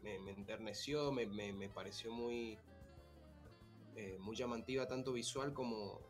[0.03, 1.26] Me, me enterneció, me,
[1.70, 2.59] pareció muy,
[3.97, 6.01] eh, muy llamativa, tanto visual como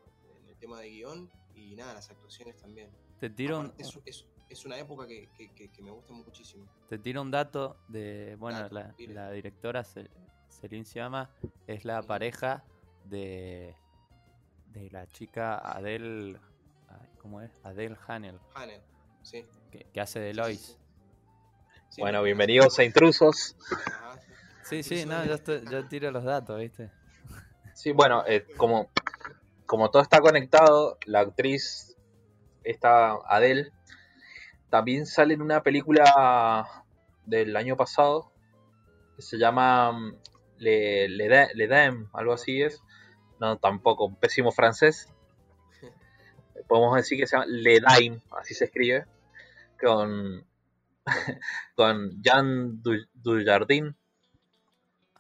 [0.43, 1.31] en el tema de guion.
[1.55, 2.91] Y nada, las actuaciones también.
[3.21, 6.69] Te tiro, un, es, es- es una época que, que- que- que me gusta muchísimo.
[6.89, 8.35] te tiro un dato de.
[8.41, 9.85] Bueno, Dato, la, directora
[10.49, 11.31] Celine Siama
[11.67, 12.65] es la pareja
[13.05, 13.75] de.
[14.73, 16.39] de la chica Adele.
[17.21, 17.51] ¿Cómo es?
[17.65, 18.81] Adele Hanel, Hanel,
[19.23, 19.45] sí.
[19.71, 20.61] que, que hace de Lois.
[20.61, 20.77] sí.
[21.91, 23.57] Sí, Bueno, bienvenidos a Intrusos.
[23.87, 24.19] Ajá.
[24.63, 25.29] Sí, sí, no, es.
[25.29, 26.91] yo, estoy- yo tiro los datos, ¿viste?
[27.75, 28.91] Sí, bueno, eh, como,
[29.67, 31.97] como todo está conectado, la actriz,
[32.65, 33.73] esta Adele,
[34.71, 36.67] también sale en una película
[37.25, 38.33] del año pasado
[39.17, 40.17] que se llama mm,
[40.59, 42.83] Le, Le, Da- Le Dame, algo así es.
[43.41, 45.09] No, tampoco, un pésimo francés.
[46.67, 49.07] Podemos decir que se llama Le Daim, así se escribe,
[49.81, 50.45] con,
[51.77, 53.97] con Jean Du- Dujardin.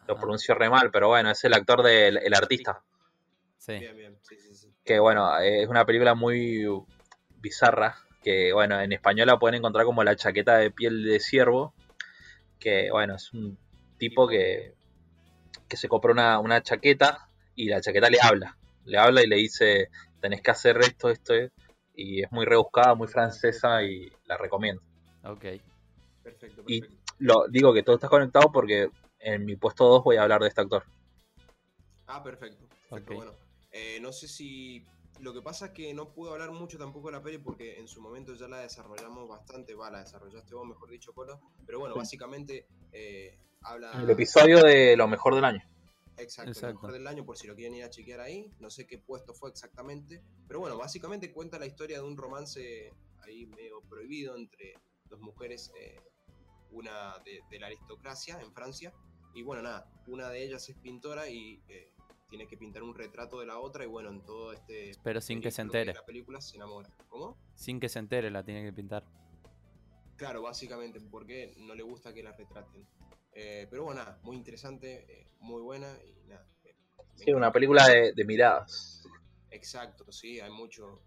[0.07, 2.83] Lo pronuncio re mal, pero bueno, es el actor del El Artista.
[3.59, 3.79] Sí.
[3.79, 4.73] Bien, bien, sí, sí, sí.
[4.85, 6.67] que bueno, es una película muy
[7.41, 11.75] bizarra, que bueno, en español la pueden encontrar como la chaqueta de piel de ciervo,
[12.59, 13.59] que bueno, es un
[13.99, 14.75] tipo que,
[15.69, 19.37] que se compra una, una chaqueta y la chaqueta le habla, le habla y le
[19.37, 19.89] dice,
[20.21, 21.35] tenés que hacer esto, esto,
[21.95, 24.83] y es muy rebuscada, muy francesa y la recomiendo.
[25.25, 25.45] Ok.
[26.23, 27.03] Perfecto, Y- perfecto.
[27.21, 28.89] Lo, digo que todo está conectado porque
[29.19, 30.85] en mi puesto 2 voy a hablar de este actor.
[32.07, 32.65] Ah, perfecto.
[32.89, 33.17] perfecto, Ok.
[33.17, 33.33] Bueno,
[33.73, 34.85] eh, no sé si.
[35.21, 37.89] Lo que pasa es que no puedo hablar mucho tampoco de la peli porque en
[37.89, 39.75] su momento ya la desarrollamos bastante.
[39.75, 41.41] Va, la desarrollaste vos, mejor dicho, Colo.
[41.67, 41.99] Pero bueno, Sí.
[41.99, 43.93] básicamente eh, habla.
[43.93, 45.63] El episodio de lo mejor del año.
[46.17, 46.69] Exacto, Exacto.
[46.69, 48.51] el mejor del año, por si lo quieren ir a chequear ahí.
[48.59, 50.23] No sé qué puesto fue exactamente.
[50.47, 52.93] Pero bueno, básicamente cuenta la historia de un romance
[53.23, 54.75] ahí medio prohibido entre
[55.09, 56.01] dos mujeres, eh,
[56.73, 58.93] una de, de la aristocracia en Francia.
[59.35, 61.93] Y bueno, nada, una de ellas es pintora y eh,
[62.29, 63.85] tiene que pintar un retrato de la otra.
[63.85, 64.93] Y bueno, en todo este.
[65.03, 65.95] Pero sin que se entere.
[65.95, 66.91] La película se enamora.
[67.09, 67.37] ¿Cómo?
[67.55, 69.05] Sin que se entere la tiene que pintar.
[70.17, 72.85] Claro, básicamente, porque no le gusta que la retraten.
[73.41, 76.45] Eh, pero bueno, nada, muy interesante, eh, muy buena y nada.
[76.65, 79.05] eh, me Sí, una película de, de miradas.
[79.53, 81.01] Exacto, sí, hay mucho.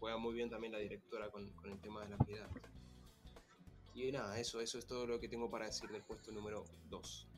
[0.00, 2.48] Juega muy bien también la directora con, con el tema de la piedad.
[3.94, 7.28] Y nada, eso, eso es todo lo que tengo para decir del puesto número 2.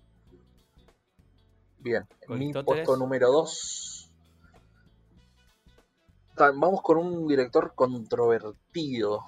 [1.80, 4.10] Bien, mi puesto número 2.
[6.38, 9.22] Vamos con un director controvertido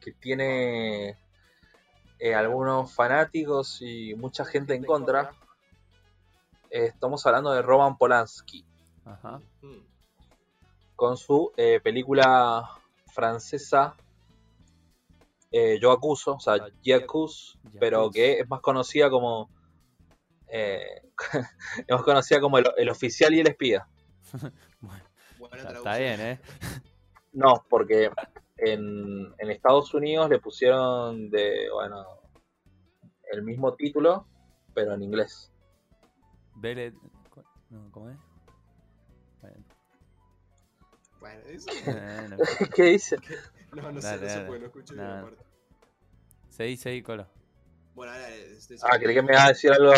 [0.00, 1.18] que tiene
[2.18, 5.32] eh, algunos fanáticos y mucha gente en contra.
[6.70, 8.64] Eh, estamos hablando de Roman Polanski
[9.04, 9.40] Ajá.
[9.62, 9.78] Mm,
[10.96, 12.68] con su eh, película
[13.12, 13.94] francesa
[15.52, 19.48] eh, Yo Acuso, o sea, J'accuse, pero que es más conocida como
[20.48, 21.02] Eh,
[21.88, 23.86] hemos conocido como el, el oficial y el espía.
[25.38, 26.40] Bueno, está, está bien, ¿eh?
[27.32, 28.10] No, porque
[28.56, 32.04] en, en Estados Unidos le pusieron de, bueno,
[33.32, 34.26] el mismo título,
[34.74, 35.50] pero en inglés.
[36.56, 36.92] Vele...
[37.70, 38.16] No, ¿Cómo es?
[39.40, 39.64] Bueno,
[41.20, 41.70] Bueno, eso.
[42.74, 43.16] ¿Qué dice?
[43.72, 44.46] No, no sé, Dale, no se dale.
[44.46, 45.16] puede, no escuché bien Nada.
[45.22, 45.44] la parte.
[46.50, 47.26] seguí, seguí, Colo.
[47.94, 49.92] Bueno, dale, este, Ah, creí que me iba a decir algo,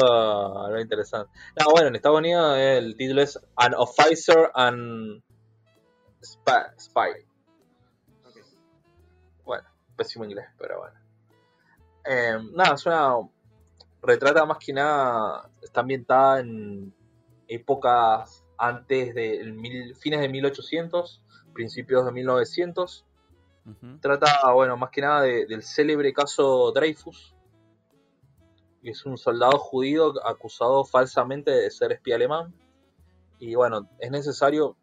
[0.65, 1.31] algo interesante.
[1.59, 5.23] No, bueno, en Estados Unidos el título es An Officer and
[6.23, 6.63] Spy.
[6.79, 7.26] Spy.
[9.97, 10.97] Pésimo inglés, pero bueno.
[12.05, 13.17] Eh, nada, es una.
[14.03, 15.51] Retrata más que nada.
[15.63, 16.95] Está ambientada en
[17.49, 21.23] épocas antes de el mil- fines de 1800,
[21.53, 23.05] principios de 1900.
[23.65, 23.99] Ujú.
[24.01, 27.33] Trata, bueno, más que nada de- del célebre caso Dreyfus.
[28.83, 32.55] que es un soldado judío acusado falsamente de ser espía alemán.
[33.41, 34.77] Y bueno, es necesario.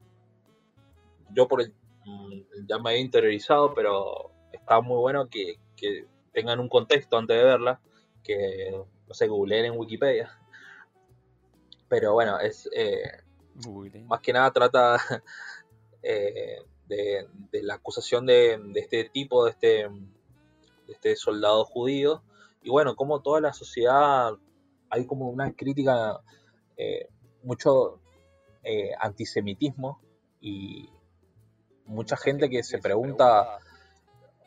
[1.29, 4.32] Yo por el- mm, ya me había interiorizado, pero
[4.63, 7.79] está muy bueno que, que tengan un contexto antes de verla.
[8.23, 10.31] Que no sé, googleen en Wikipedia.
[11.89, 12.69] Pero bueno, es.
[12.73, 13.03] eh,
[14.07, 14.97] más que nada trata
[16.01, 16.57] eh,
[16.87, 22.23] de, de la acusación de, de este tipo, de este, de este soldado judío.
[22.63, 24.33] Y bueno, como toda la sociedad
[24.89, 26.21] hay como una crítica,
[26.77, 27.09] eh,
[27.43, 27.99] mucho
[28.63, 29.99] eh, antisemitismo
[30.39, 30.89] y
[31.85, 33.59] mucha gente que se pregunta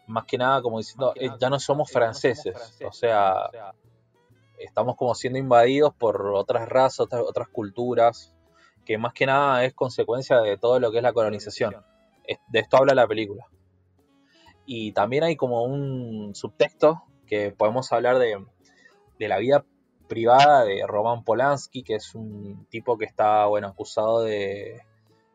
[0.06, 2.54] más que nada como diciendo, "Eh, ya no somos franceses,
[2.84, 3.50] o sea,
[4.58, 8.32] estamos como siendo invadidos por otras razas, otras, otras culturas,
[8.84, 11.76] que más que nada es consecuencia de todo lo que es la colonización.
[12.48, 13.46] De esto habla la película.
[14.64, 18.44] Y también hay como un subtexto que podemos hablar de,
[19.18, 19.64] de la vida
[20.08, 24.82] privada de Roman Polanski, que es un tipo que está bueno acusado de,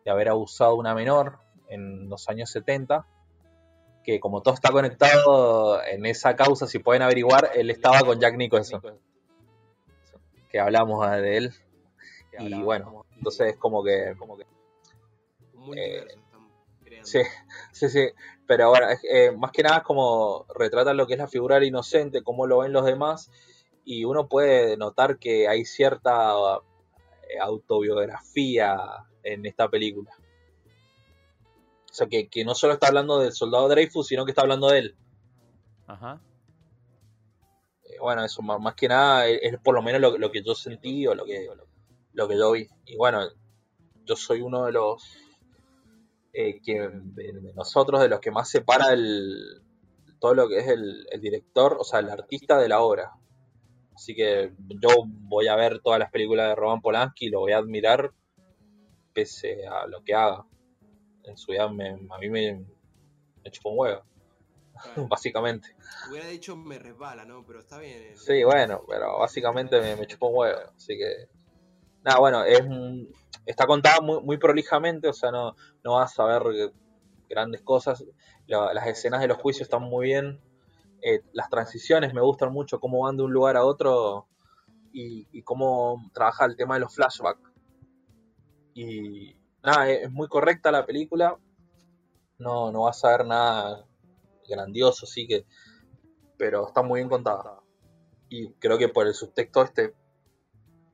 [0.06, 3.06] de haber abusado de una menor en los años 70.
[4.04, 8.36] Que como todo está conectado en esa causa, si pueden averiguar, él estaba con Jack
[8.36, 8.82] Nicholson.
[10.50, 11.54] Que hablamos eh, de él.
[12.40, 14.16] Y bueno, entonces es como que
[15.62, 16.50] multiverso están
[16.84, 17.08] creando.
[17.08, 17.22] Sí,
[17.72, 18.10] sí, sí.
[18.48, 21.66] Pero bueno, eh, más que nada es como retratan lo que es la figura del
[21.66, 23.32] inocente, cómo lo ven los demás,
[23.86, 26.34] y uno puede notar que hay cierta
[27.30, 28.78] eh, autobiografía
[29.24, 30.12] en esta película.
[31.92, 34.70] O sea, que, que no solo está hablando del soldado Dreyfus, sino que está hablando
[34.70, 34.96] de él.
[35.88, 36.22] Ajá.
[37.84, 40.42] Eh, bueno, eso más, más que nada es, es por lo menos lo, lo que
[40.42, 41.50] yo sentí o lo que,
[42.14, 42.68] lo que yo vi.
[42.86, 43.28] Y bueno,
[44.06, 45.04] yo soy uno de los
[46.32, 49.62] eh, que de, de nosotros, de los que más separa el,
[50.22, 53.12] todo lo que es el, el director, o sea, el artista de la obra.
[53.94, 57.52] Así que yo voy a ver todas las películas de Roman Polanski y lo voy
[57.52, 58.14] a admirar
[59.14, 60.46] pese a lo que haga.
[61.24, 62.66] En su vida me- a mí me,
[63.44, 64.04] me chupa un huevo,
[65.10, 65.76] básicamente.
[66.10, 67.46] Hubiera dicho me resbala, ¿no?
[67.46, 68.02] Pero está bien.
[68.02, 68.14] eh.
[68.16, 70.60] Sí, bueno, pero básicamente me, me chupó un huevo.
[70.76, 71.28] Así que.
[72.04, 72.62] Nada, bueno, es
[73.46, 76.72] está contada muy, muy prolijamente, o sea, no, no vas a ver
[77.30, 78.04] grandes cosas.
[78.48, 80.42] La- las escenas de los juicios están muy bien.
[81.04, 84.28] Eh, las transiciones me gustan mucho, cómo van de un lugar a otro
[84.94, 87.50] y, y cómo trabaja el tema de los flashbacks.
[88.74, 91.38] Y nada, es, muy correcta la película.
[92.40, 93.86] No, no vas a ver nada
[94.48, 95.46] grandioso, así que.
[96.38, 97.62] Pero está muy bien contada
[98.32, 99.94] y creo que por el subtexto este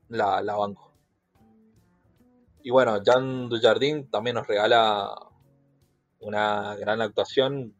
[0.08, 0.92] la, la banco.
[2.64, 5.14] Y bueno, Jean Dujardin también nos regala
[6.20, 7.74] una gran actuación.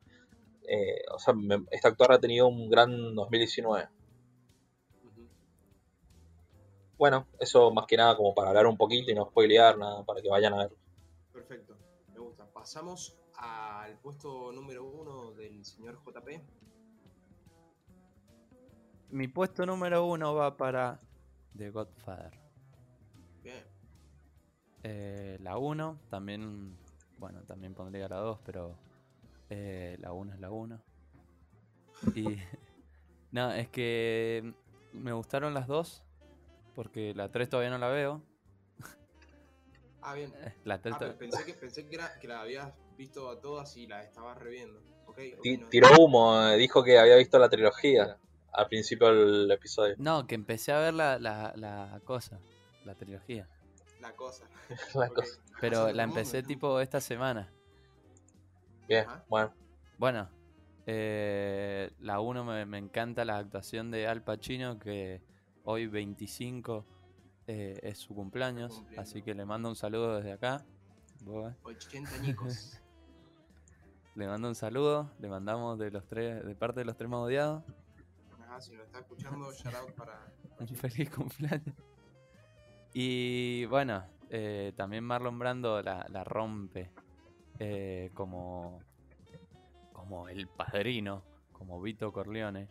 [0.62, 3.88] Eh, o sea, me- este actor ha tenido un gran 2019.
[6.98, 10.20] Bueno, eso más que nada como para hablar un poquito y no spoilear nada, para
[10.20, 10.76] que vayan a ver.
[11.32, 11.76] Perfecto,
[12.12, 12.44] me gusta.
[12.52, 16.42] Pasamos al puesto número uno del señor JP.
[19.10, 20.98] Mi puesto número uno va para
[21.56, 22.32] The Godfather.
[23.44, 23.64] Bien.
[24.82, 26.76] Eh, la 1, también,
[27.18, 28.76] bueno, también pondría la 2, pero
[29.50, 30.80] eh, la 1 es la 1.
[32.16, 32.24] Y
[33.30, 34.52] no, es que
[34.92, 36.04] me gustaron las dos,
[36.78, 38.22] porque la 3 todavía no la veo.
[40.00, 40.32] Ah, bien.
[40.64, 43.76] La 3 Ah, pe- pensé que, pensé que, era, que la habías visto a todas
[43.76, 44.80] y la estabas reviendo.
[44.80, 45.68] No.
[45.70, 48.16] Tiró humo, eh, dijo que había visto la trilogía
[48.52, 49.96] al principio del episodio.
[49.98, 52.38] No, que empecé a ver la, la, la cosa,
[52.84, 53.48] la trilogía.
[54.00, 54.48] La cosa.
[54.94, 55.40] La cosa.
[55.60, 57.52] Pero la empecé tipo esta semana.
[58.86, 59.24] Bien, Ajá.
[59.28, 59.52] bueno.
[59.98, 60.30] Bueno,
[60.86, 65.20] eh, la 1 me, me encanta la actuación de Al Pacino, que
[65.70, 66.86] hoy 25
[67.46, 70.64] eh, es su cumpleaños, así que le mando un saludo desde acá.
[71.20, 71.54] Boa.
[71.62, 72.80] 80 añicos.
[74.14, 77.20] Le mando un saludo, le mandamos de los tres, de parte de los tres más
[77.20, 77.62] odiados,
[78.42, 80.26] Ajá, si nos está escuchando, shout out para.
[80.58, 81.76] un feliz cumpleaños.
[82.92, 86.90] Y bueno, eh, también Marlon Brando la, la rompe
[87.60, 88.80] eh, como,
[89.92, 92.68] como el padrino, como Vito Corleone.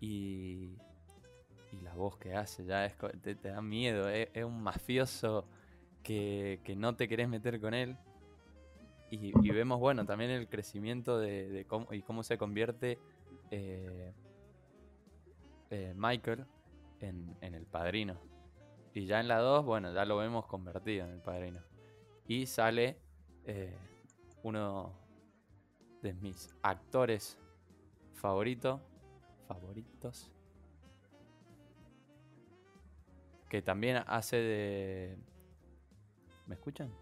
[0.00, 0.78] Y,
[1.72, 5.46] y la voz que hace ya es, te, te da miedo, es, un mafioso
[6.02, 7.96] que, que no te querés meter con él.
[9.10, 12.98] Y, vemos, bueno, también el crecimiento de, cómo, y cómo se convierte
[13.50, 14.12] eh,
[15.70, 16.44] eh, Michael
[17.00, 18.20] en, en el padrino.
[18.92, 21.60] Y ya en la 2, bueno, ya lo vemos convertido en el padrino.
[22.26, 22.98] Y sale
[23.46, 23.74] eh,
[24.42, 24.92] uno
[26.02, 27.38] de mis actores
[28.14, 28.80] favoritos.
[29.46, 30.30] Favoritos.
[33.48, 35.18] Que también hace de.
[36.46, 36.92] ¿Me escuchan?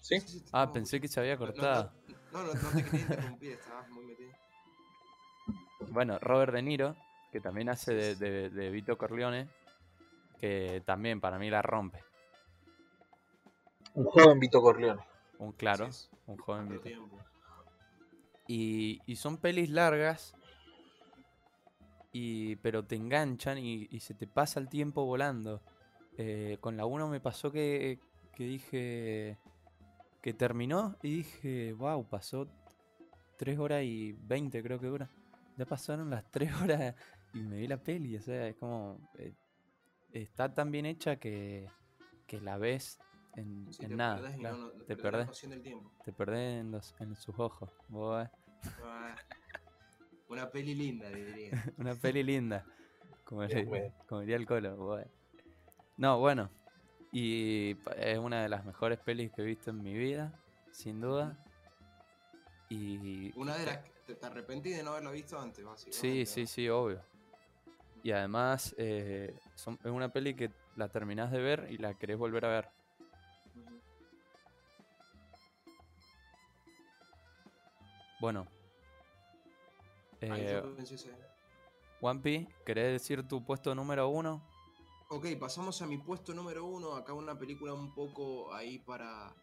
[0.00, 0.16] ¿Sí?
[0.52, 1.92] Ah, pensé que se había cortado.
[2.32, 4.30] No, no, no, no te quería interrumpir, estabas muy metido.
[5.90, 6.96] Bueno, Robert De Niro,
[7.30, 9.48] que también hace de, de- de Vito Corleone,
[10.38, 12.02] que también para mí la rompe.
[13.94, 15.02] Un joven Vito Corleone.
[15.38, 15.88] Un claro,
[16.26, 16.88] un joven Vito.
[18.48, 20.34] Y, y son pelis largas,
[22.12, 25.62] y, pero te enganchan y, y se te pasa el tiempo volando.
[26.18, 27.98] Eh, con la 1 me pasó que,
[28.34, 29.38] que dije
[30.20, 32.46] que terminó y dije, wow, pasó
[33.38, 35.08] 3 horas y 20 creo que dura.
[35.56, 36.94] Ya pasaron las 3 horas
[37.34, 38.98] y me vi la peli, o sea, es como...
[39.18, 39.32] eh,
[40.12, 41.66] está tan bien hecha que,
[42.26, 42.98] que la ves
[43.36, 44.16] en, Sí, en te nada.
[44.20, 45.90] perdés claro, no- no- te perdés perdés, del tiempo.
[46.04, 47.70] te perdés en, los, en sus ojos.
[47.88, 48.30] vos, eh.
[50.32, 51.62] Una peli linda, diría.
[51.76, 52.64] Una peli linda.
[53.24, 54.76] Como, le- diría el colo.
[54.76, 55.04] güey.
[55.98, 56.48] No, bueno.
[57.12, 60.32] Y es una de las mejores pelis que he visto en mi vida,
[60.70, 61.36] sin duda.
[62.70, 63.30] Y.
[63.38, 65.98] Una de las que te, arrepentí de no haberla visto antes, básicamente.
[66.00, 67.02] Sí, sí, sí, obvio.
[68.02, 72.16] Y además eh, son- es una peli que la terminás de ver y la querés
[72.16, 72.68] volver a ver.
[78.20, 78.46] Bueno.
[80.22, 80.62] Eh.
[82.00, 84.42] Wampi, ¿querés decir tu puesto número uno?
[85.08, 86.94] Ok, pasamos a mi puesto número uno.
[86.94, 89.34] Acá una película un poco ahí para,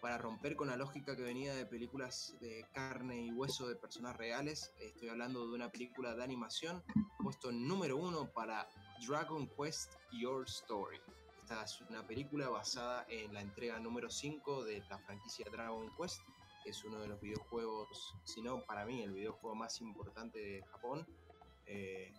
[0.00, 4.16] para romper con la lógica que venía de películas de carne y hueso de personas
[4.16, 4.72] reales.
[4.80, 6.82] Estoy hablando de una película de animación.
[7.22, 8.68] Puesto número uno para
[9.06, 10.98] Dragon Quest Your Story.
[11.42, 16.22] Esta es una película basada en la entrega número 5 de la franquicia Dragon Quest.
[16.64, 21.06] Es uno de los videojuegos, si no para mí, el videojuego más importante de Japón.
[21.66, 22.12] Eh,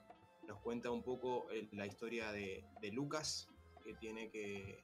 [0.47, 3.47] nos cuenta un poco el- la historia de, de Lucas,
[3.83, 4.83] que tiene que,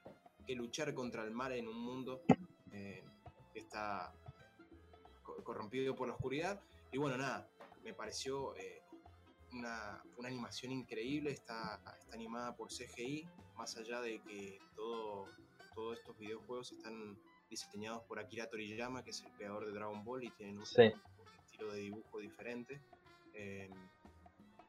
[0.56, 2.24] luchar contra el mal en un mundo
[2.74, 3.06] eh,
[3.54, 4.14] que está
[5.24, 6.62] co- corrompido por la oscuridad.
[6.92, 7.50] Y bueno, nada,
[7.84, 8.82] me pareció eh,
[9.54, 15.30] una, una animación increíble, está, está animada por CGI, más allá de que todo,
[15.74, 17.18] todos estos videojuegos están
[17.52, 20.92] diseñados por Akira Toriyama, que es el creador de Dragon Ball, y tienen un, Sí.
[21.46, 22.82] estilo de dibujo diferente.
[23.34, 23.70] Eh,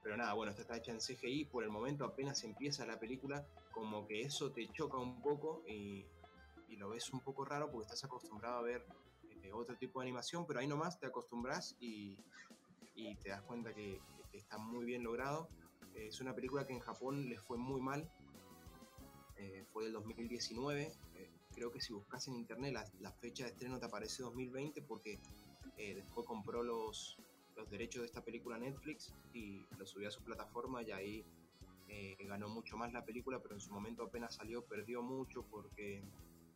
[0.03, 3.47] pero nada, bueno, esta está hecha en CGI, por el momento apenas empieza la película,
[3.71, 6.05] como que eso te choca un poco y,
[6.69, 8.85] y lo ves un poco raro porque estás acostumbrado a ver
[9.45, 12.19] eh, otro tipo de animación, pero ahí nomás te acostumbras y,
[12.97, 14.01] y te das cuenta que,
[14.33, 15.49] que está muy bien logrado.
[15.95, 18.11] Es una película que en Japón les fue muy mal,
[19.37, 23.51] eh, fue del 2019, eh, creo que si buscas en internet la, la fecha de
[23.51, 25.19] estreno te aparece 2020 porque
[25.77, 27.19] eh, después compró los,
[27.57, 31.25] los derechos de esta película Netflix y lo subió a su plataforma y ahí
[31.89, 36.03] eh, ganó mucho más la película, pero en su momento apenas salió perdió mucho porque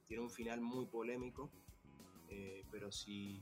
[0.07, 1.51] tiene un final muy polémico.
[2.29, 3.41] eh, pero si,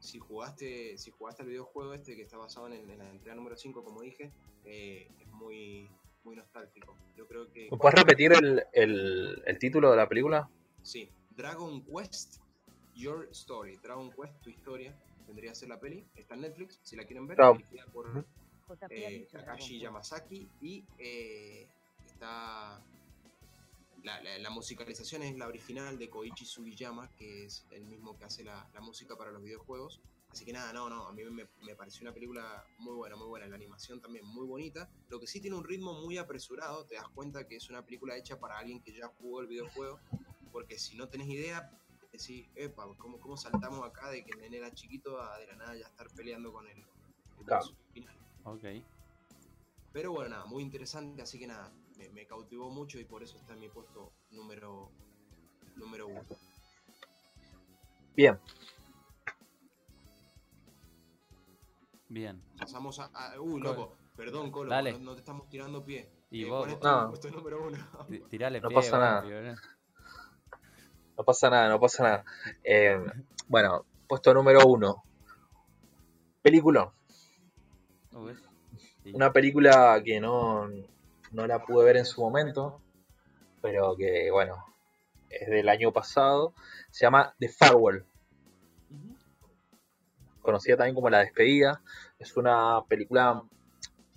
[0.00, 3.84] si jugaste si jugaste el videojuego este que está basado en, la entrega número 5,
[3.84, 4.32] como dije,
[4.64, 5.88] es muy,
[6.28, 6.94] muy nostálgico.
[7.16, 7.68] Yo creo que...
[7.70, 10.48] ¿Me puedes repetir el, el, el título de la película?
[10.82, 12.40] Sí, Dragon Quest
[12.94, 13.78] Your Story.
[13.78, 14.94] Dragon Quest, tu historia.
[15.26, 16.04] Tendría que ser la peli.
[16.16, 17.36] Está en Netflix, si la quieren ver.
[17.36, 17.54] Claro.
[17.54, 18.24] Dirigida por
[18.90, 20.48] eh, Takashi Yamasaki.
[20.60, 21.66] Y eh,
[22.06, 22.80] está.
[24.04, 28.24] La, la- la musicalización es la original de Koichi Sugiyama, que es el mismo que
[28.24, 30.00] hace la, la música para los videojuegos.
[30.30, 33.26] Así que nada, no, no, a mí me, me pareció una película muy buena, muy
[33.26, 33.46] buena.
[33.46, 34.88] La animación también muy bonita.
[35.08, 38.16] Lo que sí tiene un ritmo muy apresurado, te das cuenta que es una película
[38.16, 39.98] hecha para alguien que ya jugó el videojuego.
[40.52, 41.70] Porque si no tenés idea,
[42.12, 45.56] decís, epa, ¿cómo, cómo saltamos acá de que el nene era chiquito a de la
[45.56, 47.66] nada ya estar peleando con el, el Claro.
[47.92, 48.16] final?
[48.44, 48.64] Ok.
[49.92, 53.36] Pero bueno, nada, muy interesante, así que nada, me, me cautivó mucho y por eso
[53.38, 54.90] está en mi puesto número,
[55.76, 56.24] número uno.
[58.14, 58.38] Bien,
[62.08, 62.42] Bien.
[62.58, 63.06] Pasamos a.
[63.14, 63.64] a- uy, Colo.
[63.72, 64.92] loco, perdón, Colo, Dale.
[64.92, 66.10] no, no te estamos tirando pie.
[66.30, 67.08] Y Eh, vos- ¿Cuál es No.
[67.08, 67.78] puesto número uno?
[68.08, 69.24] Ti- Tirale No pie, pasa nada.
[69.26, 69.54] ¿eh?
[71.16, 72.24] no pasa nada, no pasa nada.
[72.64, 72.98] Eh,
[73.48, 75.02] bueno, puesto número uno.
[76.42, 76.92] Película.
[79.02, 79.12] Sí.
[79.14, 80.68] Una película que no,
[81.32, 82.80] no la pude ver en su momento,
[83.62, 84.64] pero que, bueno,
[85.30, 86.54] es del año pasado.
[86.90, 88.04] Se llama The Farewell.
[90.48, 91.82] Conocida también como La Despedida.
[92.18, 93.42] Es una película,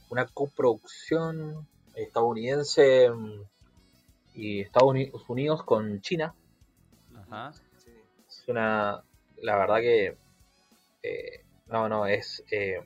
[0.10, 3.42] una coproducción estadounidense mm,
[4.36, 6.34] y Estados Uni- Unidos con China.
[7.28, 7.52] Ajá.
[8.30, 9.04] Es una,
[9.42, 10.16] la verdad que,
[11.04, 12.80] eh, no, no, es, eh,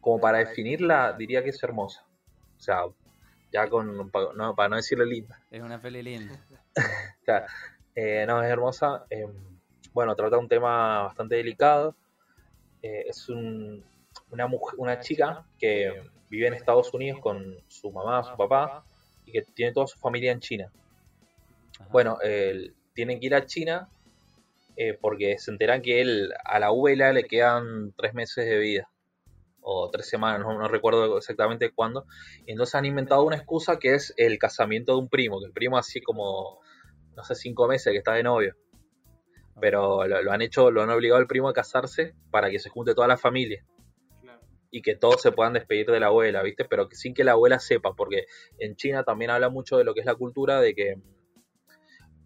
[0.00, 2.04] como para definirla, diría que es hermosa.
[2.58, 2.80] O sea,
[3.52, 5.40] ya con, no, para no decirle linda.
[5.52, 6.34] Es una peli linda.
[7.24, 7.46] Claro.
[7.94, 9.06] Eh, no, es hermosa.
[9.08, 9.24] Eh,
[9.92, 11.94] bueno, trata un tema bastante delicado.
[12.84, 13.82] Eh, es un-
[14.30, 18.84] una, mujer, una chica que vive en Estados Unidos con su mamá, su papá,
[19.24, 20.70] y que tiene toda su familia en China.
[21.80, 21.88] Ajá.
[21.90, 22.18] Bueno,
[22.92, 23.88] tienen que ir a China
[24.76, 28.90] eh, porque se enteran que él, a la abuela le quedan tres meses de vida.
[29.62, 32.04] O tres semanas, no, no recuerdo exactamente cuándo.
[32.44, 35.52] Y entonces han inventado una excusa que es el casamiento de un primo, que el
[35.52, 36.60] primo así como,
[37.16, 38.54] no sé, cinco meses que está de novio.
[39.60, 42.70] Pero lo, lo han hecho, lo han obligado al primo a casarse para que se
[42.70, 43.64] junte toda la familia
[44.20, 44.40] Claro.
[44.70, 46.64] y que todos se puedan despedir de la abuela, ¿viste?
[46.64, 48.26] Pero que sin que la abuela sepa, porque
[48.58, 50.96] en China también habla mucho de lo que es la cultura de que,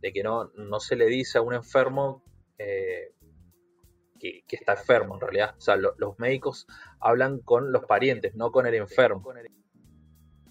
[0.01, 2.22] de que no, no se le dice a un enfermo
[2.57, 3.12] eh,
[4.18, 5.55] que, que está enfermo en realidad.
[5.59, 6.66] O sea, lo- los médicos
[7.01, 9.22] hablan con los parientes, no con el enfermo.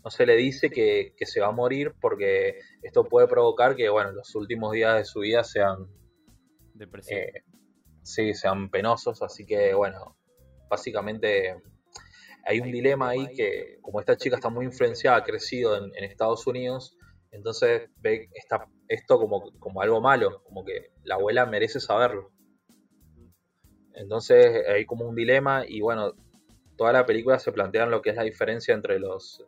[0.03, 3.89] No se le dice que, que se va a morir porque esto puede provocar que,
[3.89, 5.87] bueno, los últimos días de su vida sean
[6.77, 7.19] Depresión.
[7.19, 7.43] eh,
[8.03, 10.17] sí, sean penosos, así que bueno,
[10.69, 11.55] básicamente
[12.45, 16.03] hay un dilema ahí que como esta chica está muy influenciada, ha crecido en, en
[16.03, 16.97] Estados Unidos,
[17.31, 22.31] entonces ve esta, esto como, como algo malo, como que la abuela merece saberlo.
[23.93, 26.13] Entonces hay como un dilema y bueno,
[26.77, 29.43] toda la película se plantea lo que es la diferencia entre los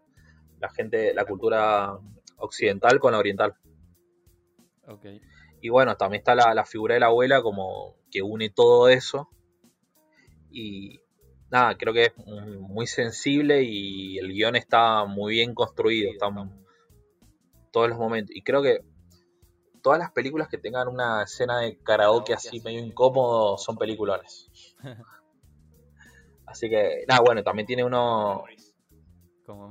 [0.60, 1.98] la gente, la cultura
[2.38, 3.56] occidental con la oriental.
[4.88, 5.06] ok.
[5.62, 9.30] Y bueno, también está la, la figura de la abuela como que une todo eso.
[10.52, 11.00] Y
[11.50, 16.12] nada, creo que es muy sensible y el guion está muy bien construido.
[16.12, 16.28] Está
[17.72, 18.36] todos los momentos.
[18.36, 18.84] Y creo que
[19.82, 24.50] todas las películas que tengan una escena de karaoke así medio incómodo son películas.
[26.46, 28.44] Así que, nada, bueno, también tiene uno,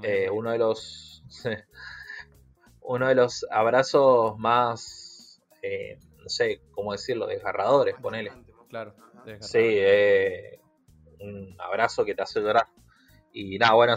[0.04, 1.24] eh, uno de los
[2.80, 4.97] uno de los abrazos más
[5.62, 8.32] eh, no sé cómo decirlo desgarradores ponele.
[8.68, 8.94] Claro.
[9.40, 10.60] Sí eh,
[11.20, 12.66] un abrazo que te hace llorar
[13.32, 13.96] y nada bueno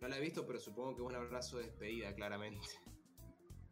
[0.00, 2.66] No la he visto, pero supongo que es un abrazo de despedida, claramente.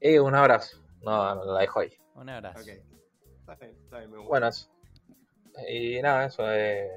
[0.01, 2.61] eh, un abrazo no, no la dejo ahí Un abrazo.
[2.63, 2.69] Ok.
[2.69, 4.29] Está bien, está bien, me gusta.
[4.29, 4.71] bueno eso.
[5.69, 6.89] y nada eso eh,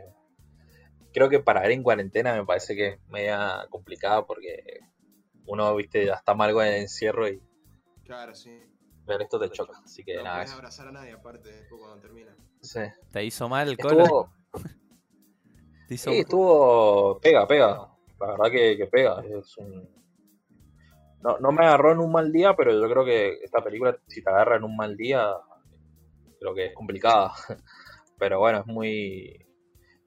[1.13, 4.79] creo que para ver en cuarentena me parece que es media complicada porque
[5.45, 7.41] uno viste ya está mal con el encierro y
[8.05, 8.59] Claro, sí.
[9.05, 11.81] Ver esto te choca así que no nada puedes eso abrazar a nadie aparte después
[11.81, 12.35] cuando termina.
[12.61, 12.79] sí.
[13.11, 13.73] ¿Te hizo mal el?
[13.73, 14.29] Estuvo,
[15.87, 17.19] ¿Te hizo Sí, estuvo.
[17.19, 17.89] Pega, pega.
[18.19, 19.21] La verdad que, que pega.
[19.21, 19.89] Es un...
[21.21, 24.23] no, no me agarró en un mal día, pero yo creo que esta película, si
[24.23, 25.33] te agarra en un mal día,
[26.39, 27.33] creo que es complicada.
[28.19, 29.45] Pero bueno, es muy.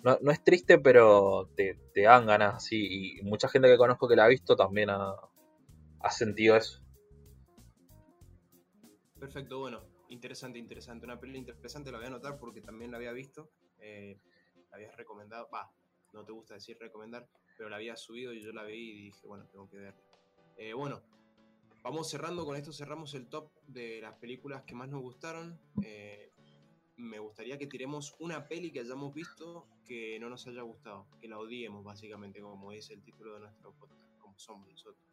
[0.00, 3.18] No, no es triste, pero te, te dan ganas, sí.
[3.18, 5.16] Y mucha gente que conozco que la ha visto también ha,
[6.00, 6.85] ha sentido eso.
[9.26, 11.04] Perfecto, bueno, interesante, interesante.
[11.04, 13.50] Una película interesante, la voy a anotar porque también la había visto.
[13.80, 14.16] Eh,
[14.70, 15.68] la habías recomendado, va,
[16.12, 19.26] no te gusta decir recomendar, pero la había subido y yo la vi y dije,
[19.26, 20.00] bueno, tengo que verla.
[20.56, 21.02] Eh, bueno,
[21.82, 25.58] vamos cerrando, con esto cerramos el top de las películas que más nos gustaron.
[25.82, 26.30] Eh,
[26.96, 31.26] me gustaría que tiremos una peli que hayamos visto que no nos haya gustado, que
[31.26, 35.04] la odiemos básicamente, como dice el título de nuestro podcast, como somos nosotros.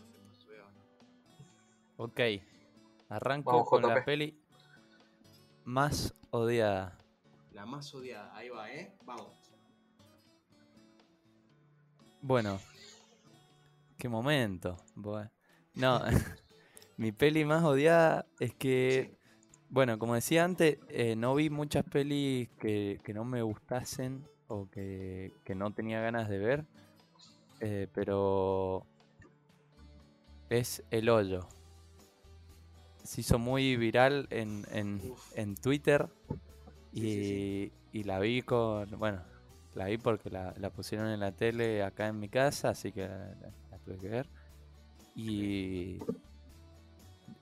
[1.98, 2.20] Ok.
[3.16, 4.40] Arranco Vamos, con la peli
[5.66, 6.98] más odiada.
[7.52, 8.98] La más odiada, ahí va, ¿eh?
[9.06, 9.28] Vamos.
[12.22, 12.60] Bueno.
[13.98, 14.78] Qué momento.
[14.96, 15.30] Bue-
[15.76, 16.02] No,
[16.98, 19.16] mi peli más odiada es que,
[19.70, 24.70] bueno, como decía antes, eh, no vi muchas pelis que, que no me gustasen o
[24.70, 26.66] que, que no tenía ganas de ver.
[27.60, 28.86] eh, pero
[30.50, 31.48] es El Hoyo.
[33.04, 35.02] Se hizo muy viral en, en,
[35.36, 36.08] en Twitter
[36.94, 38.90] y, Sí, sí, y la vi con.
[38.98, 39.22] Bueno,
[39.76, 43.08] la vi porque la, la pusieron en la tele acá en mi casa, así que
[43.08, 43.18] la,
[43.72, 44.28] la- tuve que ver.
[45.16, 46.00] Y.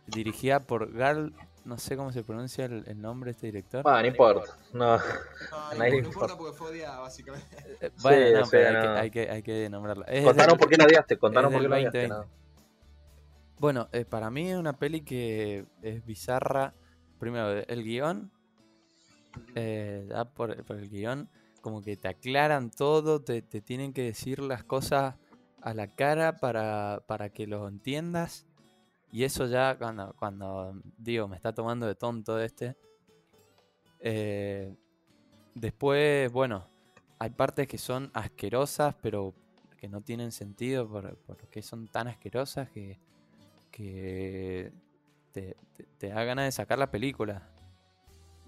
[0.07, 1.33] Dirigida por Gal.
[1.63, 3.83] No sé cómo se pronuncia el, el nombre de este director.
[3.85, 4.57] Ah, no importa.
[4.73, 4.97] No.
[4.97, 5.01] No,
[5.77, 6.37] no, importa importa.
[6.37, 7.47] porque fue odiada, básicamente.
[7.81, 10.05] Eh, bueno, no, sí, pero hay, que, hay, que, hay que nombrarla.
[10.07, 11.17] Es Contanos del- por qué la odiaste.
[11.17, 12.09] Contanos por qué la odiaste.
[13.61, 13.73] 2020.
[13.73, 13.89] nada.
[13.89, 16.73] Bueno, eh, para mí es una peli que es bizarra.
[17.19, 18.31] Primero, el guion,
[19.55, 21.29] eh, ya por, por el guion,
[21.61, 25.15] como que te aclaran todo, te, te tienen que decir las cosas
[25.61, 28.47] a la cara para, para que lo entiendas.
[29.11, 32.77] Y eso ya cuando, cuando digo, me está tomando de tonto este.
[33.99, 34.75] eh,
[35.55, 36.67] después, bueno,
[37.19, 39.35] hay partes que son asquerosas, pero
[39.77, 42.99] que no tienen sentido por, porque son tan asquerosas que,
[43.71, 44.71] que
[45.31, 47.47] te, te- te da ganas de sacar la película.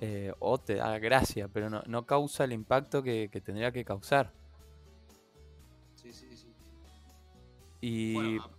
[0.02, 3.86] Eh, o te da gracia, pero no, no causa el impacto que, que tendría que
[3.86, 4.34] causar.
[5.96, 6.54] Sí, sí, sí.
[7.80, 8.50] Y Bueno, a-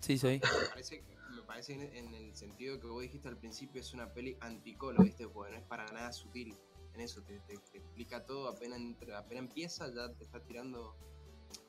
[0.00, 0.40] sí, sí.
[0.42, 4.12] me parece, me parece en, en el sentido que vos dijiste al principio, es una
[4.12, 5.26] peli anticolo, ¿viste?
[5.28, 6.54] Porque no es para nada sutil
[6.94, 8.80] en eso, te, te- te explica todo, apenas,
[9.16, 10.94] apenas empieza, ya te está tirando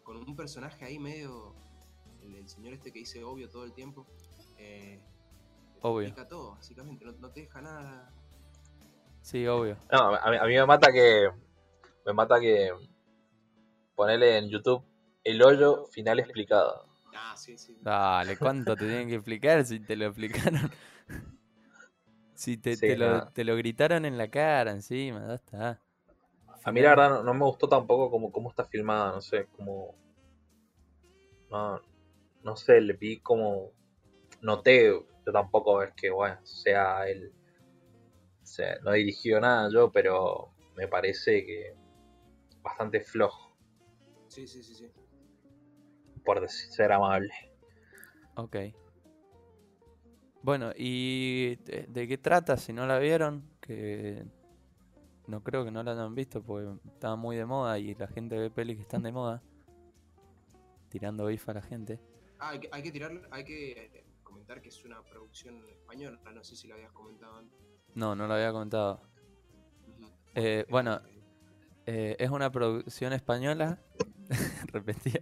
[0.04, 1.56] con un personaje ahí medio,
[2.26, 4.06] el, el señor este que dice obvio todo el tiempo,
[4.58, 5.02] eh,
[5.82, 6.08] Obvio.
[6.08, 8.12] explica todo, básicamente, no, no te deja nada.
[9.22, 9.78] Sí, obvio.
[9.92, 11.30] No, a mí, a mí me mata que.
[12.06, 12.72] Me mata que.
[13.96, 14.84] Ponele en YouTube
[15.24, 16.86] el hoyo final explicado.
[17.16, 17.76] Ah, sí, sí.
[17.82, 20.72] Dale, ¿cuánto te tienen que explicar si te lo explicaron?
[22.36, 25.82] si te, Sí, te lo, te lo gritaron en la cara encima, ya está.
[26.64, 29.48] A mí la verdad no, no me gustó tampoco cómo, cómo está filmada, no sé,
[29.56, 29.96] como...
[31.50, 31.80] No,
[32.46, 33.72] no sé, le vi como...
[34.42, 37.34] Noté, yo tampoco es que, bueno, sea él...
[38.42, 41.76] O sea, no he dirigido nada yo, pero me parece que
[42.62, 43.56] bastante flojo,
[44.28, 44.92] Sí, sí, sí, sí.
[46.24, 47.32] por decir, ser amable.
[48.36, 48.58] Ok.
[50.42, 52.58] Bueno, ¿y de, de qué trata?
[52.58, 54.26] Si no la vieron, que
[55.28, 58.38] no creo que no la hayan visto porque estaba muy de moda y la gente
[58.38, 59.42] ve pelis que están de moda.
[60.90, 62.00] Tirando bifa a la gente.
[62.40, 66.20] Ah, hay que, hay que tirar, hay que eh, comentar que es una producción española,
[66.34, 67.60] no sé si lo habías comentado antes.
[67.94, 69.02] No, no lo había comentado.
[70.36, 71.02] Eh, bueno,
[71.86, 73.80] eh, es una producción española.
[74.74, 75.22] Repetía.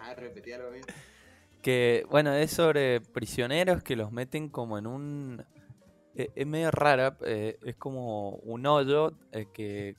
[0.00, 0.86] Ah, repetía lo mismo.
[1.62, 5.44] Que, bueno, es sobre prisioneros que los meten como en un...
[6.14, 9.96] Es medio rara, eh, es como un hoyo eh, que...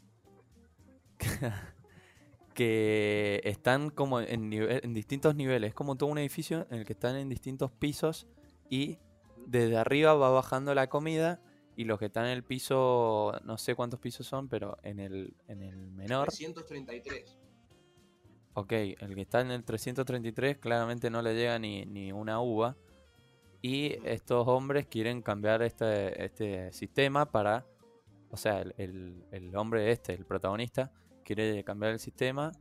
[2.59, 5.69] que están como en, nive- en distintos niveles.
[5.69, 8.27] Es como todo un edificio en el que están en distintos pisos
[8.69, 8.97] y
[9.47, 11.41] desde arriba va bajando la comida
[11.77, 15.37] y los que están en el piso, no sé cuántos pisos son, pero en el,
[15.47, 16.27] en el menor...
[16.27, 17.37] 333.
[18.55, 22.75] Ok, el que está en el 333 claramente no le llega ni, ni una uva.
[23.61, 27.65] Y estos hombres quieren cambiar este, este sistema para...
[28.31, 30.91] O sea, el, el- el hombre este, el protagonista,
[31.23, 32.51] quiere cambiar el sistema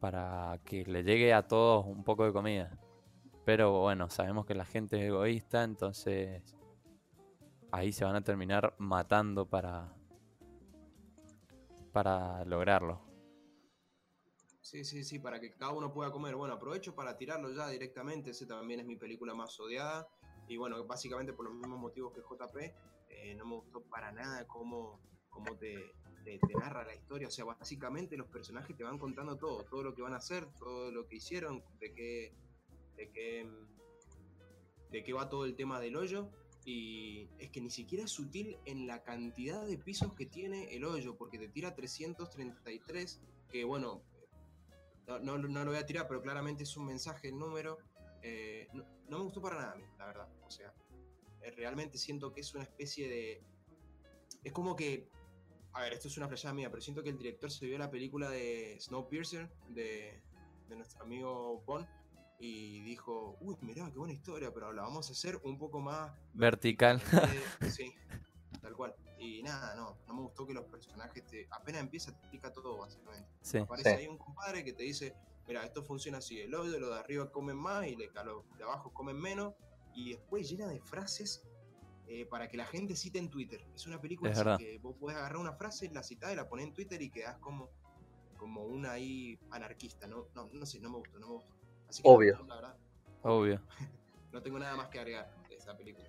[0.00, 2.78] para que le llegue a todos un poco de comida.
[3.44, 6.42] Pero bueno, sabemos que la gente es egoísta, entonces
[7.70, 9.94] ahí se van a terminar matando para,
[11.92, 13.00] para lograrlo.
[14.60, 16.36] Sí, sí, sí, para que cada uno pueda comer.
[16.36, 18.30] Bueno, aprovecho para tirarlo ya directamente.
[18.30, 20.08] Ese también es mi película más odiada.
[20.48, 22.56] Y bueno, básicamente por los mismos motivos que JP,
[23.08, 25.92] eh, no me gustó para nada cómo, cómo te,
[26.24, 27.28] te- narra la historia.
[27.28, 30.46] O sea, básicamente los personajes te van contando todo, todo lo que van a hacer,
[30.58, 32.34] todo lo que hicieron, de qué,
[32.96, 33.46] de
[34.90, 36.28] de qué va todo el tema del hoyo.
[36.64, 40.84] Y es que ni siquiera es sutil en la cantidad de pisos que tiene el
[40.84, 43.20] hoyo, porque te tira 333,
[43.50, 44.02] que bueno,
[45.08, 47.78] no, no, no lo voy a tirar, pero claramente es un mensaje el número.
[48.22, 50.28] Eh, no, no me gustó para nada a mí, la verdad.
[50.46, 50.72] O sea,
[51.42, 53.42] eh, realmente siento que es una especie de.
[54.44, 55.08] Es como que.
[55.74, 57.90] A ver, esto es una flashada mía, pero siento que el director se vio la
[57.90, 60.22] película de Snowpiercer, de,
[60.68, 61.86] de nuestro amigo Bond,
[62.38, 66.12] y dijo: Uy, mirá, qué buena historia, pero la vamos a hacer un poco más.
[66.34, 67.00] Vertical.
[67.60, 67.94] Eh, sí,
[68.60, 68.94] tal cual.
[69.18, 72.78] Y nada, no, no me gustó que los personajes te, apenas empieza te explica todo
[72.78, 73.30] básicamente.
[73.40, 73.58] Sí.
[73.58, 73.96] Aparece Sí.
[73.96, 75.14] ahí un compadre que te dice,
[75.46, 78.92] mira, esto funciona así, el hoyo, los de arriba comen más y los de abajo
[78.92, 79.54] comen menos,
[79.94, 81.46] y después llena de frases
[82.14, 83.64] eh, para que la gente cite en Twitter.
[83.74, 86.46] Es una película Es así que vos podés agarrar una frase, la citás y la
[86.48, 87.70] ponés en Twitter y quedás como,
[88.36, 90.26] como una ahí anarquista, ¿no?
[90.34, 91.54] No, no sé, no me gustó, no me gustó.
[91.88, 92.44] Así que Obvio.
[92.46, 92.76] la verdad,
[93.22, 93.60] Obvio.
[94.32, 96.06] No tengo nada más que agregar de esa película.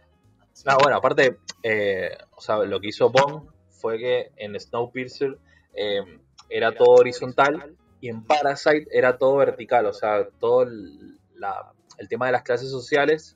[0.53, 0.63] Sí.
[0.65, 5.37] No, bueno, aparte, eh, o sea, lo que hizo Bond fue que en Snowpiercer
[5.73, 6.19] eh,
[6.49, 12.07] era todo horizontal y en Parasite era todo vertical, o sea, todo el, la- el
[12.07, 13.35] tema de las clases sociales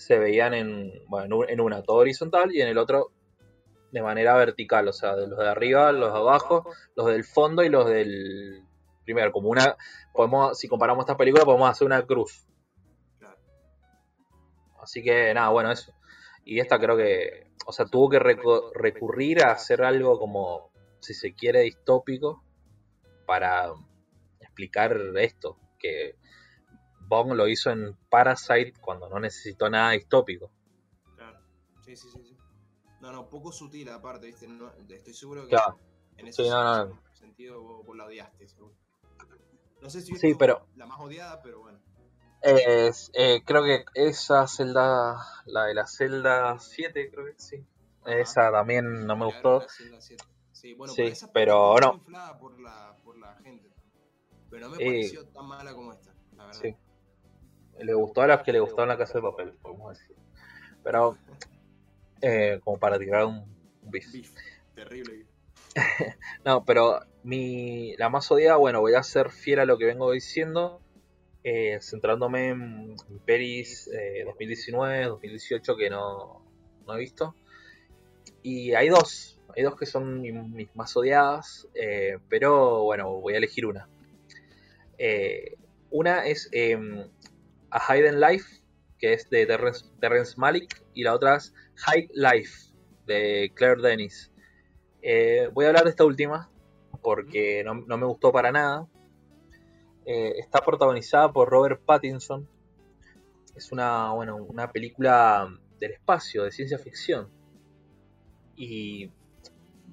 [0.00, 3.12] se veían en, bueno, en un- en una todo horizontal y en el otro
[3.92, 6.64] de manera vertical, o sea, de los de arriba, los de abajo,
[6.94, 8.64] los del fondo y los del
[9.04, 9.76] primero, como una,
[10.14, 12.46] podemos, si comparamos estas películas, podemos hacer una cruz.
[14.80, 15.92] Así que nada, bueno, eso.
[16.44, 20.70] Y esta creo que, o sea, tuvo que recurrir a hacer algo como,
[21.00, 22.42] si se quiere, distópico
[23.26, 23.70] para
[24.40, 26.16] explicar esto, que
[27.10, 30.52] Bong lo hizo en Parasite cuando no necesitó nada distópico.
[31.16, 31.40] Claro.
[31.84, 32.36] Sí, sí, sí, sí.
[33.00, 34.46] No, no, poco sutil aparte, ¿viste?
[34.46, 35.76] No, estoy seguro que Claro.
[36.16, 37.00] en ese Sí, no, no.
[37.12, 38.74] sentido vos, vos la odiaste, seguro.
[39.82, 41.80] No sé si Sí, pero- la más odiada, pero bueno.
[42.42, 45.16] Es- eh, creo que esa celda,
[45.46, 47.66] la de la celda 7, creo que sí.
[48.02, 48.18] Ajá.
[48.18, 49.60] Esa también no me gustó.
[49.60, 50.00] la.
[50.52, 51.94] Sí, bueno, Sí, pero esa pero no.
[51.94, 53.70] inflada por la, por la gente.
[54.50, 56.60] Pero no me Eh, pareció tan mala como esta, la verdad.
[56.60, 56.76] Sí.
[57.82, 60.16] Le gustó a los que le gustaron la casa de papel, podemos decir.
[60.84, 61.16] Pero,
[62.22, 63.36] eh, como para tirar un,
[63.82, 64.12] un beef.
[64.12, 64.30] Beef,
[64.74, 65.26] terrible.
[66.44, 70.10] No, pero mi, la más odiada, bueno, voy a ser fiel a lo que vengo
[70.10, 70.80] diciendo,
[71.44, 76.42] eh, centrándome en pelis eh, 2019, 2018 que no,
[76.86, 77.34] no he visto.
[78.42, 83.34] Y hay dos, hay dos que son mi- mis más odiadas, eh, pero bueno, voy
[83.34, 83.88] a elegir una.
[85.90, 87.08] Una es em,
[87.70, 88.62] A Hidden Life,
[88.98, 92.72] que es de Terrence, Terrence Malick, y la otra es High Life,
[93.06, 94.30] de Claire Denis.
[95.02, 96.50] Eh, voy a hablar de esta última
[97.02, 98.86] porque no, no me gustó para nada.
[100.04, 102.48] Eh, está protagonizada por Robert Pattinson.
[103.54, 105.48] Es una, bueno, una película
[105.78, 107.28] del espacio, de ciencia ficción.
[108.56, 109.10] Y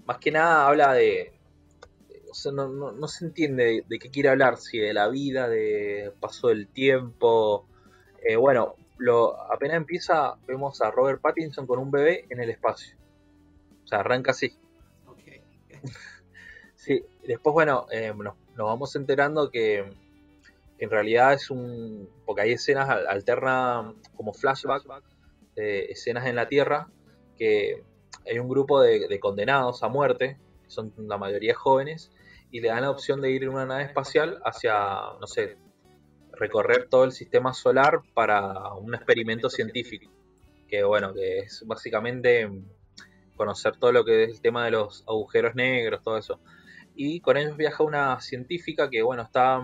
[0.05, 1.36] más que nada habla de...
[2.41, 5.47] Sea, no, no- no se entiende de, de qué quiere hablar, si de la vida,
[5.49, 7.65] de paso del tiempo.
[8.23, 12.95] Eh, bueno, lo, apenas empieza, vemos a Robert Pattinson con un bebé en el espacio.
[13.85, 14.57] O sea, arranca así.
[16.75, 19.83] Sí, después, bueno, eh, nos, nos vamos enterando que,
[20.77, 22.09] que en realidad es un.
[22.25, 24.83] Porque hay escenas al- alterna como flashback,
[25.55, 26.87] eh, escenas en la Tierra,
[27.37, 27.83] que
[28.25, 30.37] hay un grupo de, de condenados a muerte,
[30.67, 32.11] son la mayoría jóvenes,
[32.51, 34.75] y le dan la opción de ir en una nave espacial hacia,
[35.19, 35.57] no sé,
[36.31, 40.11] recorrer todo el sistema solar para un experimento científico.
[40.67, 42.49] Que bueno, que es básicamente
[43.35, 46.39] conocer todo lo que es el tema de los agujeros negros, todo eso.
[46.95, 49.61] Y con ellos viaja una científica que bueno está,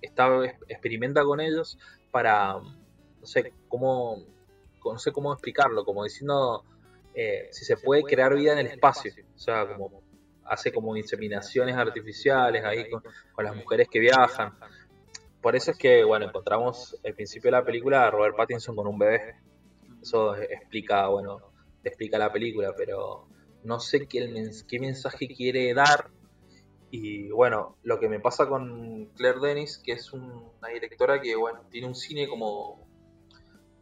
[0.00, 0.28] está
[0.68, 1.78] experimenta con ellos
[2.10, 4.24] para no sé cómo
[4.84, 6.64] no sé cómo explicarlo como diciendo
[7.12, 9.12] eh, si se puede crear vida en el espacio.
[9.34, 10.05] o sea como
[10.48, 13.02] hace como inseminaciones artificiales ahí con,
[13.32, 14.58] con las mujeres que viajan
[15.42, 18.86] por eso es que bueno encontramos al principio de la película a Robert Pattinson con
[18.86, 19.36] un bebé
[20.02, 21.38] eso explica bueno
[21.84, 23.28] explica la película pero
[23.64, 26.10] no sé qué, el mens- qué mensaje quiere dar
[26.88, 31.34] y bueno, lo que me pasa con Claire Denis, que es un- una directora que
[31.34, 32.86] bueno, tiene un cine como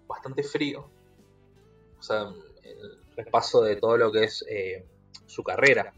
[0.08, 0.90] bastante frío.
[1.98, 2.22] O sea,
[2.62, 4.86] el repaso de todo lo que es eh,
[5.26, 5.92] su carrera.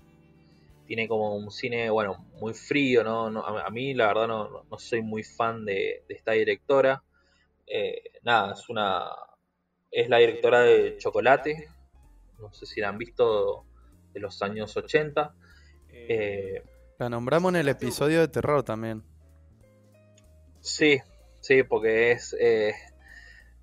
[0.87, 3.29] Tiene como un cine, bueno, muy frío, ¿no?
[3.31, 7.03] No- a a mí la verdad no, no- soy muy fan de, de esta directora.
[7.67, 9.05] Eh, nada, es una...
[9.91, 11.69] Es la directora de Chocolate.
[12.39, 13.65] No sé si la han visto
[14.13, 15.35] de los años 80.
[15.89, 16.63] Eh,
[16.99, 19.03] La nombramos en el episodio de terror también.
[20.61, 20.99] Sí,
[21.41, 22.75] sí, porque es eh,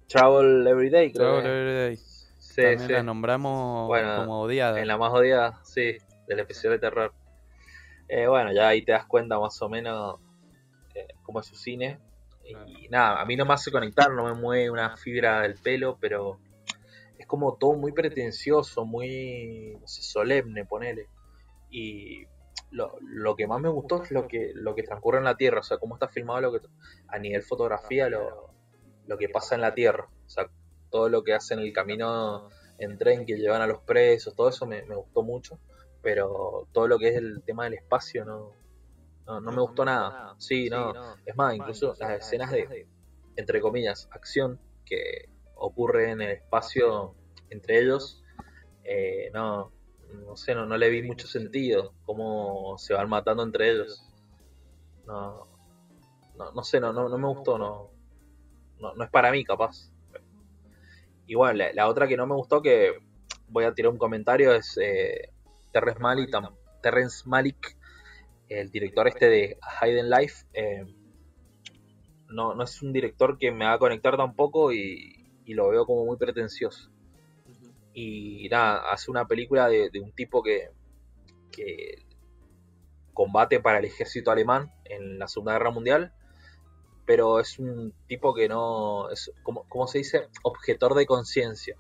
[0.08, 1.42] Travel Everyday, creo.
[1.42, 1.56] Travel que es.
[1.56, 1.98] Everyday.
[2.40, 2.94] Sí, también sí.
[2.94, 4.80] la nombramos Bueno, como odiada.
[4.80, 5.98] En la más odiada, sí,
[6.28, 7.14] del episodio de terror.
[8.08, 10.20] Eh, bueno, ya ahí te das cuenta más o menos
[10.96, 12.00] eh, cómo es su cine.
[12.44, 15.98] Y nada, a mí no me hace conectar, no me mueve una fibra del pelo,
[16.00, 16.40] pero
[17.18, 21.08] es como todo muy pretencioso, muy no sé, solemne, ponele.
[21.70, 22.26] Y
[22.72, 25.62] lo, lo que más me gustó es lo que, lo que transcurre en la Tierra,
[25.62, 26.68] o sea, cómo está filmado lo que,
[27.08, 28.54] a nivel fotografía, lo,
[29.08, 30.10] lo que pasa en la Tierra.
[30.26, 30.50] O sea,
[30.90, 34.66] todo lo que hacen el camino en tren que llevan a los presos, todo eso
[34.66, 35.60] me, me gustó mucho,
[36.04, 38.52] pero todo lo que es el tema del espacio no,
[39.26, 40.36] no, no me gustó nada.
[40.38, 40.94] Sí, no.
[41.26, 42.86] Es más, incluso las escenas de,
[43.38, 47.16] entre comillas, acción que ocurre en el espacio
[47.50, 48.22] entre ellos,
[48.84, 49.72] eh, no,
[50.26, 54.06] no sé, no, no le vi mucho sentido, cómo se van matando entre ellos.
[55.08, 55.48] No,
[56.38, 57.92] no, no sé, no, no, no me gustó, no,
[58.80, 59.90] no, no es para mí, capaz.
[61.34, 63.00] Bueno, la, la otra que no me gustó, que
[63.48, 65.33] voy a tirar un comentario, es eh,
[65.74, 67.78] Terrence Malick, tam- Terrence Malick,
[68.48, 70.46] el director este de Hidden Life.
[70.54, 70.86] eh,
[72.30, 75.86] no, no es un director que me va a conectar tampoco y, y lo veo
[75.86, 76.90] como muy pretencioso.
[77.94, 80.70] Y nada, hace una película de, de un tipo que,
[81.52, 82.06] que
[83.14, 86.12] combate para el ejército alemán en la Segunda Guerra Mundial,
[87.06, 91.78] pero es un tipo que no, es como, como se dice, objetor de conciencia.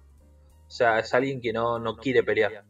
[0.68, 2.64] O sea, es alguien que no, no quiere pelear,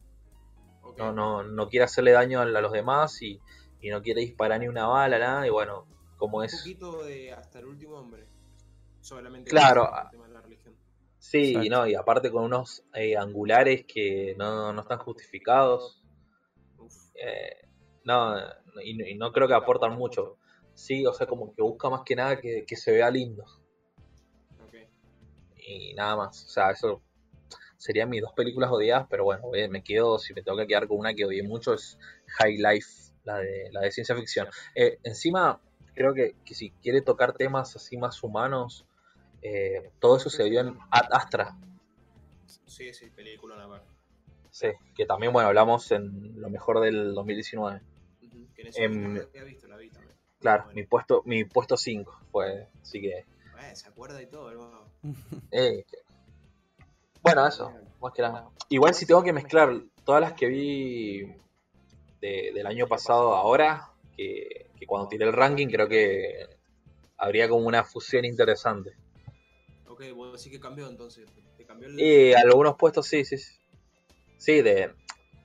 [0.98, 3.40] No, no, no quiere hacerle daño a los demás y,
[3.82, 5.88] y no quiere disparar ni una bala, nada, y bueno,
[6.18, 6.58] como Un es...
[6.58, 8.28] poquito de hasta el último hombre.
[9.02, 9.90] Solamente Claro.
[10.04, 10.76] el tema de la religión.
[11.20, 11.70] Sí, Exacto.
[11.70, 16.02] no, y aparte con unos eh, angulares que no, no están justificados.
[17.16, 17.68] Eh,
[18.06, 18.36] no,
[18.84, 20.38] y, y no creo que aportan mucho.
[20.74, 23.44] Sí, o sea, como que busca más que nada que, que se vea lindo.
[24.66, 24.76] Ok.
[25.58, 26.46] Y nada más.
[26.46, 27.02] O sea, eso
[27.84, 30.88] serían mis dos películas odiadas, pero bueno, eh, me quedo, si me tengo que quedar
[30.88, 31.98] con una que odié mucho, es
[32.40, 34.48] High Life, la de, la de ciencia ficción.
[34.74, 35.60] Eh, encima,
[35.94, 38.86] creo que, que si quiere tocar temas así más humanos,
[39.42, 41.58] eh, todo eso se vio en Ad Astra.
[42.66, 43.88] Sí, sí, película una parte.
[44.50, 47.82] Sí, que también, bueno, hablamos en lo mejor del 2019.
[48.22, 48.48] Ujú.
[48.56, 50.16] Que en Em, la visto, la vi también.
[50.40, 50.76] Claro, Bueno.
[50.76, 53.18] mi puesto mi puesto 5 fue, así que...
[53.18, 54.58] Eh, se acuerda y todo, el
[55.52, 55.98] eh, que-
[57.24, 57.72] Bueno, eso,
[58.02, 58.50] más que nada.
[58.70, 61.22] Igual si tengo que mezclar todas las que vi
[62.22, 66.46] de- del año pasado ahora, que, que cuando tiré el ranking creo que
[67.18, 68.92] habría como una fusión interesante.
[69.88, 71.30] Ok, vos sí que cambió entonces.
[71.58, 72.00] Te cambió el.
[72.00, 73.38] Y algunos puestos sí, sí.
[73.38, 73.60] Sí,
[74.38, 74.94] Sí, de,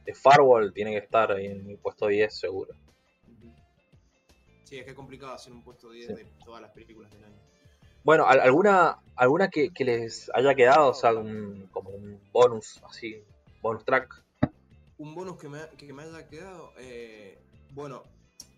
[0.04, 2.74] de Firewall tiene que estar ahí en mi puesto 10 seguro.
[4.64, 6.14] Sí, es que es complicado hacer un puesto 10 Sí.
[6.14, 7.36] de todas las películas del año.
[8.08, 10.92] Bueno, ¿al- ¿alguna, alguna que, les haya quedado?
[10.92, 13.22] O sea, un- como un bonus, así,
[13.60, 14.24] bonus track.
[14.96, 16.72] Un bonus que me, que me haya quedado.
[16.78, 17.36] eh,
[17.72, 18.02] bueno,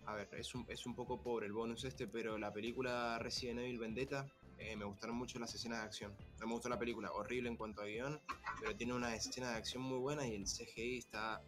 [0.05, 3.59] a ver, es un, es un poco pobre el bonus este, pero la película Resident
[3.59, 4.25] Evil Vendetta
[4.57, 6.15] eh, me gustaron mucho las escenas de acción.
[6.39, 8.21] No me gustó la película, horrible en cuanto a guion,
[8.57, 11.41] pero tiene una escena de acción muy buena y el CGI está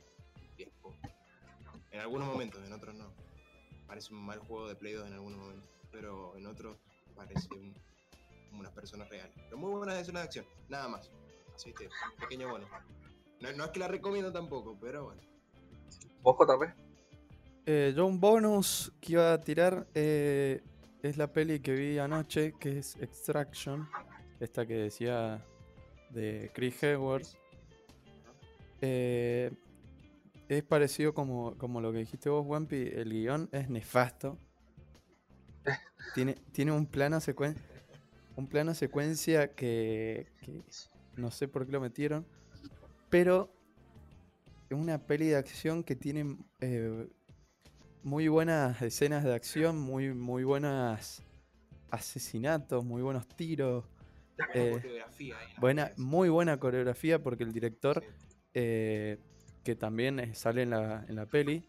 [0.57, 0.69] bien.
[1.91, 3.13] En algunos momentos, en otros no.
[3.87, 6.75] Parece un mal juego de Play 2 en algunos momentos, pero en otros
[7.15, 7.92] parece un-
[8.53, 9.35] como unas personas reales.
[9.35, 11.09] Pero muy buenas escenas de acción, nada más.
[11.55, 11.89] Así que,
[12.19, 12.67] pequeño bono.
[13.41, 15.21] No, no es que la recomiendo tampoco, pero bueno.
[16.21, 16.63] ¿Vos, JP?
[17.65, 20.61] Eh, yo un bonus que iba a tirar eh,
[21.01, 23.89] es la peli que vi anoche, que es Extraction,
[24.39, 25.43] esta que decía
[26.11, 27.29] de Chris Hemsworth.
[28.81, 29.51] Eh,
[30.47, 34.37] es parecido como, como lo que dijiste vos, Wampi, el guion es nefasto.
[36.13, 37.55] Tiene, tiene un plano secuen
[38.35, 40.61] un plano secuencia que, que
[41.17, 42.25] no sé por qué lo metieron,
[43.09, 43.53] pero
[44.69, 47.07] es una peli de acción que tiene eh,
[48.03, 51.23] muy buenas escenas de acción, muy, muy buenas
[51.91, 53.85] asesinatos, muy buenos tiros,
[54.55, 58.03] eh, coreografía las buena, muy buena coreografía porque el director,
[58.55, 59.19] eh,
[59.63, 61.63] que también eh, sale en la, en la peli,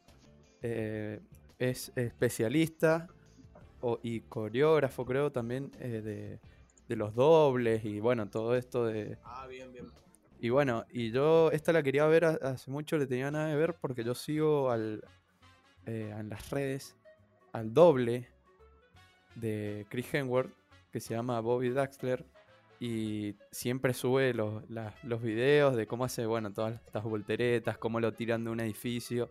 [0.62, 1.20] eh,
[1.58, 3.06] es especialista
[3.82, 6.40] o- y coreógrafo creo también eh, de,
[6.94, 9.86] de los dobles y bueno, todo esto de, Ah, bien, bien.
[10.40, 13.56] y bueno, y yo esta la quería ver ha- hace mucho, le tenía nada de
[13.56, 15.02] ver porque yo sigo al,
[15.86, 16.96] eh, en las redes
[17.52, 18.28] al doble
[19.34, 20.52] de Chris Hemsworth
[20.92, 22.24] que se llama Bobby Daxler
[22.78, 27.98] y siempre sube los, la- los videos de cómo hace, bueno, todas estas volteretas, cómo
[28.00, 29.30] lo tiran de un edificio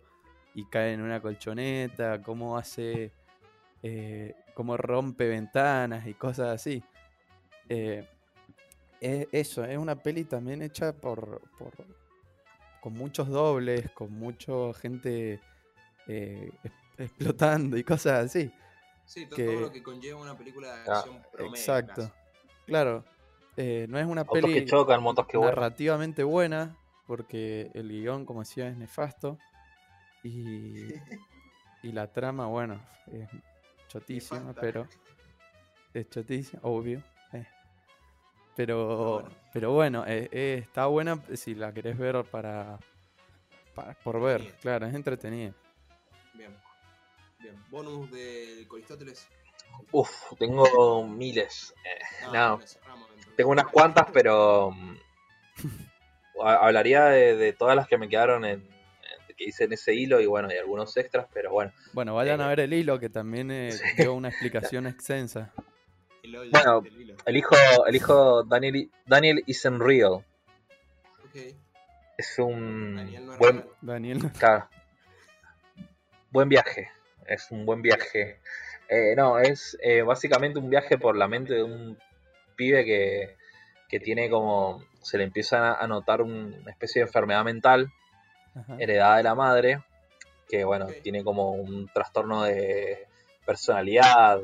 [0.54, 3.12] y cae en una colchoneta, cómo hace,
[3.82, 6.82] eh, cómo rompe ventanas y cosas así.
[7.68, 8.06] Eh,
[9.00, 11.72] es eso, es una peli también hecha por, por
[12.80, 15.40] con muchos dobles, con mucha gente
[16.06, 18.52] eh, es- explotando y cosas así.
[19.06, 21.56] Sí, to- que- todo lo que conlleva una película de Ah, acción promedio.
[21.56, 22.02] Exacto.
[22.02, 22.12] casi.
[22.66, 23.04] Claro,
[23.56, 25.54] eh, no es una Autos peli que chocan, motos que vuelan.
[25.54, 26.76] narrativamente buena,
[27.06, 29.38] porque el guion, como decía, es nefasto.
[30.22, 30.88] Y,
[31.82, 32.80] y la trama, bueno,
[33.12, 33.28] es
[33.88, 34.88] chotísima, pero.
[35.92, 37.02] Es chotísima, obvio.
[38.56, 39.30] Pero, bueno.
[39.52, 42.78] pero bueno, eh, eh, está buena si la querés ver para,
[43.74, 45.52] para- por ver, claro, es entretenida.
[46.34, 46.54] Bien.
[47.40, 47.54] Bien.
[47.70, 49.28] Bonus del Aristóteles.
[49.90, 50.08] Uf,
[50.38, 51.74] tengo miles.
[51.84, 52.60] Eh, Ah, no.
[53.36, 54.94] Tengo unas cuantas, pero mm,
[56.44, 59.94] ha- hablaría de, de todas las que me quedaron en, en- que hice en ese
[59.94, 61.72] hilo y bueno, y algunos extras, pero bueno.
[61.92, 63.84] Bueno, vayan a ver el hilo que también eh, sí.
[63.96, 65.52] dio una explicación extensa.
[66.24, 67.14] El hoyo Bueno, del hilo.
[67.26, 67.54] El hijo,
[67.86, 70.24] el hijo Daniel, Daniel isn't real.
[71.24, 71.36] Ok.
[72.18, 73.64] Es un Daniel no buen.
[73.82, 74.18] Daniel.
[74.38, 74.68] claro,
[76.30, 76.90] buen viaje.
[77.26, 78.40] Es un buen viaje.
[78.88, 81.98] Eh, no, es eh, básicamente un viaje por la mente de un
[82.56, 83.36] pibe que,
[83.88, 84.82] que tiene como.
[85.02, 87.92] Se le empieza a notar un- una especie de enfermedad mental
[88.54, 88.76] Ajá.
[88.78, 89.82] heredada de la madre,
[90.48, 93.06] que bueno, tiene como un trastorno de
[93.44, 94.40] personalidad,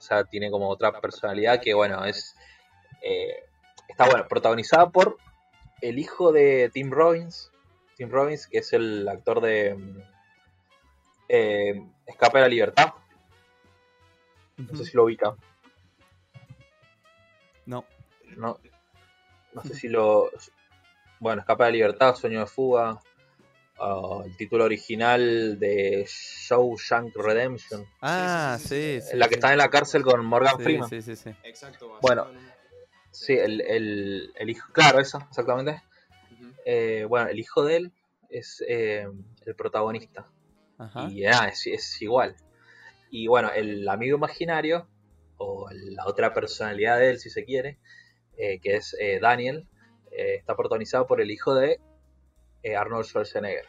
[0.00, 2.34] o sea, tiene como otra personalidad que bueno, es
[3.02, 3.44] eh,
[3.86, 5.18] está bueno, protagonizada por
[5.82, 7.52] el hijo de Tim Robbins,
[7.96, 10.02] Tim Robbins, que es el actor de mm,
[11.28, 12.94] eh, Escape a la Libertad,
[14.56, 15.36] no sé si lo ubica,
[17.66, 17.84] No.
[18.38, 18.58] no,
[19.52, 20.30] no sé si lo,
[21.18, 22.98] bueno, Escape a la Libertad, Sueño de Fuga,
[23.80, 27.86] ah, el título original de Shawshank Redemption.
[28.00, 29.16] Ah, sí, sí, sí, sí.
[29.16, 29.38] la que sí.
[29.38, 30.88] está en la cárcel con Morgan Sí, Freeman.
[30.88, 31.30] Sí, sí, sí.
[31.42, 31.98] Exacto.
[32.02, 32.26] Bueno.
[33.10, 35.82] Sí, el, el, el hijo, claro, esa, exactamente.
[36.64, 37.92] Eh, bueno, el hijo de él
[38.28, 39.08] es eh,
[39.44, 40.28] el protagonista.
[40.78, 41.08] Ajá.
[41.10, 42.36] Y nada, es, es igual.
[43.10, 44.86] Y bueno, el amigo imaginario,
[45.38, 47.78] o la otra personalidad de él, si se quiere,
[48.36, 49.66] eh, que es eh, Daniel,
[50.12, 51.80] eh, está protagonizado por el hijo de
[52.62, 53.66] eh, Arnold Schwarzenegger.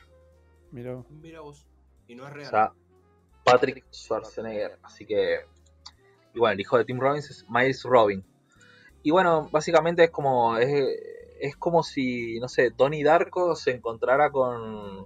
[0.72, 1.04] Mira.
[1.10, 1.66] Mira vos.
[2.08, 2.50] Y no es O real.
[2.50, 2.74] sea,
[3.44, 4.78] Patrick Schwarzenegger.
[4.84, 5.40] Así que.
[6.34, 8.24] Y bueno, el hijo de Tim Robbins es Miles Robin.
[9.04, 10.58] Y bueno, básicamente es como.
[10.58, 10.70] Es,
[11.40, 15.06] es como si, no sé, Donnie Darko se encontrara con.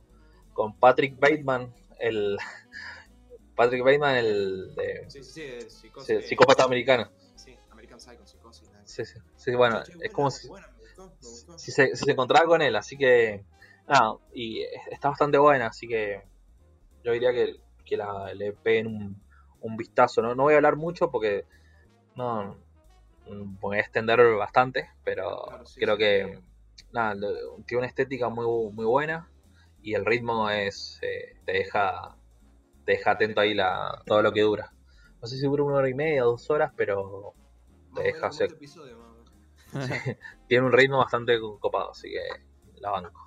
[0.54, 2.38] con Patrick Bateman, el.
[3.56, 4.76] Patrick Bateman, el.
[4.76, 5.42] de- sí, sí, sí.
[5.44, 7.10] el psicosis, sí, eh, psicópata americano.
[7.36, 8.70] Sí, American Psycho, psicosis.
[8.84, 11.58] Sí, sí, sí, bueno, Che, es buena, como si, buena, me gustó, me gustó.
[11.58, 13.44] si se, si se encontraba con él, así que.
[13.88, 16.22] Nada, y está bastante buena, así que.
[17.04, 17.56] Yo diría que,
[17.86, 19.22] que la, le peguen un,
[19.62, 20.22] un vistazo.
[20.22, 20.34] ¿no?
[20.34, 21.46] no voy a hablar mucho porque.
[22.16, 22.58] No.
[23.28, 26.00] Voy a extender bastante, pero Claro, sí, creo sí.
[26.00, 26.40] que.
[26.92, 29.30] Nada, lo- tiene una estética muy, muy buena
[29.82, 31.00] y el ritmo es.
[31.02, 32.18] eh, te deja.
[32.86, 34.72] Te deja atento ahí la, todo lo que dura.
[35.22, 37.34] No sé si dura una hora y media, dos horas, pero o
[37.96, 38.98] deja hacer- este episodio,
[40.48, 42.22] tiene un ritmo bastante copado, así que
[42.80, 43.25] la banco.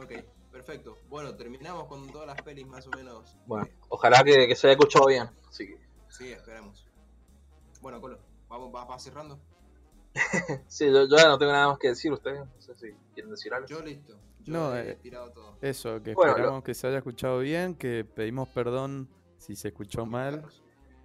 [0.00, 0.12] Ok,
[0.52, 0.98] perfecto.
[1.08, 3.36] Bueno, terminamos con todas las pelis más o menos.
[3.46, 5.28] Bueno, Eh, ojalá que, que se haya escuchado bien.
[5.48, 6.86] Así que, sí, esperemos.
[7.80, 8.18] Bueno, Colo,
[8.48, 9.38] vamos, vas, vas cerrando.
[10.68, 12.12] sí, yo, yo ya no tengo nada más que decir.
[12.12, 13.66] Ustedes, no sé si quieren decir algo.
[13.66, 14.18] Yo listo.
[14.44, 15.58] Yo No, he eh, tirado todo.
[15.60, 19.08] Eso, que Bueno, esperamos que se haya escuchado bien, que pedimos perdón
[19.38, 20.44] si se escuchó mal.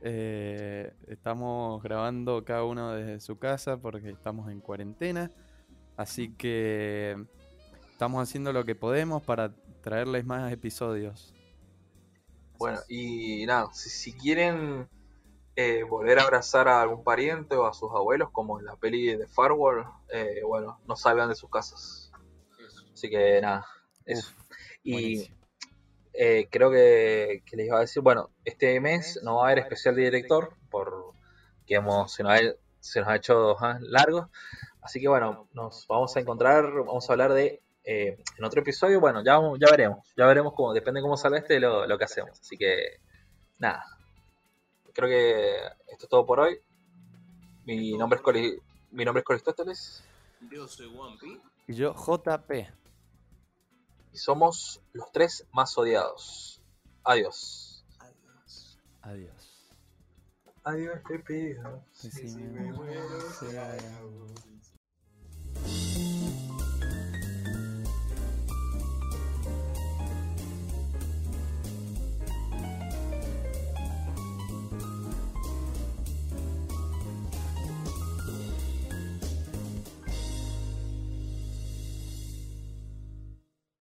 [0.01, 5.31] Eh, estamos grabando cada uno desde su casa porque estamos en cuarentena.
[5.95, 7.25] Así que
[8.03, 11.33] estamos haciendo lo que podemos para traerles más episodios.
[12.57, 14.89] Bueno, y nada, si, si quieren
[15.55, 19.15] eh, volver a abrazar a algún pariente o a sus abuelos, como en la peli
[19.15, 22.11] de Farwell, eh, bueno, no salgan de sus casas.
[22.93, 23.65] Así que nada,
[24.03, 24.33] eso.
[24.35, 24.43] Uf,
[24.83, 25.31] y
[26.11, 29.59] eh, creo que, que les iba a decir, bueno, este mes no va a haber
[29.59, 31.13] especial de director, por
[31.65, 32.39] que hemos, se, nos ha,
[32.81, 34.29] se nos ha hecho ajá, largo.
[34.81, 38.99] Así que bueno, nos vamos a encontrar, vamos a hablar de, eh, en otro episodio,
[38.99, 41.97] bueno, ya, vamos- ya veremos, ya veremos cómo, depende de cómo salga este, lo, lo
[41.97, 42.39] que hacemos.
[42.39, 42.99] Así que,
[43.59, 43.85] nada,
[44.93, 45.55] creo que
[45.91, 46.59] esto es todo por hoy.
[47.65, 48.61] Mi nombre es, Coli-
[48.91, 50.03] mi nombre es Colistóteles
[50.51, 51.39] Yo soy One P.
[51.67, 52.51] Y yo, JP.
[54.11, 56.61] y somos los tres más odiados.
[57.03, 57.83] Adiós.
[57.99, 58.79] Adiós.
[59.01, 59.71] Adiós.
[60.65, 61.83] Adiós, te pido.
[61.93, 63.75] Sí, Que sí, si me muero, será